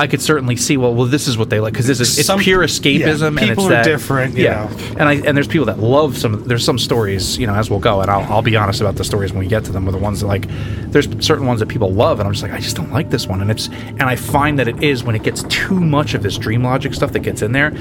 I 0.00 0.06
could 0.06 0.22
certainly 0.22 0.54
see. 0.56 0.76
Well, 0.76 0.94
well, 0.94 1.06
this 1.06 1.26
is 1.26 1.36
what 1.36 1.50
they 1.50 1.58
like 1.60 1.72
because 1.72 1.86
this 1.86 1.98
is 1.98 2.18
it's 2.18 2.26
Some- 2.26 2.38
pure 2.40 2.62
yeah, 2.62 2.68
escapism, 2.68 3.28
and 3.28 3.38
people 3.38 3.64
it's 3.64 3.66
are 3.66 3.68
that 3.70 3.84
different, 3.84 4.36
you 4.36 4.44
yeah, 4.44 4.64
know. 4.64 4.76
and 4.98 5.02
I 5.02 5.14
and 5.14 5.36
there's 5.36 5.48
people 5.48 5.66
that 5.66 5.80
love 5.80 6.16
some. 6.16 6.44
There's 6.44 6.64
some 6.64 6.78
stories, 6.78 7.36
you 7.36 7.46
know, 7.46 7.54
as 7.54 7.68
we'll 7.68 7.80
go, 7.80 8.00
and 8.00 8.10
I'll, 8.10 8.32
I'll 8.32 8.42
be 8.42 8.56
honest 8.56 8.80
about 8.80 8.94
the 8.94 9.04
stories 9.04 9.32
when 9.32 9.40
we 9.40 9.48
get 9.48 9.64
to 9.64 9.72
them. 9.72 9.84
With 9.84 9.94
the 9.94 10.00
ones 10.00 10.20
that 10.20 10.26
like, 10.28 10.46
there's 10.92 11.08
certain 11.24 11.46
ones 11.46 11.58
that 11.60 11.68
people 11.68 11.90
love, 11.92 12.20
and 12.20 12.26
I'm 12.26 12.32
just 12.32 12.42
like, 12.44 12.52
I 12.52 12.60
just 12.60 12.76
don't 12.76 12.92
like 12.92 13.10
this 13.10 13.26
one, 13.26 13.40
and 13.40 13.50
it's 13.50 13.68
and 13.68 14.02
I 14.04 14.14
find 14.16 14.58
that 14.60 14.68
it 14.68 14.82
is 14.84 15.02
when 15.02 15.16
it 15.16 15.22
gets 15.24 15.42
too 15.44 15.80
much 15.80 16.14
of 16.14 16.22
this 16.22 16.38
dream 16.38 16.62
logic 16.62 16.94
stuff 16.94 17.12
that 17.12 17.20
gets 17.20 17.42
in 17.42 17.52
there. 17.52 17.76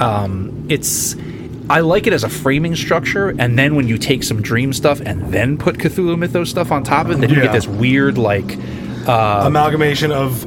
Um, 0.00 0.66
it's 0.68 1.14
I 1.68 1.80
like 1.80 2.08
it 2.08 2.12
as 2.12 2.24
a 2.24 2.28
framing 2.28 2.74
structure, 2.74 3.28
and 3.28 3.56
then 3.56 3.76
when 3.76 3.86
you 3.86 3.96
take 3.96 4.24
some 4.24 4.42
dream 4.42 4.72
stuff 4.72 5.00
and 5.00 5.32
then 5.32 5.56
put 5.56 5.76
Cthulhu 5.78 6.18
Mythos 6.18 6.50
stuff 6.50 6.72
on 6.72 6.82
top 6.82 7.06
of 7.06 7.12
it, 7.12 7.20
then 7.20 7.30
you 7.30 7.36
get 7.40 7.52
this 7.52 7.68
weird 7.68 8.18
like. 8.18 8.58
amalgamation 9.06 10.12
of 10.12 10.44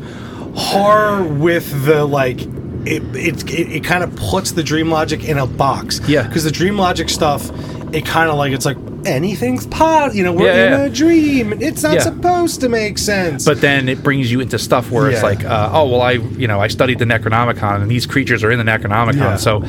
horror 0.55 1.23
with 1.23 1.85
the 1.85 2.05
like 2.05 2.41
it 2.85 3.01
it, 3.15 3.49
it, 3.49 3.71
it 3.77 3.83
kind 3.83 4.03
of 4.03 4.15
puts 4.15 4.51
the 4.51 4.63
dream 4.63 4.89
logic 4.89 5.23
in 5.23 5.37
a 5.37 5.47
box 5.47 5.99
Yeah. 6.07 6.27
because 6.27 6.43
the 6.43 6.51
dream 6.51 6.77
logic 6.77 7.09
stuff 7.09 7.49
it 7.93 8.05
kind 8.05 8.29
of 8.29 8.37
like 8.37 8.51
it's 8.53 8.65
like 8.65 8.77
anything's 9.05 9.65
pot 9.67 10.15
you 10.15 10.23
know 10.23 10.31
we're 10.33 10.45
Yeah, 10.47 10.65
in 10.65 10.71
yeah. 10.79 10.85
a 10.85 10.89
dream 10.89 11.53
it's 11.61 11.83
not 11.83 11.95
Yeah. 11.95 12.01
supposed 12.01 12.61
to 12.61 12.69
make 12.69 12.97
sense 12.97 13.45
But 13.45 13.61
then 13.61 13.87
it 13.89 14.03
brings 14.03 14.31
you 14.31 14.39
into 14.41 14.57
stuff 14.59 14.91
where 14.91 15.09
it's 15.09 15.23
like, 15.23 15.43
uh, 15.43 15.69
oh 15.73 15.89
well, 15.89 16.01
I 16.01 16.11
you 16.13 16.47
know 16.47 16.59
I 16.61 16.67
studied 16.67 16.99
the 16.99 17.05
Necronomicon 17.05 17.81
and 17.81 17.89
these 17.91 18.05
creatures 18.05 18.43
are 18.43 18.51
in 18.51 18.59
the 18.59 18.63
Necronomicon. 18.65 19.39
So 19.39 19.63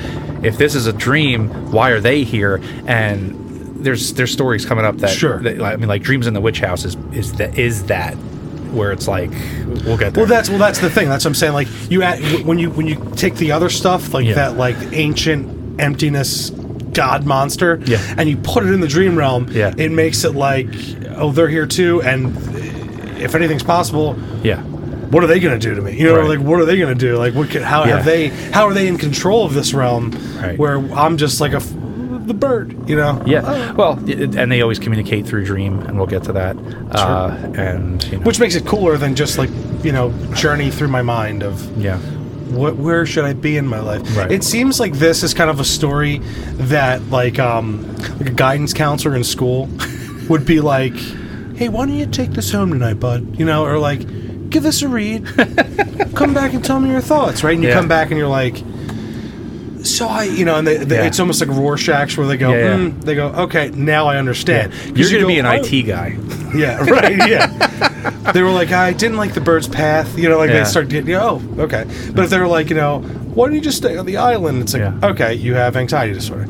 if 0.46 0.56
this 0.58 0.74
is 0.74 0.86
a 0.86 0.92
dream, 0.92 1.48
why 1.72 1.90
are 1.90 2.00
they 2.00 2.22
here? 2.24 2.60
And 2.86 3.34
there's 3.84 4.12
there's 4.14 4.30
stories 4.32 4.64
coming 4.64 4.84
up 4.84 4.98
that 4.98 5.10
Sure. 5.10 5.40
that- 5.42 5.60
I 5.60 5.76
mean, 5.76 5.88
like 5.88 6.02
Dreams 6.02 6.26
in 6.26 6.34
the 6.34 6.40
Witch 6.40 6.60
House 6.60 6.84
is 6.84 6.96
is 7.12 7.32
that 7.34 7.58
is 7.58 7.84
that 7.84 8.14
where 8.74 8.92
it's 8.92 9.08
like 9.08 9.30
we'll 9.84 9.96
get 9.96 10.14
there. 10.14 10.22
Well, 10.24 10.26
that's 10.26 10.48
well, 10.50 10.58
that's 10.58 10.78
the 10.80 10.90
thing. 10.90 11.08
That's 11.08 11.24
what 11.24 11.30
I'm 11.30 11.34
saying. 11.34 11.52
Like 11.54 11.68
you, 11.90 12.02
add, 12.02 12.44
when 12.44 12.58
you 12.58 12.70
when 12.70 12.86
you 12.86 12.96
take 13.16 13.36
the 13.36 13.52
other 13.52 13.68
stuff, 13.70 14.12
like 14.14 14.24
Yeah. 14.26 14.34
that, 14.34 14.56
like 14.56 14.76
ancient 14.92 15.80
emptiness 15.80 16.50
god 16.92 17.24
monster, 17.26 17.80
Yeah. 17.84 17.98
and 18.16 18.28
you 18.28 18.36
put 18.36 18.64
it 18.64 18.72
in 18.72 18.80
the 18.80 18.86
dream 18.88 19.16
realm, 19.16 19.48
Yeah. 19.50 19.74
it 19.76 19.90
makes 19.90 20.24
it 20.24 20.34
like, 20.34 20.68
oh, 21.16 21.32
they're 21.32 21.48
here 21.48 21.66
too, 21.66 22.00
and 22.02 22.36
if 23.20 23.34
anything's 23.34 23.62
possible, 23.64 24.16
yeah. 24.44 24.60
what 25.10 25.24
are 25.24 25.26
they 25.26 25.40
going 25.40 25.58
to 25.58 25.68
do 25.68 25.74
to 25.74 25.82
me? 25.82 25.96
You 25.98 26.04
know, 26.06 26.16
Right. 26.20 26.28
like 26.38 26.40
what 26.40 26.60
are 26.60 26.64
they 26.64 26.76
going 26.78 26.96
to 26.96 26.98
do? 26.98 27.16
Like 27.16 27.34
what? 27.34 27.50
Can, 27.50 27.62
how 27.62 27.84
Yeah. 27.84 27.96
have 27.96 28.04
they? 28.04 28.28
How 28.28 28.66
are 28.68 28.74
they 28.74 28.86
in 28.86 28.96
control 28.98 29.44
of 29.44 29.54
this 29.54 29.74
realm? 29.74 30.12
Right. 30.40 30.58
Where 30.58 30.78
I'm 30.94 31.16
just 31.16 31.40
like 31.40 31.52
a 31.52 31.60
the 32.26 32.34
bird, 32.34 32.88
you 32.88 32.96
know? 32.96 33.22
Yeah, 33.26 33.72
well, 33.72 33.98
it, 34.08 34.34
and 34.34 34.50
they 34.50 34.60
always 34.62 34.78
communicate 34.78 35.26
through 35.26 35.44
dream, 35.44 35.80
and 35.80 35.96
we'll 35.98 36.06
get 36.06 36.22
to 36.24 36.32
that. 36.32 36.56
Uh, 36.92 37.36
and 37.56 38.02
you 38.04 38.18
know, 38.18 38.24
Which 38.24 38.40
makes 38.40 38.54
it 38.54 38.66
cooler 38.66 38.96
than 38.96 39.14
just 39.14 39.38
like 39.38 39.50
you 39.82 39.92
know 39.92 40.12
journey 40.34 40.70
through 40.70 40.88
my 40.88 41.02
mind 41.02 41.42
of 41.42 41.60
yeah, 41.78 41.98
what 42.50 42.76
where 42.76 43.04
should 43.06 43.24
I 43.24 43.32
be 43.34 43.56
in 43.56 43.66
my 43.66 43.80
life? 43.80 44.02
Right. 44.16 44.30
It 44.32 44.44
seems 44.44 44.80
like 44.80 44.94
this 44.94 45.22
is 45.22 45.34
kind 45.34 45.50
of 45.50 45.60
a 45.60 45.64
story 45.64 46.18
that 46.54 47.02
like 47.10 47.38
um 47.38 47.94
like 48.18 48.28
a 48.28 48.32
guidance 48.32 48.72
counselor 48.72 49.14
in 49.16 49.24
school 49.24 49.68
would 50.28 50.46
be 50.46 50.60
like, 50.60 50.94
"Hey, 51.56 51.68
why 51.68 51.86
don't 51.86 51.94
you 51.96 52.06
take 52.06 52.30
this 52.32 52.50
home 52.52 52.70
tonight, 52.72 53.00
bud?" 53.00 53.38
You 53.38 53.44
know, 53.44 53.64
or 53.66 53.78
like, 53.78 54.00
"Give 54.50 54.62
this 54.62 54.80
a 54.82 54.88
read. 54.88 55.26
come 56.14 56.32
back 56.32 56.54
and 56.54 56.64
tell 56.64 56.80
me 56.80 56.90
your 56.90 57.00
thoughts." 57.02 57.42
Right? 57.44 57.54
And 57.54 57.62
you 57.62 57.68
Yeah. 57.68 57.74
come 57.74 57.88
back 57.88 58.10
and 58.10 58.18
you're 58.18 58.28
like, 58.28 58.62
"So 59.84 60.08
I, 60.08 60.24
you 60.24 60.44
know," 60.44 60.56
and 60.56 60.66
they, 60.66 60.78
they, 60.78 60.96
Yeah. 60.96 61.04
it's 61.06 61.20
almost 61.20 61.40
like 61.40 61.50
Rorschach's 61.56 62.16
where 62.16 62.26
they 62.26 62.36
go, 62.36 62.52
Yeah, 62.52 62.76
yeah. 62.76 62.88
"Hmm," 62.90 63.00
they 63.00 63.14
go, 63.14 63.28
"Okay, 63.28 63.70
now 63.70 64.06
I 64.06 64.16
understand." 64.16 64.72
you're 64.96 65.06
you 65.06 65.10
going 65.10 65.20
to 65.22 65.26
be 65.26 65.38
an 65.38 65.46
"Oh, 65.46 65.52
IT 65.52 65.82
guy. 65.82 66.16
yeah, 66.54 66.78
right. 66.90 67.16
Yeah. 67.28 67.46
They 68.32 68.42
were 68.42 68.50
like, 68.50 68.70
I 68.72 68.92
didn't 68.92 69.16
like 69.18 69.34
the 69.34 69.40
bird's 69.40 69.68
path. 69.68 70.16
You 70.18 70.28
know, 70.28 70.38
like 70.38 70.50
Yeah. 70.50 70.60
they 70.60 70.64
start 70.64 70.88
getting, 70.88 71.14
oh, 71.14 71.42
okay. 71.58 71.84
But 72.14 72.24
if 72.24 72.30
they 72.30 72.38
were 72.38 72.46
like, 72.46 72.70
you 72.70 72.76
know, 72.76 73.00
why 73.34 73.46
don't 73.46 73.54
you 73.54 73.60
just 73.60 73.76
stay 73.78 73.96
on 73.96 74.06
the 74.06 74.16
island? 74.16 74.62
It's 74.62 74.72
like, 74.74 74.82
Yeah. 74.82 74.98
okay, 75.10 75.34
you 75.34 75.54
have 75.54 75.76
anxiety 75.76 76.14
disorder. 76.14 76.46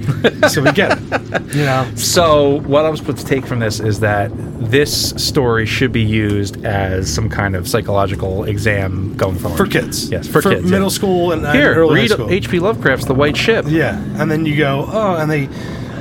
so 0.49 0.63
we 0.63 0.71
get 0.73 0.99
it. 0.99 1.55
You 1.55 1.65
know? 1.65 1.87
So, 1.97 2.61
what 2.61 2.85
I 2.85 2.91
was 2.91 3.01
supposed 3.01 3.19
to 3.19 3.25
take 3.27 3.47
from 3.47 3.59
this 3.59 3.81
is 3.81 4.01
that 4.01 4.31
this 4.71 5.11
story 5.17 5.67
should 5.67 5.93
be 5.93 6.03
used 6.03 6.65
as 6.65 7.13
some 7.13 7.29
kind 7.29 7.57
of 7.57 7.67
psychological 7.67 8.45
exam 8.45 9.17
going 9.17 9.37
forward 9.39 9.57
For 9.57 9.67
kids. 9.67 10.11
Yes, 10.11 10.29
for, 10.29 10.43
kids. 10.43 10.63
middle 10.71 10.83
yeah. 10.87 10.89
school 10.89 11.33
and, 11.33 11.45
and 11.45 11.57
Here, 11.59 11.75
early 11.75 11.95
read 11.97 12.11
high 12.11 12.15
school. 12.17 12.31
H.P. 12.31 12.61
Lovecraft's 12.61 13.07
The 13.07 13.15
White 13.15 13.37
Ship. 13.37 13.65
yeah. 13.69 13.99
And 14.21 14.31
then 14.31 14.45
you 14.47 14.57
go, 14.57 14.89
oh, 14.93 15.17
and 15.17 15.31
they, 15.31 15.47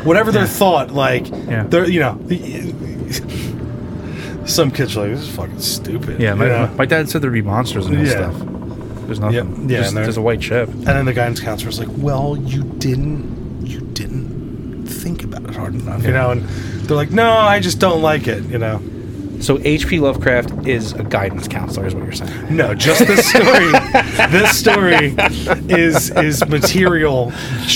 whatever 0.04 0.32
their 0.32 0.46
thought, 0.46 0.92
like, 0.92 1.28
Yeah. 1.30 1.64
they're, 1.64 1.90
you 1.90 2.00
know, 2.02 2.20
some 4.46 4.72
kids 4.72 4.96
are 4.98 5.02
like, 5.08 5.12
this 5.18 5.28
is 5.28 5.36
fucking 5.36 5.60
stupid. 5.60 6.20
Yeah, 6.22 6.34
my, 6.34 6.46
you 6.46 6.50
know? 6.52 6.76
my 6.78 6.86
dad 6.86 7.10
said 7.10 7.22
there'd 7.22 7.34
be 7.34 7.42
monsters 7.42 7.86
and 7.86 8.06
Yeah. 8.06 8.12
stuff. 8.32 8.34
There's 9.06 9.20
nothing. 9.20 9.36
Yeah, 9.70 9.78
yeah, 9.78 9.82
Just- 9.84 9.96
there's 9.96 10.18
a 10.18 10.22
white 10.22 10.42
ship. 10.42 10.70
And 10.70 10.84
then 10.86 11.06
the 11.06 11.14
guidance 11.14 11.40
counselor 11.40 11.72
counselor's 11.72 11.80
like, 11.80 11.98
"Well, 12.04 12.38
you 12.38 12.64
didn't, 12.64 13.66
you 13.66 13.80
didn't 13.82 14.86
think 14.88 15.24
about 15.24 15.44
it 15.44 15.56
hard 15.56 15.76
enough, 15.76 16.04
you 16.06 16.12
know." 16.12 16.32
And 16.32 16.44
they're 16.88 16.96
like, 16.98 17.12
"No, 17.12 17.30
I 17.32 17.60
just 17.60 17.80
don't 17.80 18.02
like 18.02 18.28
it," 18.28 18.44
you 18.46 18.58
know. 18.58 18.82
So 19.44 19.60
H.P. 19.62 20.00
Lovecraft 20.00 20.66
is 20.66 20.94
a 20.94 21.04
guidance 21.04 21.50
counselor, 21.50 21.86
is 21.86 21.94
what 21.94 22.04
you're 22.06 22.14
saying. 22.14 22.56
No, 22.56 22.74
just 22.74 23.06
this 23.06 23.28
story. 23.30 23.72
this 24.30 24.58
story 24.58 25.16
is 25.70 26.10
is 26.12 26.46
material 26.48 27.32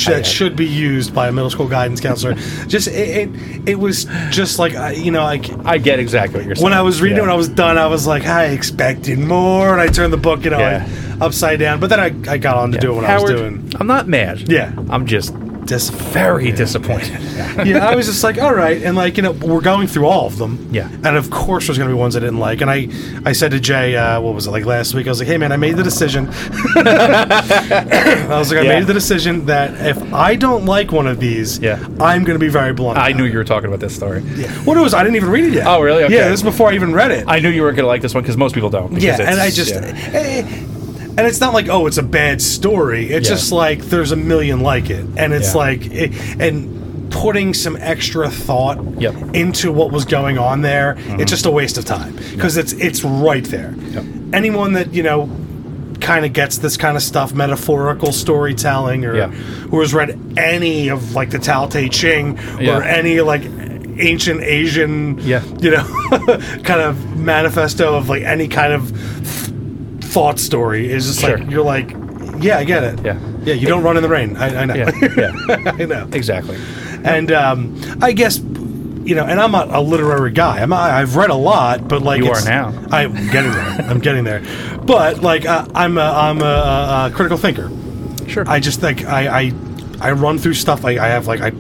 that 0.06 0.26
should 0.26 0.56
be 0.56 0.66
used 0.66 1.14
by 1.14 1.28
a 1.28 1.32
middle 1.32 1.50
school 1.50 1.68
guidance 1.68 2.00
counselor. 2.00 2.36
Just 2.68 2.88
it, 2.88 3.30
it, 3.30 3.70
it 3.70 3.76
was 3.80 4.06
just 4.30 4.60
like 4.60 4.76
I- 4.76 4.92
you 4.94 5.12
know, 5.12 5.24
like 5.24 5.50
I 5.66 5.78
get 5.78 6.00
exactly 6.00 6.40
what 6.40 6.46
you're 6.46 6.56
saying. 6.56 6.64
when 6.64 6.74
I 6.74 6.82
was 6.82 7.02
reading 7.02 7.18
it, 7.18 7.22
when 7.22 7.30
I 7.30 7.36
was 7.36 7.50
done, 7.50 7.78
I 7.78 7.88
was 7.88 8.08
like, 8.08 8.26
I 8.26 8.46
expected 8.46 9.20
more, 9.20 9.74
and 9.74 9.82
I 9.82 9.88
turned 9.88 10.14
the 10.14 10.18
book, 10.18 10.46
you 10.46 10.52
know, 10.52 10.60
Yeah. 10.60 10.88
like, 10.88 11.22
upside 11.22 11.60
down. 11.60 11.80
But 11.82 11.90
then 11.90 12.00
I, 12.00 12.32
I 12.32 12.38
got 12.38 12.56
on 12.58 12.72
to 12.72 12.78
doing 12.78 12.98
what 12.98 13.06
I 13.06 13.20
was 13.20 13.30
doing. 13.30 13.74
I'm 13.80 13.88
not 13.88 14.08
mad. 14.08 14.50
Yeah. 14.50 14.72
I'm 14.90 15.06
just 15.06 15.34
Just 15.68 15.92
very 15.94 16.52
disappointed. 16.52 17.20
yeah, 17.68 17.86
I 17.88 17.96
was 17.96 18.06
just 18.08 18.24
like, 18.24 18.38
all 18.40 18.54
right, 18.54 18.82
and 18.82 18.96
like 18.96 19.18
you 19.18 19.24
know, 19.24 19.32
we're 19.34 19.62
going 19.62 19.88
through 19.88 20.08
all 20.08 20.26
of 20.26 20.38
them. 20.38 20.70
Yeah. 20.72 20.88
and 20.90 21.16
of 21.18 21.30
course, 21.30 21.68
there's 21.68 21.78
going 21.78 21.90
to 21.90 21.96
be 21.96 22.00
ones 22.00 22.16
I 22.16 22.20
didn't 22.20 22.40
like. 22.40 22.62
And 22.62 22.70
I, 22.72 22.88
I 23.26 23.34
said 23.34 23.52
to 23.52 23.60
Jay, 23.60 23.96
uh, 23.96 24.20
what 24.22 24.34
was 24.34 24.48
it 24.48 24.52
like 24.52 24.66
last 24.66 24.94
week? 24.94 25.08
I 25.08 25.10
was 25.10 25.20
like, 25.20 25.28
hey 25.28 25.38
man, 25.38 25.52
I 25.52 25.58
made 25.58 25.76
the 25.78 25.84
decision. 25.84 26.28
I 27.08 28.26
was 28.30 28.52
like, 28.52 28.60
I 28.60 28.64
Yeah. 28.64 28.80
made 28.80 28.88
the 28.88 28.94
decision 28.94 29.46
that 29.48 29.74
if 29.86 30.14
I 30.14 30.36
don't 30.36 30.66
like 30.66 30.92
one 30.92 31.08
of 31.08 31.20
these, 31.20 31.60
Yeah. 31.60 31.76
I'm 32.00 32.24
going 32.24 32.38
to 32.40 32.40
be 32.40 32.50
very 32.50 32.74
blunt. 32.74 32.98
I 32.98 33.10
about 33.10 33.18
knew 33.18 33.26
you 33.26 33.38
were 33.38 33.44
talking 33.44 33.68
about 33.68 33.80
this 33.80 33.96
story. 33.96 34.22
Yeah. 34.36 34.52
What 34.64 34.78
it 34.78 34.82
was, 34.82 34.94
I 34.94 35.04
didn't 35.04 35.16
even 35.18 35.30
read 35.30 35.46
it 35.46 35.54
yet. 35.54 35.68
Oh, 35.68 35.82
really? 35.82 36.04
Okay. 36.06 36.14
Yeah, 36.16 36.30
this 36.30 36.40
is 36.40 36.44
before 36.44 36.70
I 36.70 36.76
even 36.76 36.94
read 36.94 37.12
it. 37.12 37.26
I 37.28 37.40
knew 37.40 37.50
you 37.50 37.62
weren't 37.62 37.76
going 37.76 37.84
to 37.84 37.88
like 37.88 38.02
this 38.02 38.14
one 38.14 38.24
because 38.24 38.38
most 38.38 38.54
people 38.56 38.70
don't. 38.70 38.90
because 38.90 39.04
yeah, 39.04 39.14
it's- 39.16 39.30
and 39.30 39.40
I 39.42 39.50
just, 39.50 39.74
yeah. 39.74 40.12
eh, 40.14 40.64
and 41.18 41.26
it's 41.28 41.42
not 41.42 41.54
like 41.54 41.68
oh, 41.70 41.88
it's 41.88 41.98
a 41.98 42.04
bad 42.04 42.42
story. 42.42 43.08
It's 43.10 43.28
Yeah. 43.28 43.36
just 43.36 43.52
like 43.52 43.82
there's 43.86 44.12
a 44.12 44.16
million 44.16 44.62
like 44.62 44.90
it, 44.90 45.06
and 45.18 45.34
it's 45.34 45.54
Yeah. 45.54 45.58
like, 45.58 45.86
it, 45.92 46.12
and 46.40 46.76
putting 47.10 47.54
some 47.54 47.78
extra 47.80 48.30
thought 48.30 48.78
Yep. 49.00 49.14
Mm-hmm. 49.14 49.36
into 49.36 49.72
what 49.72 49.92
was 49.92 50.06
going 50.06 50.38
on 50.38 50.62
there, 50.62 50.98
it's 51.20 51.32
just 51.32 51.46
a 51.46 51.52
waste 51.52 51.78
of 51.78 51.86
time 51.86 52.16
because 52.36 52.58
it's 52.58 52.74
it's 52.74 53.04
right 53.04 53.44
there. 53.46 53.74
Yep. 53.92 54.04
Anyone 54.34 54.74
that 54.74 54.94
you 54.94 55.04
know 55.04 55.30
kind 56.00 56.26
of 56.26 56.34
gets 56.34 56.60
this 56.60 56.78
kind 56.78 56.96
of 56.96 57.02
stuff, 57.02 57.34
metaphorical 57.34 58.12
storytelling, 58.12 59.04
or 59.06 59.16
Yeah. 59.16 59.28
who 59.30 59.80
has 59.80 59.94
read 59.94 60.20
any 60.38 60.90
of 60.90 61.16
like 61.16 61.32
the 61.32 61.40
Tao 61.40 61.66
Te 61.66 61.90
Ching 61.90 62.38
Yeah. 62.60 62.78
or 62.78 62.84
any 62.84 63.20
like 63.22 63.42
ancient 64.00 64.44
Asian, 64.44 65.18
Yeah. 65.24 65.42
you 65.60 65.72
know, 65.72 65.84
kind 66.64 66.82
of 66.82 67.18
manifesto 67.18 67.96
of 67.96 68.10
like 68.10 68.22
any 68.24 68.48
kind 68.48 68.74
of 68.74 68.92
thought 70.08 70.40
story 70.40 70.92
is 70.92 71.06
just 71.08 71.22
Sure. 71.22 71.38
like 71.38 71.50
you're 71.50 71.64
like, 71.64 71.92
yeah, 72.40 72.58
I 72.58 72.64
get 72.64 72.84
it. 72.84 73.06
Yeah. 73.06 73.20
yeah. 73.44 73.54
You 73.54 73.68
don't 73.68 73.84
run 73.84 73.98
in 73.98 74.04
the 74.04 74.10
rain. 74.10 74.38
I, 74.38 74.62
I 74.62 74.66
know. 74.66 74.76
Yeah, 74.76 74.92
yeah, 75.18 75.32
I 75.80 75.86
know. 75.86 76.10
exactly. 76.12 76.58
And 77.04 77.32
um, 77.32 77.80
I 78.02 78.14
guess 78.14 78.40
you 79.08 79.16
know, 79.16 79.24
and 79.24 79.40
I'm 79.40 79.52
not 79.52 79.74
a 79.74 79.80
literary 79.80 80.32
guy. 80.32 80.60
I'm 80.60 80.74
I've 80.74 81.16
read 81.16 81.30
a 81.30 81.36
lot, 81.36 81.88
but 81.88 82.02
like 82.02 82.22
You 82.22 82.30
are 82.30 82.44
now. 82.44 82.74
I'm 82.92 83.14
getting 83.32 83.52
there. 83.52 83.70
I'm 83.90 84.00
getting 84.00 84.26
there. 84.26 84.44
But 84.84 85.22
like 85.22 85.46
uh, 85.46 85.66
I'm 85.74 85.98
a, 85.98 86.02
I'm 86.02 86.42
a, 86.42 87.10
a, 87.10 87.12
critical 87.16 87.38
thinker. 87.38 87.72
Sure. 88.28 88.44
I 88.48 88.60
just 88.60 88.84
like 88.84 89.06
I 89.06 89.44
I, 89.44 89.52
I 90.02 90.12
run 90.12 90.38
through 90.38 90.56
stuff. 90.56 90.84
I, 90.84 90.92
I 90.98 91.08
have 91.08 91.26
like 91.26 91.40
I 91.40 91.52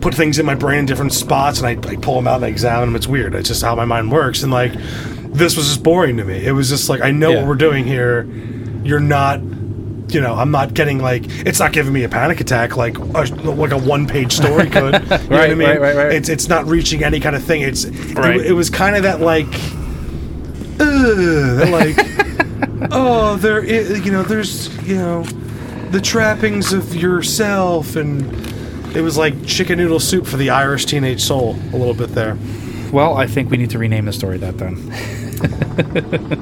put 0.00 0.14
things 0.14 0.38
in 0.38 0.46
my 0.46 0.54
brain 0.56 0.80
in 0.80 0.86
different 0.86 1.12
spots 1.12 1.60
and 1.60 1.66
I, 1.68 1.90
I 1.90 1.96
pull 1.96 2.16
them 2.16 2.26
out 2.26 2.36
and 2.36 2.44
I 2.44 2.48
examine 2.48 2.88
them. 2.88 2.96
It's 2.96 3.06
weird. 3.06 3.34
It's 3.34 3.48
just 3.48 3.62
how 3.62 3.76
my 3.76 3.84
mind 3.84 4.10
works. 4.10 4.42
And 4.42 4.50
like 4.50 4.72
this 5.32 5.56
was 5.56 5.66
just 5.68 5.82
boring 5.82 6.16
to 6.18 6.24
me. 6.24 6.44
It 6.44 6.52
was 6.52 6.68
just 6.68 6.88
like 6.88 7.00
I 7.00 7.10
know 7.10 7.30
Yeah. 7.30 7.38
what 7.38 7.46
we're 7.48 7.54
doing 7.56 7.84
here. 7.84 8.28
You're 8.84 9.00
not. 9.00 9.40
You 10.12 10.20
know, 10.20 10.34
I'm 10.34 10.50
not 10.50 10.74
getting 10.74 10.98
like 10.98 11.22
it's 11.46 11.60
not 11.60 11.72
giving 11.72 11.92
me 11.92 12.02
a 12.02 12.08
panic 12.08 12.40
attack 12.40 12.76
like 12.76 12.98
a, 12.98 13.02
like 13.02 13.70
a 13.70 13.78
one 13.78 14.08
page 14.08 14.32
story 14.32 14.68
could. 14.70 14.94
You 14.94 14.98
know 14.98 15.06
what 15.06 15.12
I 15.12 15.26
Right, 15.28 15.56
mean? 15.56 15.68
right, 15.68 15.80
right, 15.80 15.96
right. 15.96 16.12
It's 16.12 16.28
it's 16.28 16.48
not 16.48 16.66
reaching 16.66 17.04
any 17.04 17.20
kind 17.20 17.36
of 17.36 17.44
thing. 17.44 17.60
It's 17.62 17.86
Right. 17.86 18.40
it, 18.40 18.46
it 18.46 18.52
was 18.54 18.70
kind 18.70 18.96
of 18.96 19.04
that 19.04 19.20
like, 19.20 19.46
ugh, 20.80 21.68
like 21.70 21.96
oh, 22.92 23.36
there, 23.36 23.64
you 23.64 24.10
know, 24.10 24.22
there's, 24.22 24.68
you 24.86 24.96
know, 24.96 25.22
the 25.90 26.00
trappings 26.00 26.72
of 26.72 26.94
yourself, 26.96 27.94
and 27.96 28.22
it 28.96 29.02
was 29.02 29.16
like 29.16 29.46
chicken 29.46 29.78
noodle 29.78 30.00
soup 30.00 30.26
for 30.26 30.36
the 30.38 30.50
Irish 30.50 30.86
teenage 30.86 31.20
soul, 31.22 31.56
a 31.72 31.76
little 31.76 31.94
bit 31.94 32.08
there. 32.14 32.36
Well, 32.92 33.16
I 33.16 33.26
think 33.26 33.50
we 33.50 33.56
need 33.56 33.70
to 33.70 33.78
rename 33.78 34.04
the 34.06 34.12
story 34.12 34.38
that 34.38 34.58
then. 34.58 34.76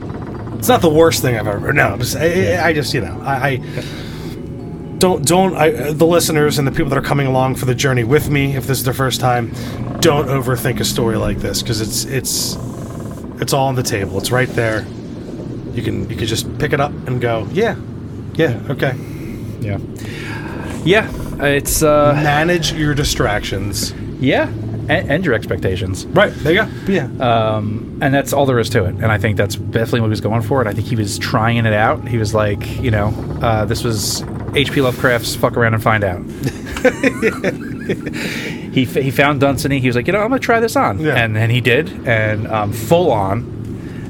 It's 0.58 0.66
not 0.68 0.80
the 0.82 0.90
worst 0.90 1.22
thing 1.22 1.36
I've 1.38 1.46
ever. 1.46 1.72
No, 1.72 1.86
I'm 1.90 2.00
just, 2.00 2.16
I, 2.16 2.56
I- 2.56 2.66
I 2.68 2.72
just, 2.72 2.92
you 2.92 3.00
know, 3.00 3.20
I. 3.24 3.48
I 3.48 3.56
don't 4.98 5.24
don't 5.24 5.54
I, 5.54 5.92
the 5.92 6.04
listeners 6.04 6.58
and 6.58 6.66
the 6.66 6.72
people 6.72 6.88
that 6.88 6.98
are 6.98 7.02
coming 7.02 7.28
along 7.28 7.54
for 7.54 7.66
the 7.66 7.74
journey 7.76 8.02
with 8.02 8.28
me 8.30 8.56
if 8.56 8.66
this 8.66 8.78
is 8.78 8.84
their 8.84 8.92
first 8.92 9.20
time 9.20 9.52
don't 10.00 10.26
overthink 10.26 10.80
a 10.80 10.84
story 10.84 11.14
like 11.16 11.38
this 11.38 11.62
because 11.62 11.80
it's 11.80 12.04
it's 12.06 12.56
it's 13.40 13.52
all 13.52 13.68
on 13.68 13.76
the 13.76 13.82
table 13.84 14.18
it's 14.18 14.32
right 14.32 14.48
there 14.48 14.84
you 15.72 15.84
can 15.84 16.10
you 16.10 16.16
can 16.16 16.26
just 16.26 16.58
pick 16.58 16.72
it 16.72 16.80
up 16.80 16.90
and 17.06 17.20
go 17.20 17.46
yeah 17.52 17.76
yeah 18.34 18.60
okay 18.68 18.96
Yeah. 19.60 19.78
Yeah. 20.84 21.08
It's 21.46 21.84
uh 21.84 22.14
manage 22.14 22.72
your 22.72 22.92
distractions. 22.94 23.92
yeah, 24.18 24.50
and, 24.88 25.10
and 25.10 25.24
your 25.24 25.34
expectations. 25.34 26.06
Right 26.06 26.32
there 26.36 26.52
you 26.54 26.62
go. 26.64 26.92
Yeah. 26.92 27.08
Um, 27.54 27.98
and 28.02 28.12
that's 28.14 28.32
all 28.32 28.46
there 28.46 28.58
is 28.58 28.70
to 28.70 28.84
it. 28.84 28.94
And 28.96 29.06
I 29.06 29.18
think 29.18 29.36
that's 29.36 29.54
definitely 29.56 30.00
what 30.00 30.06
he 30.06 30.10
was 30.10 30.20
going 30.20 30.42
for. 30.42 30.60
And 30.60 30.68
I 30.68 30.72
think 30.72 30.86
he 30.86 30.96
was 30.96 31.18
trying 31.18 31.58
it 31.66 31.72
out. 31.72 32.06
He 32.08 32.16
was 32.18 32.34
like, 32.34 32.80
you 32.80 32.90
know, 32.90 33.08
uh, 33.42 33.64
this 33.64 33.82
was 33.84 34.22
H.P. 34.54 34.80
Lovecraft's 34.80 35.34
"fuck 35.36 35.56
around 35.56 35.74
and 35.74 35.82
find 35.82 36.04
out." 36.04 36.22
he 38.72 38.82
f- 38.82 38.94
he 39.02 39.10
found 39.10 39.40
Dunsany. 39.40 39.80
He 39.80 39.86
was 39.88 39.96
like, 39.96 40.06
you 40.06 40.12
know, 40.12 40.20
I'm 40.20 40.28
gonna 40.28 40.38
try 40.40 40.60
this 40.60 40.76
on, 40.76 40.98
Yeah. 41.00 41.14
and 41.16 41.34
then 41.34 41.50
he 41.50 41.60
did, 41.60 42.06
and 42.06 42.46
um, 42.48 42.72
full 42.72 43.10
on. 43.10 43.57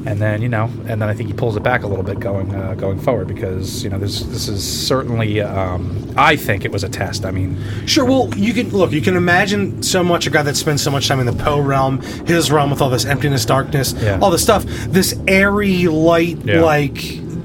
And 0.06 0.20
then 0.22 0.40
you 0.42 0.48
know, 0.48 0.64
and 0.86 1.02
then 1.02 1.08
I 1.08 1.14
think 1.14 1.28
he 1.28 1.34
pulls 1.34 1.56
it 1.56 1.62
back 1.62 1.82
a 1.82 1.86
little 1.86 2.04
bit 2.04 2.18
going 2.20 2.54
uh, 2.54 2.74
going 2.74 2.98
forward 2.98 3.28
because 3.28 3.82
you 3.84 3.90
know 3.90 3.98
this 3.98 4.20
this 4.22 4.48
is 4.48 4.62
certainly 4.86 5.40
um, 5.40 6.12
I 6.16 6.36
think 6.36 6.64
it 6.64 6.72
was 6.72 6.84
a 6.84 6.88
test. 6.88 7.24
I 7.24 7.30
mean, 7.30 7.56
Sure. 7.86 8.04
Well, 8.04 8.30
you 8.36 8.54
can 8.54 8.70
look. 8.70 8.92
You 8.92 9.02
can 9.02 9.16
imagine 9.16 9.82
so 9.82 10.02
much 10.04 10.26
a 10.26 10.30
guy 10.30 10.42
that 10.42 10.56
spends 10.56 10.82
so 10.82 10.90
much 10.90 11.08
time 11.08 11.20
in 11.20 11.26
the 11.26 11.32
Poe 11.44 11.60
realm, 11.60 12.00
his 12.26 12.50
realm 12.50 12.70
with 12.70 12.80
all 12.80 12.90
this 12.90 13.04
emptiness, 13.04 13.44
darkness, 13.44 13.92
Yeah. 13.98 14.18
all 14.22 14.30
this 14.30 14.42
stuff. 14.42 14.64
This 14.88 15.18
airy, 15.26 15.86
light, 15.88 16.38
Yeah. 16.44 16.62
like 16.62 16.96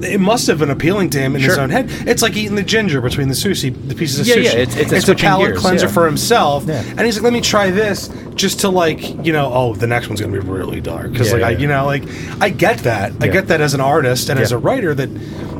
it 0.02 0.20
must 0.20 0.46
have 0.46 0.58
been 0.58 0.70
appealing 0.70 1.10
to 1.10 1.18
him 1.20 1.34
in 1.36 1.42
his 1.42 1.58
own 1.58 1.70
head. 1.70 1.86
It's 2.08 2.22
like 2.22 2.36
eating 2.36 2.54
the 2.56 2.62
ginger 2.62 3.00
between 3.00 3.28
the 3.28 3.34
sushi, 3.34 3.70
the 3.88 3.94
pieces 3.94 4.20
of 4.20 4.26
Yeah, 4.26 4.36
sushi. 4.36 4.44
yeah, 4.44 4.60
it's- 4.60 4.92
it's 4.92 5.08
a 5.08 5.12
a 5.12 5.14
palate 5.14 5.48
gears, 5.50 5.60
cleanser 5.60 5.86
yeah. 5.86 5.92
for 5.92 6.06
himself. 6.06 6.64
Yeah. 6.66 6.82
And 6.96 7.00
he's 7.00 7.16
like, 7.16 7.24
let 7.24 7.32
me 7.32 7.40
try 7.40 7.70
this 7.70 8.08
just 8.34 8.60
to 8.60 8.68
like, 8.68 9.24
you 9.24 9.32
know, 9.32 9.50
oh, 9.52 9.74
the 9.74 9.86
next 9.86 10.08
one's 10.08 10.20
gonna 10.20 10.32
be 10.32 10.38
really 10.40 10.80
dark 10.80 11.12
because 11.12 11.32
like 11.32 11.42
I, 11.42 11.50
you 11.50 11.66
know, 11.66 11.84
like 11.86 12.04
I 12.40 12.48
get 12.48 12.78
that. 12.80 13.12
I 13.20 13.28
get 13.28 13.48
that 13.48 13.60
as 13.60 13.74
an 13.74 13.80
artist 13.80 14.28
and 14.28 14.38
as 14.40 14.52
a 14.52 14.58
writer 14.58 14.94
that. 14.94 15.08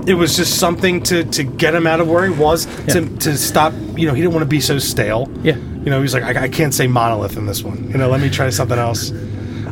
It 0.07 0.13
was 0.13 0.37
just 0.37 0.59
something 0.59 1.03
to, 1.05 1.25
to 1.25 1.43
get 1.45 1.75
him 1.75 1.87
out 1.87 1.99
of 1.99 2.11
where 2.11 2.27
he 2.27 2.31
was 2.31 2.67
to, 2.89 3.09
to 3.21 3.39
stop. 3.39 3.73
You 3.97 4.07
know, 4.07 4.13
he 4.13 4.21
didn't 4.21 4.35
want 4.35 4.43
to 4.43 4.47
be 4.47 4.61
so 4.61 4.79
stale. 4.79 5.31
Yeah. 5.43 5.57
You 5.57 5.89
know, 5.91 6.03
he's 6.03 6.13
like, 6.13 6.25
I, 6.25 6.43
I 6.43 6.49
can't 6.51 6.75
say 6.75 6.87
monolith 6.87 7.39
in 7.39 7.47
this 7.47 7.63
one. 7.63 7.91
You 7.91 7.97
know, 7.97 8.11
let 8.11 8.21
me 8.21 8.29
try 8.29 8.51
something 8.51 8.79
else. 8.79 9.13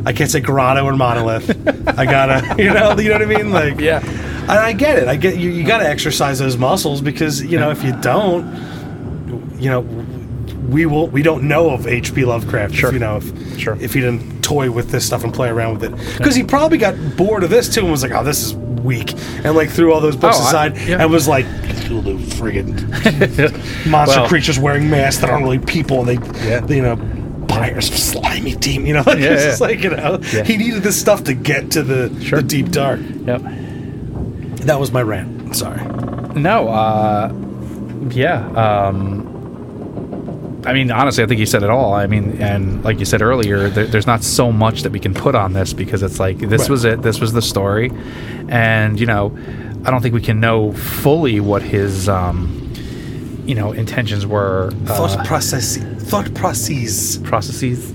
I 0.05 0.13
can't 0.13 0.29
say 0.29 0.39
grotto 0.41 0.83
or 0.85 0.95
monolith. 0.95 1.49
I 1.97 2.05
gotta, 2.05 2.55
you 2.61 2.73
know, 2.73 2.97
you 2.97 3.09
know 3.09 3.15
what 3.15 3.21
I 3.21 3.25
mean? 3.25 3.51
Like, 3.51 3.79
Yeah. 3.79 3.99
And 4.43 4.51
I 4.51 4.73
get 4.73 4.97
it. 4.99 5.07
I 5.07 5.15
get 5.15 5.37
you. 5.37 5.49
You 5.49 5.65
gotta 5.65 5.87
exercise 5.87 6.37
those 6.39 6.57
muscles 6.57 6.99
because 7.01 7.41
you 7.41 7.57
know 7.57 7.71
if 7.71 7.81
you 7.83 7.93
don't, 8.01 8.43
you 9.57 9.69
know, 9.69 9.79
we 10.67 10.85
will. 10.85 11.07
We 11.07 11.21
don't 11.23 11.43
know 11.47 11.69
of 11.69 11.87
H.P. 11.87 12.25
Lovecraft. 12.25 12.75
Sure. 12.75 12.89
If, 12.89 12.93
you 12.93 12.99
know, 12.99 13.17
if 13.17 13.59
Sure. 13.59 13.77
if 13.79 13.93
he 13.93 14.01
didn't 14.01 14.41
toy 14.43 14.69
with 14.69 14.89
this 14.89 15.05
stuff 15.05 15.23
and 15.23 15.33
play 15.33 15.47
around 15.47 15.79
with 15.79 15.83
it, 15.93 16.17
because 16.17 16.35
he 16.35 16.43
probably 16.43 16.77
got 16.77 16.95
bored 17.15 17.43
of 17.45 17.49
this 17.49 17.73
too 17.73 17.81
and 17.81 17.91
was 17.91 18.03
like, 18.03 18.11
oh, 18.11 18.23
this 18.25 18.43
is 18.43 18.53
weak, 18.55 19.13
and 19.45 19.55
like 19.55 19.69
threw 19.69 19.93
all 19.93 20.01
those 20.01 20.17
books 20.17 20.35
Oh, 20.37 20.43
I- 20.43 20.47
aside 20.67 20.77
yeah. 20.89 21.01
and 21.01 21.09
was 21.09 21.25
like, 21.29 21.45
Cthulhu, 21.45 22.17
friggin' 22.17 23.87
monster 23.89 24.19
Well- 24.19 24.27
creatures 24.27 24.59
wearing 24.59 24.89
masks 24.89 25.21
that 25.21 25.29
aren't 25.29 25.43
really 25.43 25.59
people, 25.59 25.99
and 26.05 26.07
they, 26.19 26.45
Yeah. 26.49 26.59
they, 26.59 26.75
you 26.77 26.81
know. 26.81 26.95
Buyers 27.57 27.91
slimy 28.11 28.55
team, 28.55 28.85
you 28.85 28.93
know. 28.93 29.03
Yeah, 29.07 29.13
it's 29.13 29.21
yeah. 29.43 29.49
just 29.49 29.61
like 29.61 29.81
you 29.83 29.89
know, 29.91 30.19
Yeah. 30.33 30.43
he 30.43 30.57
needed 30.57 30.83
this 30.83 30.99
stuff 30.99 31.23
to 31.25 31.33
get 31.33 31.71
to 31.71 31.83
the, 31.83 32.09
Sure. 32.23 32.41
the 32.41 32.47
deep 32.47 32.69
dark. 32.71 32.99
Yep. 33.25 33.41
That 34.67 34.79
was 34.79 34.91
my 34.91 35.01
rant. 35.01 35.55
Sorry. 35.55 35.81
No, 36.35 36.67
uh, 36.69 37.31
yeah. 38.09 38.47
Um, 38.49 39.29
I 40.65 40.71
mean, 40.73 40.91
honestly, 40.91 41.23
I 41.23 41.27
think 41.27 41.39
you 41.39 41.45
said 41.45 41.61
it 41.63 41.69
all. 41.69 41.93
I 41.93 42.07
mean, 42.07 42.41
and 42.41 42.83
like 42.85 42.97
you 42.99 43.05
said 43.05 43.21
earlier, 43.21 43.69
there, 43.69 43.85
there's 43.85 44.07
not 44.07 44.23
so 44.23 44.51
much 44.51 44.83
that 44.83 44.91
we 44.93 44.99
can 44.99 45.13
put 45.13 45.35
on 45.35 45.51
this 45.53 45.73
because 45.73 46.01
it's 46.01 46.19
like 46.19 46.37
this 46.39 46.61
Right. 46.61 46.69
was 46.69 46.85
it. 46.85 47.01
This 47.01 47.19
was 47.19 47.33
the 47.33 47.41
story, 47.41 47.91
and 48.47 48.97
you 48.99 49.05
know, 49.05 49.37
I 49.85 49.91
don't 49.91 50.01
think 50.01 50.13
we 50.15 50.21
can 50.21 50.39
know 50.39 50.71
fully 50.71 51.41
what 51.41 51.61
his, 51.61 52.07
um, 52.07 52.62
you 53.45 53.55
know, 53.55 53.71
intentions 53.71 54.25
were. 54.25 54.71
Thought 54.85 55.17
uh, 55.17 55.23
process. 55.23 55.77
Thought 55.77 56.33
processes. 56.33 57.17
processes. 57.19 57.93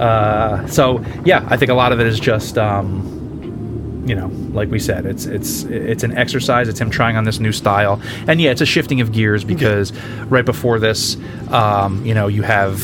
Uh, 0.00 0.66
so 0.66 1.04
yeah, 1.24 1.46
I 1.48 1.56
think 1.56 1.70
a 1.70 1.74
lot 1.74 1.92
of 1.92 2.00
it 2.00 2.06
is 2.06 2.18
just, 2.18 2.58
um, 2.58 4.02
you 4.06 4.14
know, 4.14 4.28
like 4.52 4.70
we 4.70 4.78
said, 4.78 5.06
it's 5.06 5.26
it's 5.26 5.64
it's 5.64 6.02
an 6.02 6.16
exercise. 6.16 6.68
It's 6.68 6.80
him 6.80 6.90
trying 6.90 7.16
on 7.16 7.24
this 7.24 7.38
new 7.38 7.52
style, 7.52 8.00
and 8.26 8.40
yeah, 8.40 8.50
it's 8.50 8.60
a 8.60 8.66
shifting 8.66 9.00
of 9.00 9.12
gears 9.12 9.44
because 9.44 9.92
right 10.26 10.44
before 10.44 10.78
this, 10.78 11.16
um, 11.50 12.04
you 12.04 12.14
know, 12.14 12.26
you 12.26 12.42
have 12.42 12.80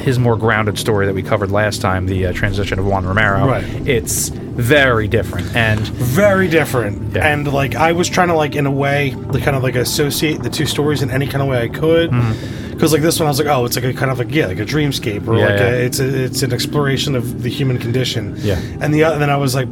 his 0.00 0.18
more 0.18 0.36
grounded 0.36 0.78
story 0.78 1.06
that 1.06 1.14
we 1.14 1.22
covered 1.22 1.50
last 1.50 1.80
time, 1.80 2.06
the 2.06 2.26
uh, 2.26 2.32
transition 2.32 2.78
of 2.78 2.86
Juan 2.86 3.06
Romero. 3.06 3.46
Right. 3.46 3.64
It's 3.86 4.28
very 4.28 5.08
different, 5.08 5.54
and 5.56 5.80
Very 5.80 6.48
different. 6.48 7.14
Yeah. 7.14 7.26
And 7.26 7.52
like 7.52 7.74
I 7.74 7.92
was 7.92 8.08
trying 8.08 8.28
to 8.28 8.34
like 8.34 8.54
in 8.54 8.66
a 8.66 8.70
way, 8.70 9.14
like 9.14 9.42
kind 9.42 9.56
of 9.56 9.62
like 9.62 9.74
associate 9.74 10.42
the 10.42 10.50
two 10.50 10.66
stories 10.66 11.02
in 11.02 11.10
any 11.10 11.26
kind 11.26 11.42
of 11.42 11.48
way 11.48 11.62
I 11.62 11.68
could. 11.68 12.10
Because 12.74 12.92
like 12.92 13.02
this 13.02 13.18
one, 13.18 13.26
I 13.26 13.30
was 13.30 13.38
like, 13.38 13.48
oh, 13.48 13.64
it's 13.64 13.76
like 13.76 13.84
a 13.84 13.92
kind 13.94 14.10
of 14.10 14.18
like 14.18 14.30
yeah, 14.34 14.46
like 14.46 14.58
a 14.58 14.64
dreamscape, 14.66 15.26
or 15.26 15.36
Yeah, 15.38 15.46
like 15.46 15.58
yeah. 15.60 15.66
a, 15.68 15.72
it's 15.86 16.00
a, 16.00 16.24
it's 16.24 16.42
an 16.42 16.52
exploration 16.52 17.14
of 17.14 17.42
the 17.42 17.48
human 17.50 17.78
condition. 17.78 18.34
Yeah. 18.38 18.60
And 18.80 18.92
the 18.92 19.04
other, 19.04 19.18
then 19.18 19.30
I 19.30 19.36
was 19.36 19.54
like, 19.54 19.68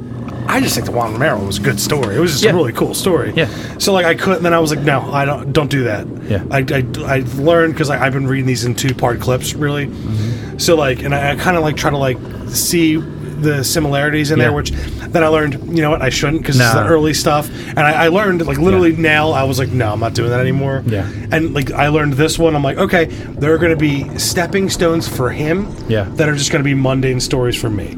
I 0.48 0.60
just 0.60 0.74
think 0.74 0.86
the 0.86 0.92
Juan 0.92 1.12
Romero 1.12 1.44
was 1.44 1.58
a 1.58 1.62
good 1.62 1.78
story. 1.80 2.16
It 2.16 2.18
was 2.18 2.32
just 2.32 2.44
Yeah. 2.44 2.50
a 2.50 2.54
really 2.54 2.72
cool 2.72 2.94
story. 2.94 3.32
Yeah. 3.36 3.46
So 3.78 3.92
like 3.92 4.06
I 4.06 4.14
couldn't. 4.14 4.42
Then 4.42 4.54
I 4.54 4.58
was 4.58 4.70
like, 4.74 4.84
no, 4.84 5.00
I 5.12 5.24
don't. 5.24 5.52
Don't 5.52 5.70
do 5.70 5.84
that. 5.84 6.06
Yeah. 6.24 6.44
I 6.50 6.58
I, 6.58 7.16
I 7.16 7.18
learned 7.36 7.74
because 7.74 7.90
I've 7.90 8.12
been 8.12 8.26
reading 8.26 8.46
these 8.46 8.64
in 8.64 8.74
two 8.74 8.94
part 8.94 9.20
clips 9.20 9.54
really. 9.54 9.86
Mm-hmm. 9.86 10.58
So 10.58 10.74
like, 10.76 11.02
and 11.02 11.14
I, 11.14 11.32
I 11.32 11.36
kind 11.36 11.56
of 11.56 11.62
like 11.62 11.76
try 11.76 11.90
to 11.90 11.98
like 11.98 12.18
see 12.48 12.96
the 13.42 13.62
similarities 13.64 14.30
in 14.30 14.38
there, 14.38 14.52
which 14.52 14.70
then 14.70 15.22
I 15.22 15.28
learned, 15.28 15.54
you 15.76 15.82
know 15.82 15.90
what, 15.90 16.02
I 16.02 16.08
shouldn't 16.08 16.42
because 16.42 16.58
it's 16.58 16.72
the 16.72 16.86
early 16.86 17.12
stuff. 17.14 17.48
And 17.68 17.80
I, 17.80 18.04
I 18.04 18.08
learned 18.08 18.46
like 18.46 18.58
literally 18.58 18.92
Yeah. 18.92 19.00
now, 19.00 19.30
I 19.32 19.44
was 19.44 19.58
like, 19.58 19.68
no, 19.70 19.92
I'm 19.92 20.00
not 20.00 20.14
doing 20.14 20.30
that 20.30 20.40
anymore. 20.40 20.82
Yeah. 20.86 21.08
And 21.30 21.52
like 21.54 21.70
I 21.72 21.88
learned 21.88 22.14
this 22.14 22.38
one, 22.38 22.54
I'm 22.56 22.62
like, 22.62 22.78
okay, 22.78 23.06
there 23.06 23.52
are 23.54 23.58
going 23.58 23.70
to 23.72 23.76
be 23.76 24.18
stepping 24.18 24.70
stones 24.70 25.08
for 25.08 25.30
him. 25.30 25.74
Yeah. 25.88 26.04
That 26.14 26.28
are 26.28 26.34
just 26.36 26.50
going 26.50 26.62
to 26.64 26.68
be 26.68 26.74
mundane 26.74 27.20
stories 27.20 27.60
for 27.60 27.68
me. 27.70 27.96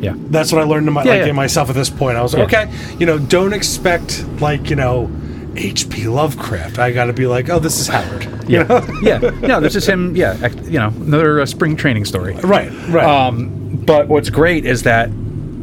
yeah, 0.00 0.14
That's 0.16 0.52
what 0.52 0.60
I 0.62 0.64
learned 0.64 0.86
to 0.86 0.92
my, 0.92 1.02
Yeah, 1.04 1.10
like 1.10 1.20
yeah. 1.22 1.26
in 1.30 1.36
myself 1.36 1.68
at 1.68 1.74
this 1.74 1.90
point. 1.90 2.16
I 2.16 2.22
was 2.22 2.34
like, 2.34 2.50
Yeah. 2.52 2.62
okay, 2.62 2.96
you 2.98 3.06
know, 3.06 3.18
don't 3.18 3.52
expect 3.52 4.24
like 4.40 4.70
you 4.70 4.76
know. 4.76 5.10
H.P. 5.56 6.06
Lovecraft. 6.06 6.78
I 6.78 6.92
got 6.92 7.06
to 7.06 7.12
be 7.12 7.26
like, 7.26 7.48
oh, 7.48 7.58
this 7.58 7.80
is 7.80 7.88
Howard. 7.88 8.22
You 8.48 8.58
yeah, 8.58 8.62
know? 8.62 8.86
yeah. 9.02 9.18
No, 9.40 9.58
this 9.60 9.74
is 9.74 9.88
him. 9.88 10.14
Yeah, 10.14 10.46
you 10.62 10.78
know, 10.78 10.88
another 10.88 11.40
uh, 11.40 11.46
spring 11.46 11.74
training 11.74 12.04
story. 12.04 12.34
right, 12.44 12.70
right. 12.88 13.04
Um, 13.04 13.67
but 13.88 14.06
what's 14.06 14.28
great 14.28 14.66
is 14.66 14.82
that 14.82 15.08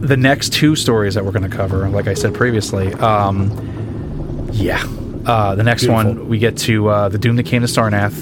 the 0.02 0.18
next 0.18 0.52
two 0.52 0.76
stories 0.76 1.14
that 1.14 1.24
we're 1.24 1.32
going 1.32 1.50
to 1.50 1.56
cover, 1.56 1.88
like 1.90 2.08
I 2.08 2.16
said 2.16 2.34
previously, 2.34 2.92
um, 2.96 4.50
yeah, 4.52 4.84
uh, 5.28 5.54
the 5.54 5.62
next 5.62 5.84
Beautiful. 5.84 6.16
one 6.16 6.28
we 6.28 6.40
get 6.40 6.58
to 6.58 6.90
uh, 6.90 7.10
the 7.10 7.20
Doom 7.20 7.36
that 7.36 7.46
came 7.46 7.62
to 7.62 7.68
Sarnath, 7.68 8.14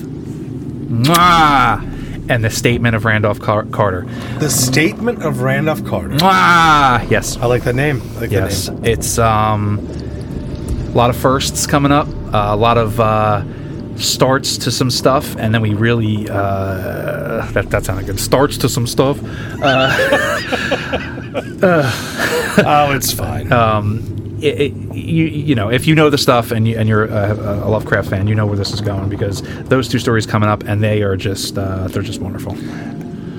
Mwah! 0.89 2.30
and 2.30 2.43
the 2.43 2.49
statement 2.49 2.97
of 2.97 3.06
Randolph 3.06 3.39
Car- 3.39 3.66
Carter. 3.66 4.06
the 4.39 4.49
statement 4.49 5.24
of 5.24 5.41
Randolph 5.41 5.86
Carter. 5.86 6.16
Mwah! 6.16 7.10
Yes, 7.10 7.38
I 7.38 7.45
like 7.45 7.64
that 7.64 7.76
name. 7.76 8.01
I 8.18 8.20
like 8.20 8.32
yes, 8.32 8.66
that 8.66 8.80
name. 8.80 8.86
it's 8.86 9.18
um, 9.18 9.80
a 10.89 10.97
lot 10.97 11.12
of 11.12 11.16
firsts 11.16 11.66
coming 11.66 11.93
up, 11.93 12.10
uh, 12.34 12.47
a 12.49 12.58
lot 12.58 12.78
of. 12.78 12.99
Uh, 12.99 13.43
starts 13.98 14.58
to 14.58 14.72
some 14.72 14.89
stuff 14.89 15.36
and 15.38 15.54
then 15.54 15.62
we 15.62 15.74
really 15.74 16.28
uh 16.30 17.46
that 17.52 17.70
that 17.70 17.84
sounded 17.86 18.06
good 18.06 18.20
starts 18.20 18.58
to 18.58 18.70
some 18.70 18.88
stuff 18.88 19.20
Oh, 22.56 22.91
it's 22.96 23.12
fine. 23.12 23.52
Um, 23.52 24.38
it, 24.41 24.62
it, 24.62 24.74
you 24.94 25.26
you 25.26 25.56
know 25.56 25.70
if 25.72 25.88
you 25.88 25.96
know 25.96 26.10
the 26.10 26.18
stuff 26.18 26.52
and 26.52 26.68
you, 26.68 26.78
and 26.78 26.88
you're 26.89 27.06
a, 27.06 27.34
a 27.34 27.70
Lovecraft 27.70 28.10
fan, 28.10 28.28
you 28.28 28.36
know 28.36 28.46
where 28.46 28.58
this 28.58 28.74
is 28.74 28.82
going 28.82 29.10
because 29.10 29.41
those 29.64 29.88
two 29.88 30.00
stories 30.00 30.26
coming 30.26 30.50
up 30.50 30.64
and 30.66 30.84
they 30.84 31.02
are 31.02 31.16
just 31.16 31.58
uh, 31.58 31.88
they're 31.88 32.04
just 32.04 32.20
wonderful. 32.22 32.56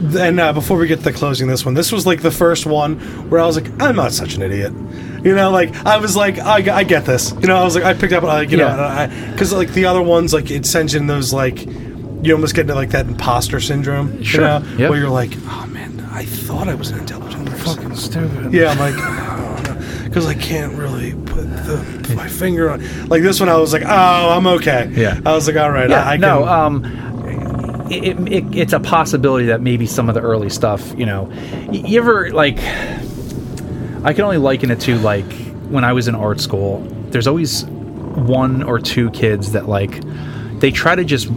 And 0.05 0.39
uh, 0.39 0.53
before 0.53 0.77
we 0.77 0.87
get 0.87 1.01
to 1.05 1.13
closing 1.13 1.47
this 1.49 1.65
one, 1.65 1.75
this 1.75 1.91
was 1.91 2.07
like 2.07 2.21
the 2.21 2.31
first 2.31 2.67
one 2.67 2.99
where 3.31 3.41
I 3.41 3.47
was 3.47 3.57
like, 3.57 3.71
I'm 3.81 3.97
not 3.97 4.13
such 4.13 4.35
an 4.35 4.43
idiot. 4.43 4.73
You 5.25 5.35
know, 5.35 5.51
like 5.51 5.75
I 5.87 5.97
was 5.99 6.15
like, 6.17 6.39
I, 6.39 6.77
I 6.79 6.85
get 6.85 7.05
this. 7.07 7.33
You 7.41 7.47
know, 7.49 7.57
I 7.57 7.65
was 7.65 7.75
like, 7.75 7.85
I 7.85 7.95
picked 7.95 8.13
up, 8.13 8.23
like, 8.23 8.51
you 8.51 8.59
Yeah. 8.59 9.07
know, 9.07 9.31
because 9.33 9.53
like 9.53 9.71
the 9.73 9.87
other 9.87 10.03
ones, 10.03 10.35
like 10.35 10.51
it 10.51 10.67
sends 10.67 10.93
you 10.93 11.01
in 11.01 11.07
those 11.07 11.33
like, 11.33 11.65
you 11.67 12.35
almost 12.35 12.55
get 12.55 12.63
into 12.63 12.75
like 12.75 12.91
that 12.91 13.07
imposter 13.07 13.61
syndrome. 13.61 14.23
Sure. 14.23 14.41
You 14.43 14.47
know, 14.47 14.67
Yep. 14.79 14.91
where 14.91 14.99
you're 14.99 15.09
like, 15.11 15.33
oh 15.47 15.67
man, 15.69 16.07
I 16.13 16.25
thought 16.25 16.69
I 16.69 16.75
was 16.75 16.91
an 16.91 16.99
intelligent 17.01 17.47
person. 17.51 17.75
Fucking 17.77 17.97
stupid. 17.97 18.53
Yeah, 18.53 18.71
I'm 18.71 18.79
like, 18.79 20.05
because 20.05 20.27
I 20.27 20.35
can't 20.35 20.75
really 20.75 21.13
put 21.15 21.45
the, 21.65 22.13
my 22.15 22.29
finger 22.29 22.71
on. 22.71 23.09
Like 23.09 23.23
this 23.23 23.41
one, 23.41 23.49
I 23.49 23.57
was 23.57 23.73
like, 23.73 23.83
oh, 23.87 23.89
I'm 24.37 24.47
okay. 24.47 24.91
Yeah. 24.95 25.21
I 25.25 25.33
was 25.33 25.47
like, 25.47 25.57
all 25.57 25.71
right, 25.71 25.89
Yeah, 25.89 26.05
I, 26.05 26.13
I 26.13 26.17
no. 26.19 26.41
can. 26.41 26.49
Um, 26.49 27.14
it, 27.91 28.05
it, 28.19 28.33
it, 28.33 28.55
it's 28.57 28.73
a 28.73 28.81
possibility 28.81 29.47
that 29.47 29.61
maybe 29.61 29.87
some 29.87 30.09
of 30.09 30.15
the 30.15 30.21
early 30.21 30.49
stuff, 30.51 30.95
you 30.99 31.07
know, 31.07 31.31
you 31.71 31.99
ever 32.01 32.31
like. 32.31 32.59
I 34.07 34.13
can 34.13 34.25
only 34.25 34.37
liken 34.37 34.71
it 34.71 34.81
to 34.81 34.99
like 34.99 35.31
when 35.71 35.83
I 35.85 35.93
was 35.95 36.09
in 36.09 36.15
art 36.15 36.41
school. 36.41 36.81
There's 37.11 37.27
always 37.27 37.65
one 37.65 38.63
or 38.63 38.79
two 38.79 39.11
kids 39.13 39.53
that 39.53 39.67
like 39.69 40.03
they 40.61 40.71
try 40.71 40.95
to 40.95 41.05
just 41.05 41.29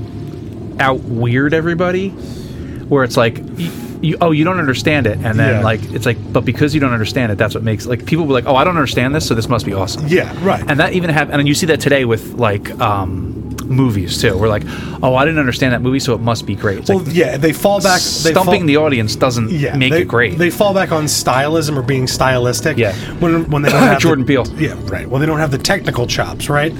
out 0.79 0.99
weird 1.01 1.53
everybody, 1.53 2.09
where 2.09 3.03
it's 3.03 3.17
like. 3.17 3.37
You, 3.57 3.71
you, 3.99 4.15
oh, 4.21 4.29
you 4.29 4.43
don't 4.43 4.59
understand 4.59 5.07
it, 5.07 5.17
and 5.23 5.39
then 5.39 5.55
Yeah. 5.55 5.61
like 5.63 5.81
it's 5.91 6.05
like, 6.05 6.17
but 6.31 6.45
because 6.45 6.75
you 6.75 6.79
don't 6.79 6.93
understand 6.93 7.31
it, 7.31 7.39
that's 7.39 7.55
what 7.55 7.63
makes 7.63 7.87
like 7.87 8.05
people 8.05 8.25
be 8.25 8.31
like, 8.31 8.45
oh, 8.45 8.55
I 8.55 8.63
don't 8.63 8.75
understand 8.77 9.15
this, 9.15 9.25
so 9.27 9.33
this 9.33 9.49
must 9.49 9.65
be 9.65 9.73
awesome 9.73 10.05
yeah, 10.07 10.31
right. 10.45 10.63
and 10.69 10.79
that 10.79 10.93
even 10.93 11.09
have 11.09 11.31
and 11.31 11.47
you 11.47 11.55
see 11.55 11.65
that 11.65 11.79
today 11.79 12.05
with 12.05 12.33
like 12.33 12.69
um 12.79 13.46
movies 13.67 14.19
too 14.21 14.37
we're 14.37 14.47
like 14.47 14.63
oh 15.03 15.15
i 15.15 15.25
didn't 15.25 15.39
understand 15.39 15.73
that 15.73 15.81
movie 15.81 15.99
so 15.99 16.13
it 16.13 16.21
must 16.21 16.45
be 16.45 16.55
great 16.55 16.79
it's 16.79 16.89
well, 16.89 16.99
like 16.99 17.15
yeah, 17.17 17.37
they 17.37 17.53
fall 17.53 17.81
back. 17.81 17.99
They 18.01 18.31
stumping 18.31 18.61
fall, 18.61 18.67
the 18.67 18.77
audience 18.77 19.15
doesn't 19.15 19.49
yeah, 19.49 19.75
make 19.75 19.91
they, 19.91 20.01
it 20.01 20.07
great 20.07 20.37
They 20.37 20.49
fall 20.49 20.73
back 20.73 20.91
on 20.91 21.05
stylism 21.05 21.75
or 21.75 21.81
being 21.81 22.07
stylistic. 22.07 22.77
Yeah. 22.77 22.93
When 23.19 23.49
when 23.49 23.61
they 23.61 23.69
don't 23.69 23.81
have 23.87 23.99
Jordan 23.99 24.25
the, 24.25 24.35
Peele. 24.35 24.47
Yeah, 24.59 24.79
right. 24.85 25.07
Well, 25.07 25.19
they 25.19 25.25
don't 25.25 25.39
have 25.39 25.51
the 25.51 25.57
technical 25.57 26.07
chops, 26.07 26.49
right? 26.49 26.73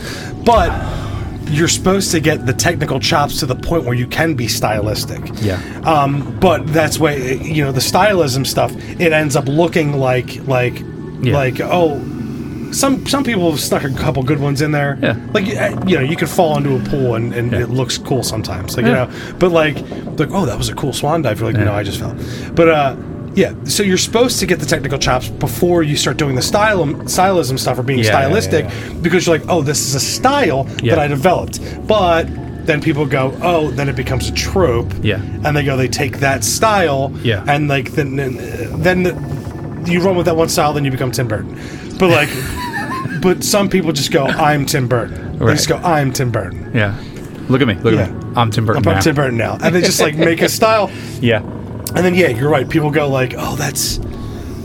But 0.45 0.71
you're 1.49 1.67
supposed 1.67 2.11
to 2.11 2.19
get 2.19 2.45
the 2.45 2.53
technical 2.53 2.99
chops 2.99 3.39
to 3.39 3.45
the 3.45 3.55
point 3.55 3.85
where 3.85 3.93
you 3.93 4.05
can 4.05 4.35
be 4.35 4.47
stylistic. 4.47 5.21
Yeah. 5.41 5.61
Um, 5.85 6.37
but 6.39 6.67
that's 6.67 6.99
why 6.99 7.15
you 7.15 7.63
know 7.63 7.71
the 7.71 7.81
stylism 7.81 8.45
stuff. 8.45 8.71
It 8.99 9.13
ends 9.13 9.35
up 9.35 9.47
looking 9.47 9.93
like 9.93 10.45
like 10.47 10.79
Yeah. 11.21 11.33
like 11.33 11.59
oh. 11.61 11.99
Some 12.73 13.05
some 13.05 13.23
people 13.23 13.49
have 13.51 13.59
stuck 13.59 13.83
a 13.83 13.89
couple 13.93 14.23
good 14.23 14.39
ones 14.39 14.61
in 14.61 14.71
there. 14.71 14.97
Yeah. 15.01 15.17
Like 15.33 15.45
uh, 15.47 15.83
you 15.87 15.95
know, 15.97 16.03
you 16.03 16.15
could 16.15 16.29
fall 16.29 16.57
into 16.57 16.75
a 16.75 16.79
pool 16.89 17.15
and, 17.15 17.33
and 17.33 17.51
Yeah. 17.51 17.61
it 17.61 17.69
looks 17.69 17.97
cool 17.97 18.23
sometimes. 18.23 18.75
Like 18.77 18.85
Yeah. 18.85 19.05
you 19.07 19.11
know, 19.11 19.35
but 19.39 19.51
like 19.51 19.75
like 20.19 20.29
oh 20.31 20.45
that 20.45 20.57
was 20.57 20.69
a 20.69 20.75
cool 20.75 20.93
swan 20.93 21.21
dive. 21.21 21.39
You're 21.39 21.49
like 21.49 21.57
Yeah. 21.57 21.65
no 21.65 21.73
I 21.73 21.83
just 21.83 21.99
fell. 21.99 22.15
But 22.53 22.69
uh 22.69 22.95
yeah, 23.35 23.53
so 23.65 23.83
you're 23.83 23.99
supposed 23.99 24.39
to 24.39 24.47
get 24.47 24.59
the 24.59 24.65
technical 24.65 24.97
chops 24.97 25.29
before 25.29 25.83
you 25.83 25.95
start 25.95 26.17
doing 26.17 26.35
the 26.35 26.41
style 26.41 26.83
stylism 27.05 27.59
stuff 27.59 27.77
or 27.77 27.83
being 27.83 28.03
stylistic 28.03 28.65
because 29.03 29.27
you're 29.27 29.37
like 29.37 29.47
oh 29.49 29.61
this 29.61 29.81
is 29.85 29.93
a 29.95 29.99
style 29.99 30.63
that 30.83 30.97
I 30.99 31.07
developed. 31.07 31.59
But 31.87 32.25
then 32.65 32.81
people 32.81 33.05
go 33.05 33.37
oh 33.41 33.69
then 33.71 33.87
it 33.89 33.95
becomes 33.95 34.27
a 34.27 34.33
trope. 34.33 34.91
Yeah. 35.03 35.21
And 35.45 35.55
they 35.55 35.63
go 35.63 35.77
they 35.77 35.87
take 35.87 36.19
that 36.19 36.43
style. 36.43 37.13
Yeah. 37.23 37.45
And 37.47 37.67
like 37.67 37.91
then 37.91 38.15
then, 38.15 38.37
then 38.81 39.85
you 39.85 40.01
run 40.01 40.17
with 40.17 40.25
that 40.25 40.35
one 40.35 40.49
style 40.49 40.73
then 40.73 40.83
you 40.83 40.91
become 40.91 41.11
Tim 41.11 41.27
Burton. 41.27 41.55
But 41.99 42.09
like. 42.09 42.29
But 43.21 43.43
some 43.43 43.67
people 43.67 43.91
just 43.93 44.11
go, 44.11 44.25
"I'm 44.27 44.65
Tim 44.65 44.87
Burton." 44.87 45.37
They 45.39 45.45
Right. 45.45 45.55
just 45.55 45.67
go, 45.67 45.77
"I'm 45.77 46.11
Tim 46.13 46.29
Burton." 46.31 46.71
yeah 46.73 46.93
look 47.49 47.61
at 47.61 47.67
me 47.67 47.75
look 47.75 47.93
Yeah. 47.93 48.01
at 48.01 48.11
me 48.11 48.19
i'm 48.35 48.51
tim 48.51 48.65
burton 48.65 48.85
I'm 48.85 48.95
now. 48.95 48.99
Tim 48.99 49.15
Burton 49.15 49.37
now, 49.37 49.57
and 49.63 49.73
they 49.73 49.79
just 49.81 50.01
like 50.01 50.17
make 50.17 50.41
a 50.41 50.49
style, 50.49 50.91
yeah 51.21 51.39
and 51.95 52.03
then 52.05 52.13
yeah, 52.13 52.27
you're 52.27 52.49
right. 52.49 52.67
People 52.67 52.91
go 52.91 53.07
like, 53.07 53.33
"Oh, 53.37 53.55
that's 53.55 53.99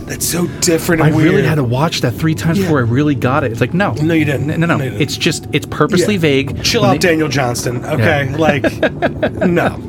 that's 0.06 0.26
so 0.26 0.46
different 0.60 1.00
i 1.00 1.06
and 1.06 1.16
weird." 1.16 1.30
really 1.30 1.42
had 1.44 1.54
to 1.54 1.64
watch 1.64 2.00
that 2.00 2.10
three 2.12 2.34
times 2.34 2.58
before 2.58 2.78
i 2.80 2.82
really 2.82 3.14
got 3.14 3.44
it 3.44 3.52
it's 3.52 3.60
like 3.60 3.72
no 3.72 3.92
No, 4.02 4.12
you 4.14 4.24
didn't. 4.24 4.48
no 4.48 4.56
no, 4.56 4.66
No, 4.66 4.76
you 4.84 4.90
didn't. 4.90 5.00
it's 5.02 5.16
just 5.16 5.46
it's 5.52 5.64
purposely 5.66 6.14
Yeah. 6.14 6.20
vague 6.20 6.62
Chill 6.64 6.82
When 6.82 6.90
out, 6.90 7.00
they- 7.00 7.08
Daniel 7.08 7.28
Johnston. 7.28 7.84
Okay, 7.84 8.34
like 8.36 8.64
no. 9.46 9.80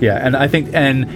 Yeah, 0.00 0.24
and 0.24 0.34
I 0.36 0.46
think, 0.48 0.70
and 0.72 1.06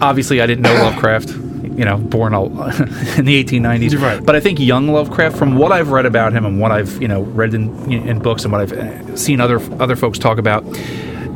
obviously, 0.00 0.40
I 0.40 0.46
didn't 0.46 0.62
know 0.62 0.72
Lovecraft. 0.74 1.28
You 1.76 1.84
know, 1.84 1.96
born 1.96 2.34
in 2.34 3.24
the 3.24 3.42
1890s. 3.44 4.00
Right. 4.00 4.24
But 4.24 4.36
I 4.36 4.40
think 4.40 4.60
young 4.60 4.88
Lovecraft, 4.88 5.36
from 5.36 5.56
what 5.56 5.72
I've 5.72 5.90
read 5.90 6.06
about 6.06 6.32
him 6.32 6.44
and 6.44 6.60
what 6.60 6.70
I've 6.72 7.00
you 7.00 7.08
know 7.08 7.22
read 7.22 7.54
in 7.54 7.90
in 7.92 8.18
books 8.18 8.44
and 8.44 8.52
what 8.52 8.60
I've 8.60 8.72
uh, 8.72 9.16
seen 9.16 9.40
other 9.40 9.58
other 9.80 9.96
folks 9.96 10.18
talk 10.18 10.38
about, 10.38 10.64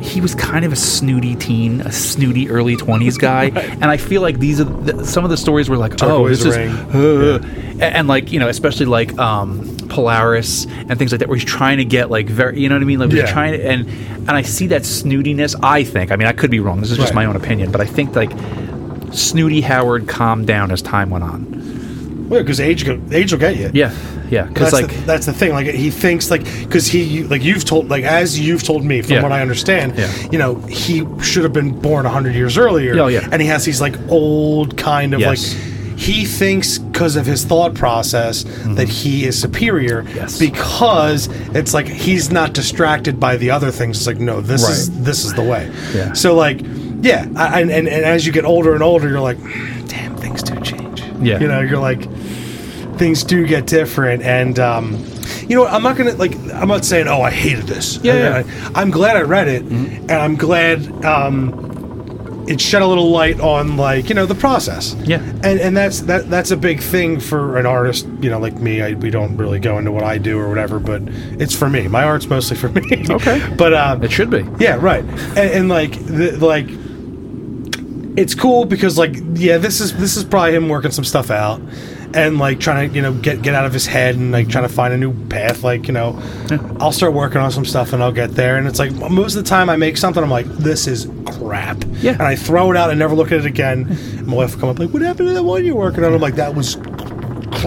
he 0.01 0.21
was 0.21 0.35
kind 0.35 0.63
of 0.63 0.71
a 0.71 0.75
snooty 0.75 1.35
teen, 1.35 1.81
a 1.81 1.91
snooty 1.91 2.49
early 2.49 2.75
20s 2.77 3.17
guy. 3.29 3.45
And 3.45 3.85
I 3.85 3.97
feel 3.97 4.21
like 4.21 4.39
these 4.39 4.59
are 4.61 4.65
the, 4.65 5.05
some 5.05 5.23
of 5.23 5.29
the 5.31 5.37
stories 5.37 5.69
were 5.69 5.77
like, 5.77 5.93
oh, 6.03 6.07
Turquoise 6.27 6.43
this 6.43 6.55
Ring. 6.55 6.69
is, 6.69 6.95
uh, 6.95 7.39
and, 7.71 7.81
and 7.83 8.07
like 8.07 8.31
you 8.31 8.39
know, 8.39 8.47
especially 8.47 8.85
like 8.85 9.17
um, 9.17 9.75
Polaris 9.89 10.65
and 10.65 10.97
things 10.97 11.11
like 11.11 11.19
that, 11.19 11.29
where 11.29 11.37
he's 11.37 11.45
trying 11.49 11.77
to 11.77 11.85
get 11.85 12.09
like 12.11 12.27
very, 12.27 12.59
you 12.59 12.69
know 12.69 12.75
what 12.75 12.81
I 12.83 12.85
mean, 12.85 12.99
like 12.99 13.11
he's 13.11 13.29
trying 13.29 13.53
to, 13.53 13.65
and 13.67 13.87
and 13.89 14.31
I 14.31 14.41
see 14.43 14.67
that 14.67 14.81
snootiness. 14.83 15.55
I 15.63 15.83
think, 15.83 16.11
I 16.11 16.15
mean, 16.15 16.27
I 16.27 16.33
could 16.33 16.51
be 16.51 16.59
wrong. 16.59 16.79
This 16.81 16.91
is 16.91 16.97
just 16.97 17.09
Right. 17.13 17.15
my 17.15 17.25
own 17.25 17.35
opinion, 17.35 17.71
but 17.71 17.81
I 17.81 17.85
think 17.85 18.15
like 18.15 18.31
snooty 19.13 19.61
Howard 19.61 20.07
calmed 20.07 20.47
down 20.47 20.71
as 20.71 20.81
time 20.81 21.09
went 21.09 21.23
on. 21.23 22.27
Well, 22.29 22.41
because 22.41 22.59
age 22.59 22.85
go, 22.85 23.01
age 23.11 23.31
will 23.31 23.39
get 23.39 23.55
you. 23.55 23.71
Yeah, 23.73 23.95
yeah, 24.29 24.43
because 24.47 24.71
That's, 24.71 24.83
like 24.83 24.91
the, 24.91 25.01
that's 25.05 25.25
the 25.25 25.33
thing. 25.33 25.53
Like 25.53 25.67
he 25.67 25.89
thinks 25.89 26.29
like 26.29 26.43
because 26.43 26.85
he 26.87 27.23
like 27.23 27.41
you've 27.43 27.63
told 27.63 27.89
like 27.89 28.03
as 28.03 28.37
you've 28.37 28.63
told 28.63 28.83
me 28.83 29.01
from 29.01 29.13
Yeah. 29.13 29.23
what 29.23 29.31
I 29.31 29.41
understand. 29.41 29.97
Yeah. 29.97 30.11
You 30.31 30.37
know 30.37 30.55
he 30.55 31.05
should 31.23 31.43
have 31.43 31.53
been 31.53 31.79
born 31.79 32.05
hundred 32.05 32.35
years 32.35 32.57
earlier. 32.57 32.99
Oh, 32.99 33.07
yeah. 33.07 33.27
And 33.31 33.41
he 33.41 33.47
has 33.47 33.63
these 33.63 33.79
like 33.79 33.95
old 34.09 34.77
kind 34.77 35.13
of 35.13 35.19
Yes. 35.21 35.53
like. 35.55 35.73
He 35.97 36.25
thinks 36.25 36.77
because 36.77 37.15
of 37.15 37.25
his 37.25 37.43
thought 37.43 37.73
process 37.73 38.43
that 38.75 38.87
he 38.87 39.25
is 39.25 39.39
superior 39.41 40.03
Mm-hmm. 40.03 40.15
Yes. 40.15 40.37
because 40.37 41.27
it's 41.55 41.73
like 41.73 41.87
he's 41.87 42.29
not 42.29 42.53
distracted 42.53 43.19
by 43.19 43.35
the 43.37 43.49
other 43.49 43.71
things. 43.71 43.97
It's 43.97 44.05
like 44.05 44.19
no, 44.19 44.41
this 44.41 44.67
is 44.69 45.03
this 45.03 45.25
is 45.25 45.33
the 45.33 45.41
way. 45.41 45.71
Yeah. 45.95 46.13
So 46.13 46.35
like, 46.35 46.59
yeah, 47.01 47.27
I, 47.35 47.61
and, 47.61 47.71
and 47.71 47.87
as 47.87 48.25
you 48.25 48.31
get 48.33 48.45
older 48.45 48.73
and 48.73 48.83
older, 48.83 49.07
you're 49.09 49.19
like, 49.21 49.37
damn, 49.87 50.15
things 50.17 50.41
do 50.43 50.59
change. 50.61 51.01
Yeah. 51.21 51.39
You 51.39 51.47
know, 51.47 51.61
you're 51.61 51.79
like, 51.79 52.07
things 52.97 53.23
do 53.23 53.45
get 53.45 53.67
different 53.67 54.23
and 54.23 54.57
um 54.57 54.93
you 55.47 55.55
know 55.55 55.61
what 55.61 55.71
i'm 55.71 55.83
not 55.83 55.95
gonna 55.95 56.13
like 56.13 56.33
i'm 56.51 56.67
not 56.67 56.83
saying 56.83 57.07
oh 57.07 57.21
i 57.21 57.29
hated 57.29 57.65
this 57.67 57.97
Yeah, 58.03 58.41
yeah. 58.43 58.71
I, 58.73 58.81
am 58.81 58.89
glad 58.89 59.15
i 59.15 59.21
read 59.21 59.47
it 59.47 59.61
and 59.61 60.11
i'm 60.11 60.35
glad 60.35 61.05
um 61.05 62.45
it 62.49 62.59
shed 62.59 62.81
a 62.81 62.87
little 62.87 63.11
light 63.11 63.39
on 63.39 63.77
like 63.77 64.09
you 64.09 64.15
know 64.15 64.25
the 64.25 64.33
process 64.33 64.95
Yeah. 65.03 65.17
and 65.43 65.59
and 65.59 65.77
that's 65.77 66.01
that 66.01 66.27
that's 66.31 66.49
a 66.49 66.57
big 66.57 66.79
thing 66.81 67.19
for 67.19 67.57
an 67.59 67.67
artist 67.67 68.07
you 68.19 68.31
know 68.31 68.39
like 68.39 68.55
me 68.55 68.81
I, 68.81 68.93
we 68.93 69.11
don't 69.11 69.37
really 69.37 69.59
go 69.59 69.77
into 69.77 69.91
what 69.91 70.03
i 70.03 70.17
do 70.17 70.39
or 70.39 70.49
whatever 70.49 70.79
but 70.79 71.03
it's 71.39 71.55
for 71.55 71.69
me 71.69 71.87
my 71.87 72.03
art's 72.03 72.25
mostly 72.27 72.57
for 72.57 72.69
me 72.69 73.05
Okay. 73.07 73.47
but 73.59 73.73
uh 73.73 73.99
it 74.01 74.11
should 74.11 74.31
be. 74.31 74.43
yeah, 74.59 74.79
right. 74.81 75.03
And, 75.03 75.37
and 75.37 75.69
like, 75.69 75.91
the, 76.03 76.31
like, 76.43 76.67
it's 78.17 78.33
cool 78.33 78.65
because 78.65 78.97
like, 78.97 79.15
yeah, 79.35 79.57
this 79.57 79.79
is 79.79 79.95
this 79.97 80.17
is 80.17 80.23
probably 80.23 80.55
him 80.55 80.67
working 80.67 80.91
some 80.91 81.05
stuff 81.05 81.29
out, 81.29 81.61
and 82.15 82.39
like 82.39 82.59
trying 82.59 82.89
to 82.89 82.95
you 82.95 83.01
know 83.01 83.13
get 83.13 83.43
get 83.43 83.53
out 83.53 83.65
of 83.65 83.71
his 83.71 83.85
head 83.85 84.15
and 84.15 84.31
like 84.31 84.49
trying 84.49 84.67
to 84.67 84.73
find 84.73 84.91
a 84.93 84.97
new 84.97 85.13
path. 85.27 85.63
Like 85.63 85.87
you 85.87 85.93
know, 85.93 86.19
I'll 86.79 86.91
start 86.91 87.13
working 87.13 87.39
on 87.39 87.51
some 87.51 87.63
stuff 87.63 87.93
and 87.93 88.01
I'll 88.01 88.11
get 88.11 88.31
there. 88.31 88.57
And 88.57 88.67
it's 88.67 88.79
like 88.79 88.91
most 88.91 89.35
of 89.35 89.43
the 89.43 89.49
time 89.49 89.69
I 89.69 89.75
make 89.75 89.97
something, 89.97 90.21
I'm 90.21 90.31
like, 90.31 90.47
this 90.47 90.87
is 90.87 91.07
crap. 91.25 91.77
Yeah. 92.01 92.13
And 92.13 92.23
I 92.23 92.35
throw 92.35 92.71
it 92.71 92.77
out 92.77 92.89
and 92.89 92.97
never 92.97 93.15
look 93.15 93.31
at 93.31 93.39
it 93.39 93.45
again. 93.45 93.85
And 93.87 94.27
my 94.27 94.35
wife 94.35 94.53
will 94.55 94.61
come 94.61 94.69
up 94.69 94.79
like, 94.79 94.89
what 94.89 95.03
happened 95.03 95.29
to 95.29 95.33
that 95.35 95.43
one 95.43 95.63
you're 95.63 95.75
working 95.75 96.03
on? 96.03 96.13
I'm 96.13 96.19
like, 96.19 96.35
that 96.35 96.55
was 96.55 96.75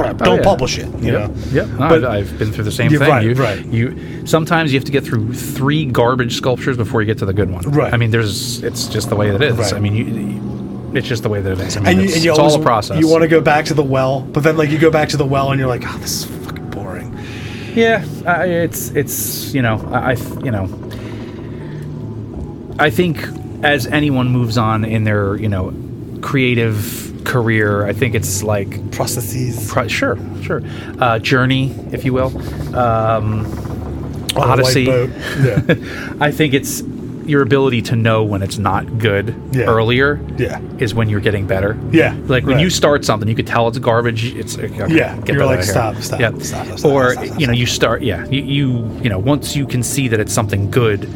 crap. 0.01 0.19
Don't 0.19 0.29
Oh, 0.29 0.35
yeah. 0.37 0.43
publish 0.43 0.79
it. 0.79 0.87
You 1.01 1.13
Yep. 1.13 1.29
know. 1.31 1.35
Yep. 1.53 1.67
No, 1.69 1.77
But- 1.79 2.05
I've, 2.05 2.33
I've 2.33 2.39
been 2.39 2.53
through 2.53 2.65
the 2.65 2.73
same 2.73 2.91
thing. 2.91 3.01
right, 3.01 3.25
you, 3.25 3.35
right. 3.35 3.65
You 3.67 4.27
sometimes 4.27 4.73
you 4.73 4.79
have 4.79 4.85
to 4.87 4.93
get 4.93 5.05
through 5.05 5.33
three 5.35 5.85
garbage 5.85 6.37
sculptures 6.37 6.77
before 6.77 7.01
you 7.03 7.07
get 7.07 7.19
to 7.19 7.27
the 7.27 7.33
good 7.33 7.51
one. 7.51 7.63
Right. 7.71 7.93
I 7.93 7.97
mean, 7.97 8.11
there's 8.11 8.63
it's 8.63 8.87
just 8.87 9.09
the 9.09 9.17
way 9.17 9.31
that 9.31 9.43
it 9.43 9.51
is. 9.53 9.59
Right. 9.59 9.75
I 9.75 9.79
mean, 9.81 9.95
you, 9.95 10.93
it's 10.95 11.07
just 11.07 11.23
the 11.23 11.29
way 11.29 11.41
that 11.41 11.53
it 11.53 11.61
is. 11.61 11.77
I 11.77 11.81
mean, 11.81 11.89
and 11.89 11.99
you, 11.99 12.05
it's, 12.05 12.15
and 12.17 12.25
you 12.25 12.31
it's 12.33 12.39
always, 12.39 12.55
all 12.55 12.61
a 12.61 12.65
process. 12.65 12.99
You 13.01 13.09
want 13.09 13.23
to 13.23 13.29
go 13.29 13.41
back 13.41 13.67
to 13.67 13.75
the 13.75 13.83
well, 13.85 14.21
but 14.23 14.43
then 14.43 14.57
like 14.57 14.71
you 14.71 14.79
go 14.79 14.91
back 14.91 15.09
to 15.11 15.17
the 15.17 15.25
well 15.27 15.51
and 15.51 15.59
you're 15.61 15.69
like, 15.69 15.85
oh, 15.87 15.99
this 15.99 16.25
is 16.25 16.45
fucking 16.47 16.71
boring. 16.71 17.17
Yeah, 17.75 18.05
I 18.27 18.45
it's 18.47 18.91
it's 18.91 19.55
you 19.55 19.63
know 19.63 19.81
I, 19.93 20.13
I 20.13 20.15
you 20.43 20.51
know 20.51 20.69
I 22.79 22.91
think 22.91 23.25
as 23.63 23.87
anyone 23.87 24.29
moves 24.31 24.57
on 24.59 24.85
in 24.85 25.05
their 25.05 25.37
you 25.37 25.49
know 25.49 25.73
creative 26.23 27.10
career, 27.25 27.87
I 27.87 27.93
think 27.93 28.14
it's 28.14 28.43
like 28.43 28.91
Processes. 28.93 29.68
pro- 29.71 29.89
sure 29.89 30.18
sure 30.43 30.62
uh, 30.99 31.18
journey 31.18 31.73
if 31.93 32.05
you 32.05 32.12
will 32.12 32.37
um, 32.77 33.45
On 34.37 34.37
a 34.37 34.39
white 34.39 34.49
Odyssey. 34.61 34.85
Yeah. 34.87 35.75
I 36.21 36.31
think 36.31 36.55
it's 36.55 36.83
your 37.27 37.43
ability 37.43 37.81
to 37.83 37.95
know 37.97 38.25
when 38.25 38.43
it's 38.43 38.59
not 38.59 38.99
good 38.99 39.35
Yeah. 39.53 39.64
earlier 39.66 40.18
Yeah. 40.37 40.59
is 40.79 40.95
when 40.95 41.09
you're 41.09 41.21
getting 41.21 41.47
better. 41.47 41.79
Yeah, 41.93 42.16
Like 42.27 42.45
when 42.45 42.57
right. 42.57 42.62
you 42.62 42.71
start 42.71 43.05
something, 43.05 43.29
you 43.29 43.37
could 43.37 43.47
tell 43.47 43.68
it's 43.68 43.79
garbage. 43.79 44.35
It's 44.35 44.59
okay, 44.59 44.93
Yeah, 44.93 45.16
get 45.18 45.37
you're 45.37 45.47
like, 45.47 45.59
out 45.59 45.61
of 45.61 45.64
here. 45.66 45.73
stop, 45.75 45.97
stop, 45.97 46.43
stop, 46.43 46.77
stop, 46.77 46.91
or 46.91 47.12
stop, 47.12 47.27
stop, 47.27 47.41
you 47.41 47.47
know, 47.47 47.53
you 47.53 47.66
start. 47.66 48.03
Yeah, 48.03 48.27
you, 48.29 48.43
you 48.43 49.01
you 49.03 49.09
know, 49.11 49.18
once 49.18 49.55
you 49.55 49.64
can 49.66 49.83
see 49.85 50.09
that 50.09 50.18
it's 50.18 50.33
something 50.33 50.71
good 50.71 51.09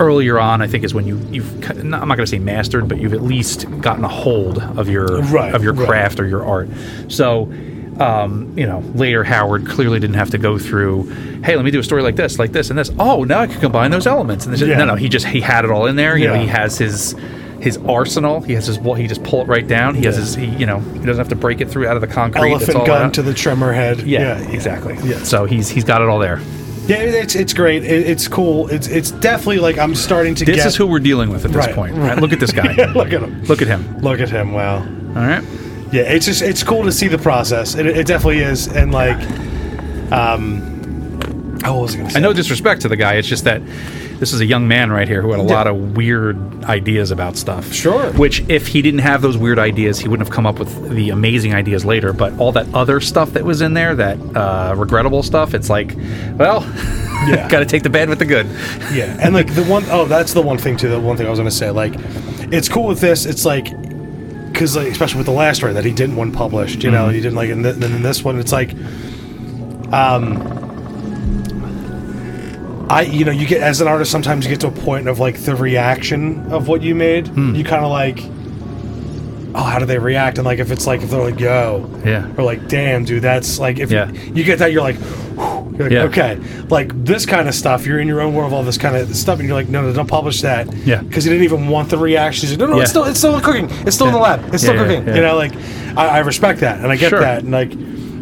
earlier 0.00 0.38
on, 0.38 0.62
I 0.62 0.66
think 0.66 0.84
is 0.84 0.94
when 0.94 1.06
you 1.06 1.18
you've. 1.30 1.70
I'm 1.70 1.88
not 1.90 2.06
going 2.06 2.18
to 2.18 2.26
say 2.26 2.38
mastered, 2.38 2.88
but 2.88 2.98
you've 2.98 3.14
at 3.14 3.22
least 3.22 3.66
gotten 3.80 4.04
a 4.04 4.08
hold 4.08 4.58
of 4.58 4.88
your 4.88 5.20
Right, 5.22 5.54
of 5.54 5.62
your 5.64 5.72
right. 5.72 5.88
craft 5.88 6.20
or 6.20 6.26
your 6.26 6.44
art. 6.44 6.68
So. 7.08 7.52
Um, 7.98 8.52
you 8.58 8.66
know, 8.66 8.80
later 8.94 9.24
Howard 9.24 9.66
clearly 9.66 9.98
didn't 9.98 10.16
have 10.16 10.28
to 10.32 10.36
go 10.36 10.58
through. 10.58 11.04
Hey, 11.42 11.56
let 11.56 11.64
me 11.64 11.70
do 11.70 11.78
a 11.80 11.82
story 11.82 12.02
like 12.02 12.14
this, 12.14 12.38
like 12.38 12.52
this, 12.52 12.68
and 12.68 12.78
this. 12.78 12.90
Oh, 12.98 13.24
now 13.24 13.38
I 13.40 13.46
can 13.46 13.58
combine 13.58 13.90
those 13.90 14.06
elements. 14.06 14.44
And 14.44 14.52
this, 14.52 14.60
Yeah. 14.60 14.76
no, 14.76 14.84
no, 14.84 14.94
he 14.96 15.08
just 15.08 15.24
he 15.26 15.40
had 15.40 15.64
it 15.64 15.70
all 15.70 15.86
in 15.86 15.96
there. 15.96 16.14
You 16.14 16.26
know, 16.26 16.34
he 16.34 16.46
has 16.46 16.76
his 16.76 17.14
his 17.58 17.78
arsenal. 17.88 18.42
He 18.42 18.52
has 18.52 18.66
his 18.66 18.78
what 18.78 19.00
he 19.00 19.06
just 19.06 19.24
pull 19.24 19.40
it 19.40 19.48
right 19.48 19.66
down. 19.66 19.94
He 19.94 20.04
has 20.04 20.16
his 20.16 20.34
he, 20.34 20.44
you 20.44 20.66
know 20.66 20.80
he 20.80 20.98
doesn't 21.06 21.16
have 21.16 21.30
to 21.30 21.36
break 21.36 21.62
it 21.62 21.70
through 21.70 21.88
out 21.88 21.96
of 21.96 22.02
the 22.02 22.06
concrete. 22.06 22.50
Elephant 22.50 22.76
all 22.76 22.86
gun 22.86 23.02
out. 23.06 23.14
to 23.14 23.22
the 23.22 23.32
trimmer 23.32 23.72
head. 23.72 24.02
yeah, 24.02 24.40
exactly. 24.50 24.98
Yeah. 25.02 25.20
So 25.22 25.46
he's 25.46 25.70
he's 25.70 25.84
got 25.84 26.02
it 26.02 26.08
all 26.08 26.18
there. 26.18 26.38
Yeah, 26.86 26.98
it's 26.98 27.34
it's 27.34 27.52
great. 27.52 27.82
It, 27.84 28.06
it's 28.08 28.28
cool. 28.28 28.68
It's 28.68 28.86
it's 28.86 29.10
definitely 29.10 29.58
like 29.58 29.76
I'm 29.78 29.94
starting 29.94 30.34
to 30.36 30.44
get 30.44 30.52
This 30.52 30.62
get. 30.62 30.68
is 30.68 30.76
who 30.76 30.86
we're 30.86 31.00
dealing 31.00 31.30
with 31.30 31.44
at 31.44 31.50
this 31.52 31.66
Right, 31.66 31.74
point. 31.74 31.94
right. 31.96 32.18
Look 32.18 32.32
at 32.32 32.38
this 32.40 32.52
guy. 32.52 32.74
look 32.94 33.12
at 33.12 33.22
him. 33.22 33.42
Look 33.44 33.60
at 33.62 33.68
him. 33.68 33.98
Look 33.98 34.20
at 34.20 34.30
him. 34.30 34.52
Wow. 34.52 34.76
All 34.78 34.82
right. 35.26 35.42
Yeah, 35.92 36.02
it's 36.02 36.26
just 36.26 36.42
it's 36.42 36.62
cool 36.62 36.84
to 36.84 36.92
see 36.92 37.08
the 37.08 37.18
process. 37.18 37.74
It, 37.74 37.86
it 37.86 38.06
definitely 38.06 38.38
is, 38.40 38.68
and 38.68 38.92
like, 38.92 39.16
um, 40.12 41.58
oh, 41.64 41.74
what 41.74 41.82
was 41.82 41.94
I 41.94 41.98
gonna 41.98 42.10
say? 42.10 42.18
I 42.18 42.22
know 42.22 42.32
disrespect 42.32 42.82
to 42.82 42.88
the 42.88 42.96
guy. 42.96 43.14
It's 43.14 43.28
just 43.28 43.44
that 43.44 43.62
this 44.18 44.32
is 44.32 44.40
a 44.40 44.46
young 44.46 44.66
man 44.66 44.90
right 44.90 45.06
here 45.06 45.20
who 45.22 45.30
had 45.32 45.40
a 45.40 45.44
Yeah. 45.44 45.54
lot 45.54 45.66
of 45.66 45.96
weird 45.96 46.64
ideas 46.64 47.10
about 47.10 47.36
stuff. 47.36 47.72
Sure. 47.72 48.10
Which, 48.12 48.42
if 48.48 48.66
he 48.68 48.80
didn't 48.82 49.00
have 49.00 49.20
those 49.22 49.36
weird 49.36 49.58
ideas, 49.58 49.98
he 49.98 50.08
wouldn't 50.08 50.26
have 50.26 50.34
come 50.34 50.46
up 50.46 50.58
with 50.58 50.90
the 50.90 51.10
amazing 51.10 51.54
ideas 51.54 51.84
later. 51.84 52.12
But 52.12 52.38
all 52.38 52.52
that 52.52 52.66
other 52.74 53.00
stuff 53.00 53.32
that 53.34 53.44
was 53.44 53.60
in 53.60 53.74
there, 53.74 53.94
that 53.94 54.18
uh, 54.36 54.74
regrettable 54.76 55.22
stuff, 55.22 55.52
it's 55.54 55.68
like, 55.68 55.94
well, 56.36 56.62
Yeah. 57.28 57.48
got 57.48 57.60
to 57.60 57.66
take 57.66 57.82
the 57.82 57.90
bad 57.90 58.08
with 58.08 58.18
the 58.18 58.24
good. 58.26 58.46
Yeah, 58.92 59.16
and 59.20 59.34
like 59.34 59.54
the 59.54 59.64
one 59.64 59.84
oh, 59.90 60.04
that's 60.04 60.32
the 60.34 60.42
one 60.42 60.58
thing 60.58 60.76
too. 60.76 60.88
The 60.88 61.00
one 61.00 61.16
thing 61.16 61.26
I 61.26 61.30
was 61.30 61.38
gonna 61.38 61.50
say, 61.50 61.70
like, 61.70 61.94
it's 62.52 62.68
cool 62.68 62.86
with 62.86 63.00
this. 63.00 63.24
It's 63.26 63.44
like 63.44 63.70
because 64.52 64.76
like, 64.76 64.88
especially 64.88 65.18
with 65.18 65.26
the 65.26 65.32
last 65.32 65.56
story 65.58 65.72
that 65.72 65.84
he 65.84 65.92
didn't 65.92 66.16
want 66.16 66.34
published, 66.34 66.82
you 66.84 66.90
know, 66.90 67.08
he 67.08 67.20
didn't 67.20 67.34
like, 67.36 67.50
and 67.50 67.64
then 67.64 67.82
in 67.92 68.02
this 68.02 68.22
one, 68.24 68.38
it's 68.38 68.52
like, 68.52 68.72
um, 69.92 71.55
I 72.88 73.02
you 73.02 73.24
know 73.24 73.32
you 73.32 73.46
get 73.46 73.60
as 73.62 73.80
an 73.80 73.88
artist 73.88 74.10
sometimes 74.12 74.44
you 74.44 74.50
get 74.50 74.60
to 74.60 74.68
a 74.68 74.70
point 74.70 75.08
of 75.08 75.18
like 75.18 75.38
the 75.38 75.56
reaction 75.56 76.52
of 76.52 76.68
what 76.68 76.82
you 76.82 76.94
made. 76.94 77.28
Hmm. 77.28 77.54
You 77.54 77.64
kind 77.64 77.84
of 77.84 77.90
like. 77.90 78.20
Oh, 79.58 79.62
how 79.62 79.78
do 79.78 79.86
they 79.86 79.98
react? 79.98 80.36
And 80.36 80.44
like, 80.44 80.58
if 80.58 80.70
it's 80.70 80.86
like, 80.86 81.00
if 81.00 81.08
they're 81.08 81.22
like, 81.30 81.40
"Yo," 81.40 81.90
Yeah. 82.04 82.30
or 82.36 82.44
like, 82.44 82.68
"Damn, 82.68 83.06
dude," 83.06 83.22
that's 83.22 83.58
like, 83.58 83.78
if 83.78 83.90
Yeah. 83.90 84.10
you, 84.12 84.34
you 84.34 84.44
get 84.44 84.58
that, 84.58 84.70
you're 84.70 84.82
like, 84.82 84.96
you're 84.98 85.78
like, 85.84 85.90
Yeah. 85.90 86.02
okay, 86.02 86.38
like 86.68 86.92
this 87.06 87.24
kind 87.24 87.48
of 87.48 87.54
stuff. 87.54 87.86
You're 87.86 87.98
in 87.98 88.06
your 88.06 88.20
own 88.20 88.34
world 88.34 88.48
of 88.48 88.52
all 88.52 88.62
this 88.62 88.76
kind 88.76 88.94
of 88.94 89.16
stuff, 89.16 89.38
and 89.38 89.48
you're 89.48 89.56
like, 89.56 89.70
no, 89.70 89.80
no, 89.80 89.94
don't 89.94 90.06
publish 90.06 90.42
that. 90.42 90.70
Yeah. 90.84 91.00
because 91.00 91.24
you 91.24 91.32
didn't 91.32 91.44
even 91.44 91.68
want 91.68 91.88
the 91.88 91.96
reactions. 91.96 92.50
Like, 92.52 92.60
no, 92.60 92.66
no, 92.66 92.76
Yeah. 92.76 92.82
it's 92.82 92.90
still, 92.90 93.04
it's 93.04 93.18
still 93.18 93.40
cooking. 93.40 93.70
It's 93.86 93.94
still 93.94 94.08
in 94.08 94.12
the 94.12 94.18
lab. 94.18 94.52
It's 94.52 94.62
still 94.62 94.74
cooking. 94.76 95.06
You 95.06 95.22
know, 95.22 95.36
like 95.36 95.52
I, 95.96 96.06
I 96.08 96.18
respect 96.18 96.60
that, 96.60 96.80
and 96.80 96.88
I 96.92 96.96
get 96.96 97.08
Sure. 97.08 97.20
that, 97.20 97.42
and 97.42 97.50
like, 97.50 97.72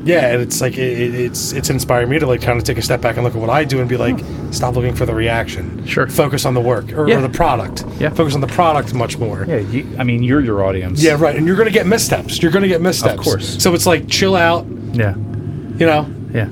yeah, 0.05 0.33
and 0.33 0.43
it's 0.43 0.61
like 0.61 0.77
it, 0.79 0.99
it- 1.01 1.15
it's 1.15 1.53
it's 1.53 1.71
inspiring 1.71 2.09
me 2.11 2.19
to 2.19 2.27
like 2.27 2.41
kind 2.43 2.59
of 2.59 2.65
take 2.65 2.79
a 2.79 2.83
step 2.83 3.01
back 3.01 3.17
and 3.17 3.25
look 3.25 3.35
at 3.35 3.41
what 3.41 3.51
I 3.51 3.65
do 3.65 3.81
and 3.81 3.89
be 3.89 3.97
like, 3.97 4.21
hmm. 4.21 4.51
stop 4.53 4.75
looking 4.77 4.95
for 4.95 5.07
the 5.07 5.15
reaction. 5.15 5.85
Sure. 5.87 6.07
focus 6.07 6.45
on 6.45 6.55
the 6.55 6.61
work 6.61 6.93
or, 6.93 7.09
Yeah. 7.09 7.19
or 7.19 7.21
the 7.23 7.29
product. 7.29 7.85
Yeah. 7.99 8.11
focus 8.11 8.35
on 8.35 8.41
the 8.41 8.47
product 8.47 8.95
much 8.95 9.19
more. 9.19 9.45
Yeah, 9.47 9.57
you, 9.59 9.87
I 9.99 10.05
mean, 10.05 10.23
you're 10.23 10.41
your 10.41 10.65
audience. 10.65 11.03
Yeah, 11.03 11.17
right. 11.19 11.35
And 11.37 11.47
you're 11.47 11.57
going 11.57 11.69
to 11.69 11.73
get 11.73 11.87
missteps. 11.87 12.41
You're 12.43 12.53
going 12.53 12.63
to 12.63 12.69
get 12.69 12.81
missteps. 12.81 13.19
Of 13.19 13.25
course. 13.25 13.63
So 13.63 13.75
it's 13.75 13.87
like 13.87 14.09
chill 14.09 14.37
out. 14.37 14.67
Yeah. 14.93 15.15
You 15.17 15.87
know, 15.87 16.07
Yeah. 16.33 16.49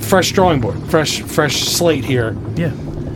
fresh 0.00 0.32
drawing 0.32 0.60
board, 0.60 0.78
fresh 0.90 1.22
fresh 1.22 1.62
slate 1.64 2.04
here. 2.04 2.36
Yeah. 2.56 2.72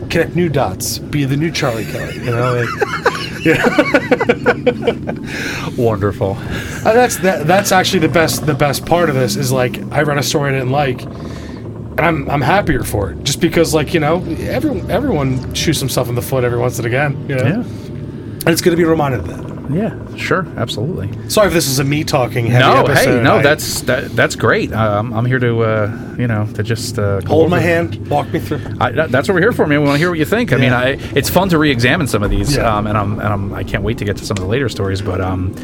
Connect 0.09 0.35
new 0.35 0.49
dots. 0.49 0.99
Be 0.99 1.25
the 1.25 1.35
new 1.37 1.51
Charlie 1.51 1.85
Kelly. 1.85 2.15
You 2.15 2.31
know, 2.31 2.53
like, 2.65 3.12
Wonderful. 5.77 6.37
Uh, 6.37 6.93
that's 6.93 7.17
that, 7.17 7.45
that's 7.45 7.71
actually 7.71 7.99
the 7.99 8.09
best 8.09 8.45
the 8.45 8.53
best 8.53 8.85
part 8.85 9.09
of 9.09 9.15
this 9.15 9.35
is 9.35 9.51
like 9.51 9.77
I 9.91 10.01
read 10.01 10.17
a 10.17 10.23
story 10.23 10.51
I 10.51 10.53
didn't 10.53 10.71
like, 10.71 11.01
and 11.03 11.99
I'm 11.99 12.29
I'm 12.29 12.41
happier 12.41 12.83
for 12.83 13.11
it 13.11 13.23
just 13.23 13.41
because 13.41 13.73
like 13.73 13.93
you 13.93 13.99
know 13.99 14.23
everyone 14.39 14.89
everyone 14.89 15.53
shoots 15.53 15.79
himself 15.79 16.09
in 16.09 16.15
the 16.15 16.21
foot 16.21 16.43
every 16.43 16.59
once 16.59 16.77
and 16.77 16.87
again. 16.87 17.29
You 17.29 17.35
know? 17.35 17.43
Yeah. 17.43 17.53
and 17.55 18.49
it's 18.49 18.61
good 18.61 18.71
to 18.71 18.77
be 18.77 18.85
reminded 18.85 19.21
of 19.21 19.27
that. 19.27 19.52
Yeah. 19.73 19.97
Sure. 20.15 20.45
Absolutely. 20.57 21.09
Sorry 21.29 21.47
if 21.47 21.53
this 21.53 21.67
is 21.67 21.79
a 21.79 21.83
me 21.83 22.03
talking 22.03 22.45
heavy 22.45 22.63
No, 22.63 22.83
episode. 22.83 23.17
hey, 23.17 23.23
no, 23.23 23.35
I- 23.37 23.41
that's 23.41 23.81
that, 23.81 24.11
that's 24.15 24.35
great. 24.35 24.71
Um, 24.71 25.13
I'm 25.13 25.25
here 25.25 25.39
to 25.39 25.63
uh, 25.63 26.15
you 26.17 26.27
know 26.27 26.47
to 26.53 26.63
just 26.63 26.99
uh, 26.99 27.21
hold 27.25 27.49
my 27.49 27.59
hand, 27.59 28.07
walk 28.09 28.31
me 28.31 28.39
through. 28.39 28.61
I, 28.79 28.91
that- 28.91 29.11
that's 29.11 29.27
what 29.27 29.33
we're 29.35 29.41
here 29.41 29.51
for, 29.51 29.65
man. 29.67 29.79
We 29.81 29.85
want 29.87 29.95
to 29.95 29.99
hear 29.99 30.09
what 30.09 30.19
you 30.19 30.25
think. 30.25 30.53
I 30.53 30.57
mean, 30.57 30.73
I, 30.73 30.91
it's 31.15 31.29
fun 31.29 31.49
to 31.49 31.57
re-examine 31.57 32.07
some 32.07 32.23
of 32.23 32.29
these, 32.29 32.55
Yeah. 32.55 32.75
um, 32.77 32.87
and 32.87 32.97
I'm 32.97 33.13
and 33.19 33.27
I'm 33.27 33.53
I 33.53 33.63
can't 33.63 33.83
wait 33.83 33.97
to 33.97 34.05
get 34.05 34.17
to 34.17 34.25
some 34.25 34.37
of 34.37 34.43
the 34.43 34.49
later 34.49 34.69
stories. 34.69 35.01
But 35.01 35.21
um, 35.21 35.55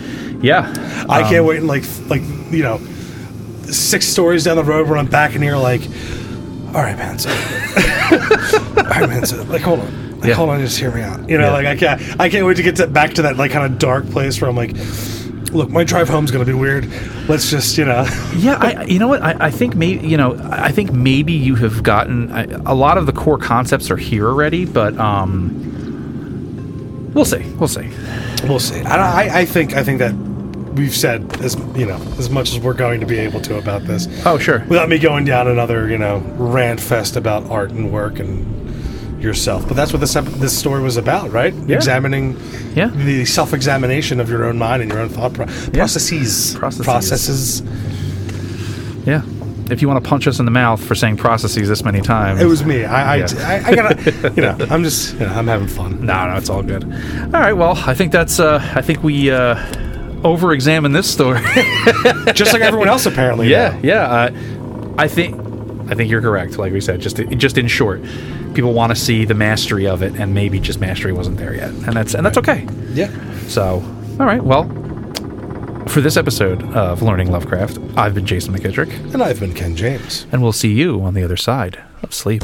yeah, 0.42 0.74
I 1.08 1.22
Um, 1.24 1.30
can't 1.30 1.46
wait 1.46 1.58
and 1.60 1.68
like 1.68 1.84
like 2.10 2.22
you 2.52 2.64
know 2.64 2.80
six 3.72 4.08
stories 4.08 4.44
down 4.46 4.58
the 4.58 4.64
road 4.64 4.90
where 4.90 4.98
I'm 4.98 5.06
back 5.06 5.36
in 5.36 5.42
here 5.44 5.56
like, 5.58 5.82
all 6.74 6.82
right, 6.82 6.98
man. 6.98 7.20
So, 7.20 7.30
all 8.78 8.84
right, 8.84 9.08
man. 9.08 9.26
So, 9.26 9.44
like, 9.44 9.62
hold 9.62 9.82
on. 9.82 10.09
Like, 10.20 10.30
Yeah. 10.30 10.36
hold 10.36 10.50
on, 10.50 10.60
just 10.60 10.80
hear 10.80 10.92
me 10.92 11.02
out. 11.02 11.30
You 11.30 11.38
know, 11.38 11.48
Yeah. 11.48 11.52
like 11.54 11.66
I 11.68 11.76
can't, 11.76 12.02
I 12.20 12.30
can't 12.30 12.46
wait 12.46 12.58
to 12.58 12.64
get 12.64 12.76
to, 12.78 12.88
back 12.88 13.14
to 13.16 13.22
that 13.24 13.38
like 13.38 13.52
kind 13.52 13.72
of 13.72 13.80
dark 13.80 14.10
place 14.10 14.42
where 14.42 14.50
I'm 14.50 14.56
like, 14.56 14.76
look, 15.54 15.70
my 15.70 15.84
drive 15.84 16.10
home's 16.10 16.32
gonna 16.32 16.46
be 16.46 16.54
weird. 16.54 16.88
Let's 17.28 17.50
just, 17.50 17.78
you 17.78 17.86
know, 17.86 18.06
Yeah, 18.38 18.58
I, 18.60 18.84
you 18.86 19.00
know 19.00 19.08
what? 19.08 19.22
I, 19.24 19.36
I 19.48 19.52
think 19.52 19.76
maybe 19.76 20.08
you 20.08 20.18
know. 20.18 20.38
I 20.52 20.72
think 20.72 20.92
maybe 20.92 21.34
you 21.34 21.56
have 21.56 21.84
gotten 21.84 22.32
I, 22.32 22.44
a 22.66 22.76
lot 22.76 22.98
of 22.98 23.06
the 23.06 23.14
core 23.14 23.38
concepts 23.38 23.90
are 23.92 23.98
here 23.98 24.28
already, 24.28 24.66
but 24.66 24.98
um, 24.98 27.12
we'll 27.14 27.26
see. 27.26 27.44
We'll 27.56 27.68
see. 27.68 27.90
we'll 28.48 28.60
see. 28.60 28.82
I, 28.82 28.96
I, 29.28 29.40
I 29.40 29.46
think, 29.46 29.74
I 29.76 29.84
think 29.84 30.00
that 30.00 30.14
we've 30.76 30.96
said 30.96 31.42
as 31.42 31.56
you 31.76 31.86
know 31.86 32.00
as 32.18 32.30
much 32.30 32.52
as 32.52 32.60
we're 32.60 32.74
going 32.74 33.00
to 33.00 33.06
be 33.06 33.18
able 33.18 33.42
to 33.42 33.58
about 33.58 33.84
this. 33.86 34.08
Oh, 34.26 34.38
sure. 34.38 34.60
without 34.70 34.90
me 34.90 35.00
going 35.00 35.26
down 35.26 35.48
another, 35.48 35.90
you 35.90 35.98
know, 35.98 36.20
rant 36.38 36.80
fest 36.80 37.16
about 37.16 37.50
art 37.50 37.72
and 37.72 37.92
work 37.92 38.20
and 38.20 38.56
yourself. 39.22 39.68
But 39.68 39.76
that's 39.76 39.92
what 39.94 40.00
this 40.00 40.14
this 40.14 40.58
story 40.58 40.82
was 40.82 40.98
about, 40.98 41.32
right? 41.32 41.54
Yeah. 41.54 41.76
Examining 41.76 42.38
Yeah. 42.76 42.88
the 42.88 43.26
self-examination 43.26 44.20
of 44.20 44.30
your 44.30 44.46
own 44.46 44.58
mind 44.58 44.82
and 44.82 44.92
your 44.92 45.00
own 45.02 45.10
thought 45.10 45.34
pro- 45.34 45.46
processes. 45.46 46.56
Processes. 46.56 46.86
Processes. 46.86 47.62
Yeah. 49.06 49.22
If 49.72 49.82
you 49.84 49.88
want 49.88 50.04
to 50.04 50.10
punch 50.10 50.28
us 50.28 50.40
in 50.40 50.46
the 50.46 50.52
mouth 50.52 50.84
for 50.84 50.96
saying 50.96 51.18
processes 51.18 51.70
this 51.70 51.84
many 51.86 52.02
times, 52.02 52.42
It 52.42 52.46
was 52.46 52.66
me. 52.66 52.86
I, 52.86 53.14
I, 53.14 53.16
Yeah. 53.18 53.28
I, 53.40 53.70
I 53.72 53.76
gotta, 53.76 54.34
you 54.36 54.42
know, 54.42 54.58
I'm 54.70 54.84
just, 54.84 55.14
you 55.14 55.20
know, 55.20 55.28
I'm 55.28 55.46
having 55.48 55.68
fun. 55.68 56.04
No, 56.06 56.28
no, 56.28 56.36
it's 56.38 56.50
all 56.50 56.64
good. 56.64 56.84
All 56.86 57.30
right. 57.32 57.54
Well, 57.54 57.78
I 57.86 57.94
think 57.94 58.12
that's. 58.12 58.40
Uh, 58.40 58.60
I 58.76 58.82
think 58.82 59.04
we 59.04 59.30
uh, 59.30 59.56
over-examine 60.24 60.92
this 60.92 61.10
story. 61.12 61.40
Just 62.34 62.52
like 62.52 62.62
everyone 62.64 62.88
else, 62.90 63.06
apparently. 63.06 63.48
Yeah, 63.48 63.70
now. 63.70 63.80
yeah. 63.84 64.02
Uh, 64.04 64.94
I 64.98 65.08
think 65.08 65.36
I 65.90 65.96
think 65.96 66.10
you're 66.12 66.22
correct. 66.22 66.58
Like 66.58 66.74
we 66.74 66.82
said, 66.82 67.00
just 67.00 67.18
just 67.38 67.58
in 67.58 67.68
short, 67.68 68.02
people 68.54 68.74
want 68.74 68.92
to 68.92 68.96
see 68.96 69.26
the 69.26 69.34
mastery 69.34 69.88
of 69.88 70.02
it, 70.04 70.16
and 70.16 70.34
maybe 70.34 70.60
just 70.60 70.80
mastery 70.80 71.14
wasn't 71.14 71.38
there 71.38 71.56
yet, 71.56 71.70
and 71.70 71.94
that's 71.94 72.14
and 72.14 72.26
that's 72.26 72.38
okay. 72.38 72.68
Yeah. 72.94 73.10
So, 73.48 73.76
all 74.20 74.26
right. 74.26 74.44
Well, 74.44 74.66
for 75.88 76.02
this 76.02 76.18
episode 76.18 76.62
of 76.76 77.02
Learning 77.02 77.32
Lovecraft, 77.32 77.80
I've 77.98 78.14
been 78.14 78.26
Jason 78.26 78.54
McKittrick, 78.56 78.92
And 79.14 79.24
I've 79.24 79.40
been 79.40 79.54
Ken 79.56 79.76
James. 79.76 80.28
and 80.32 80.42
we'll 80.44 80.52
see 80.54 80.72
you 80.72 81.02
on 81.02 81.14
the 81.16 81.24
other 81.24 81.38
side 81.38 81.84
of 82.04 82.14
sleep. 82.14 82.44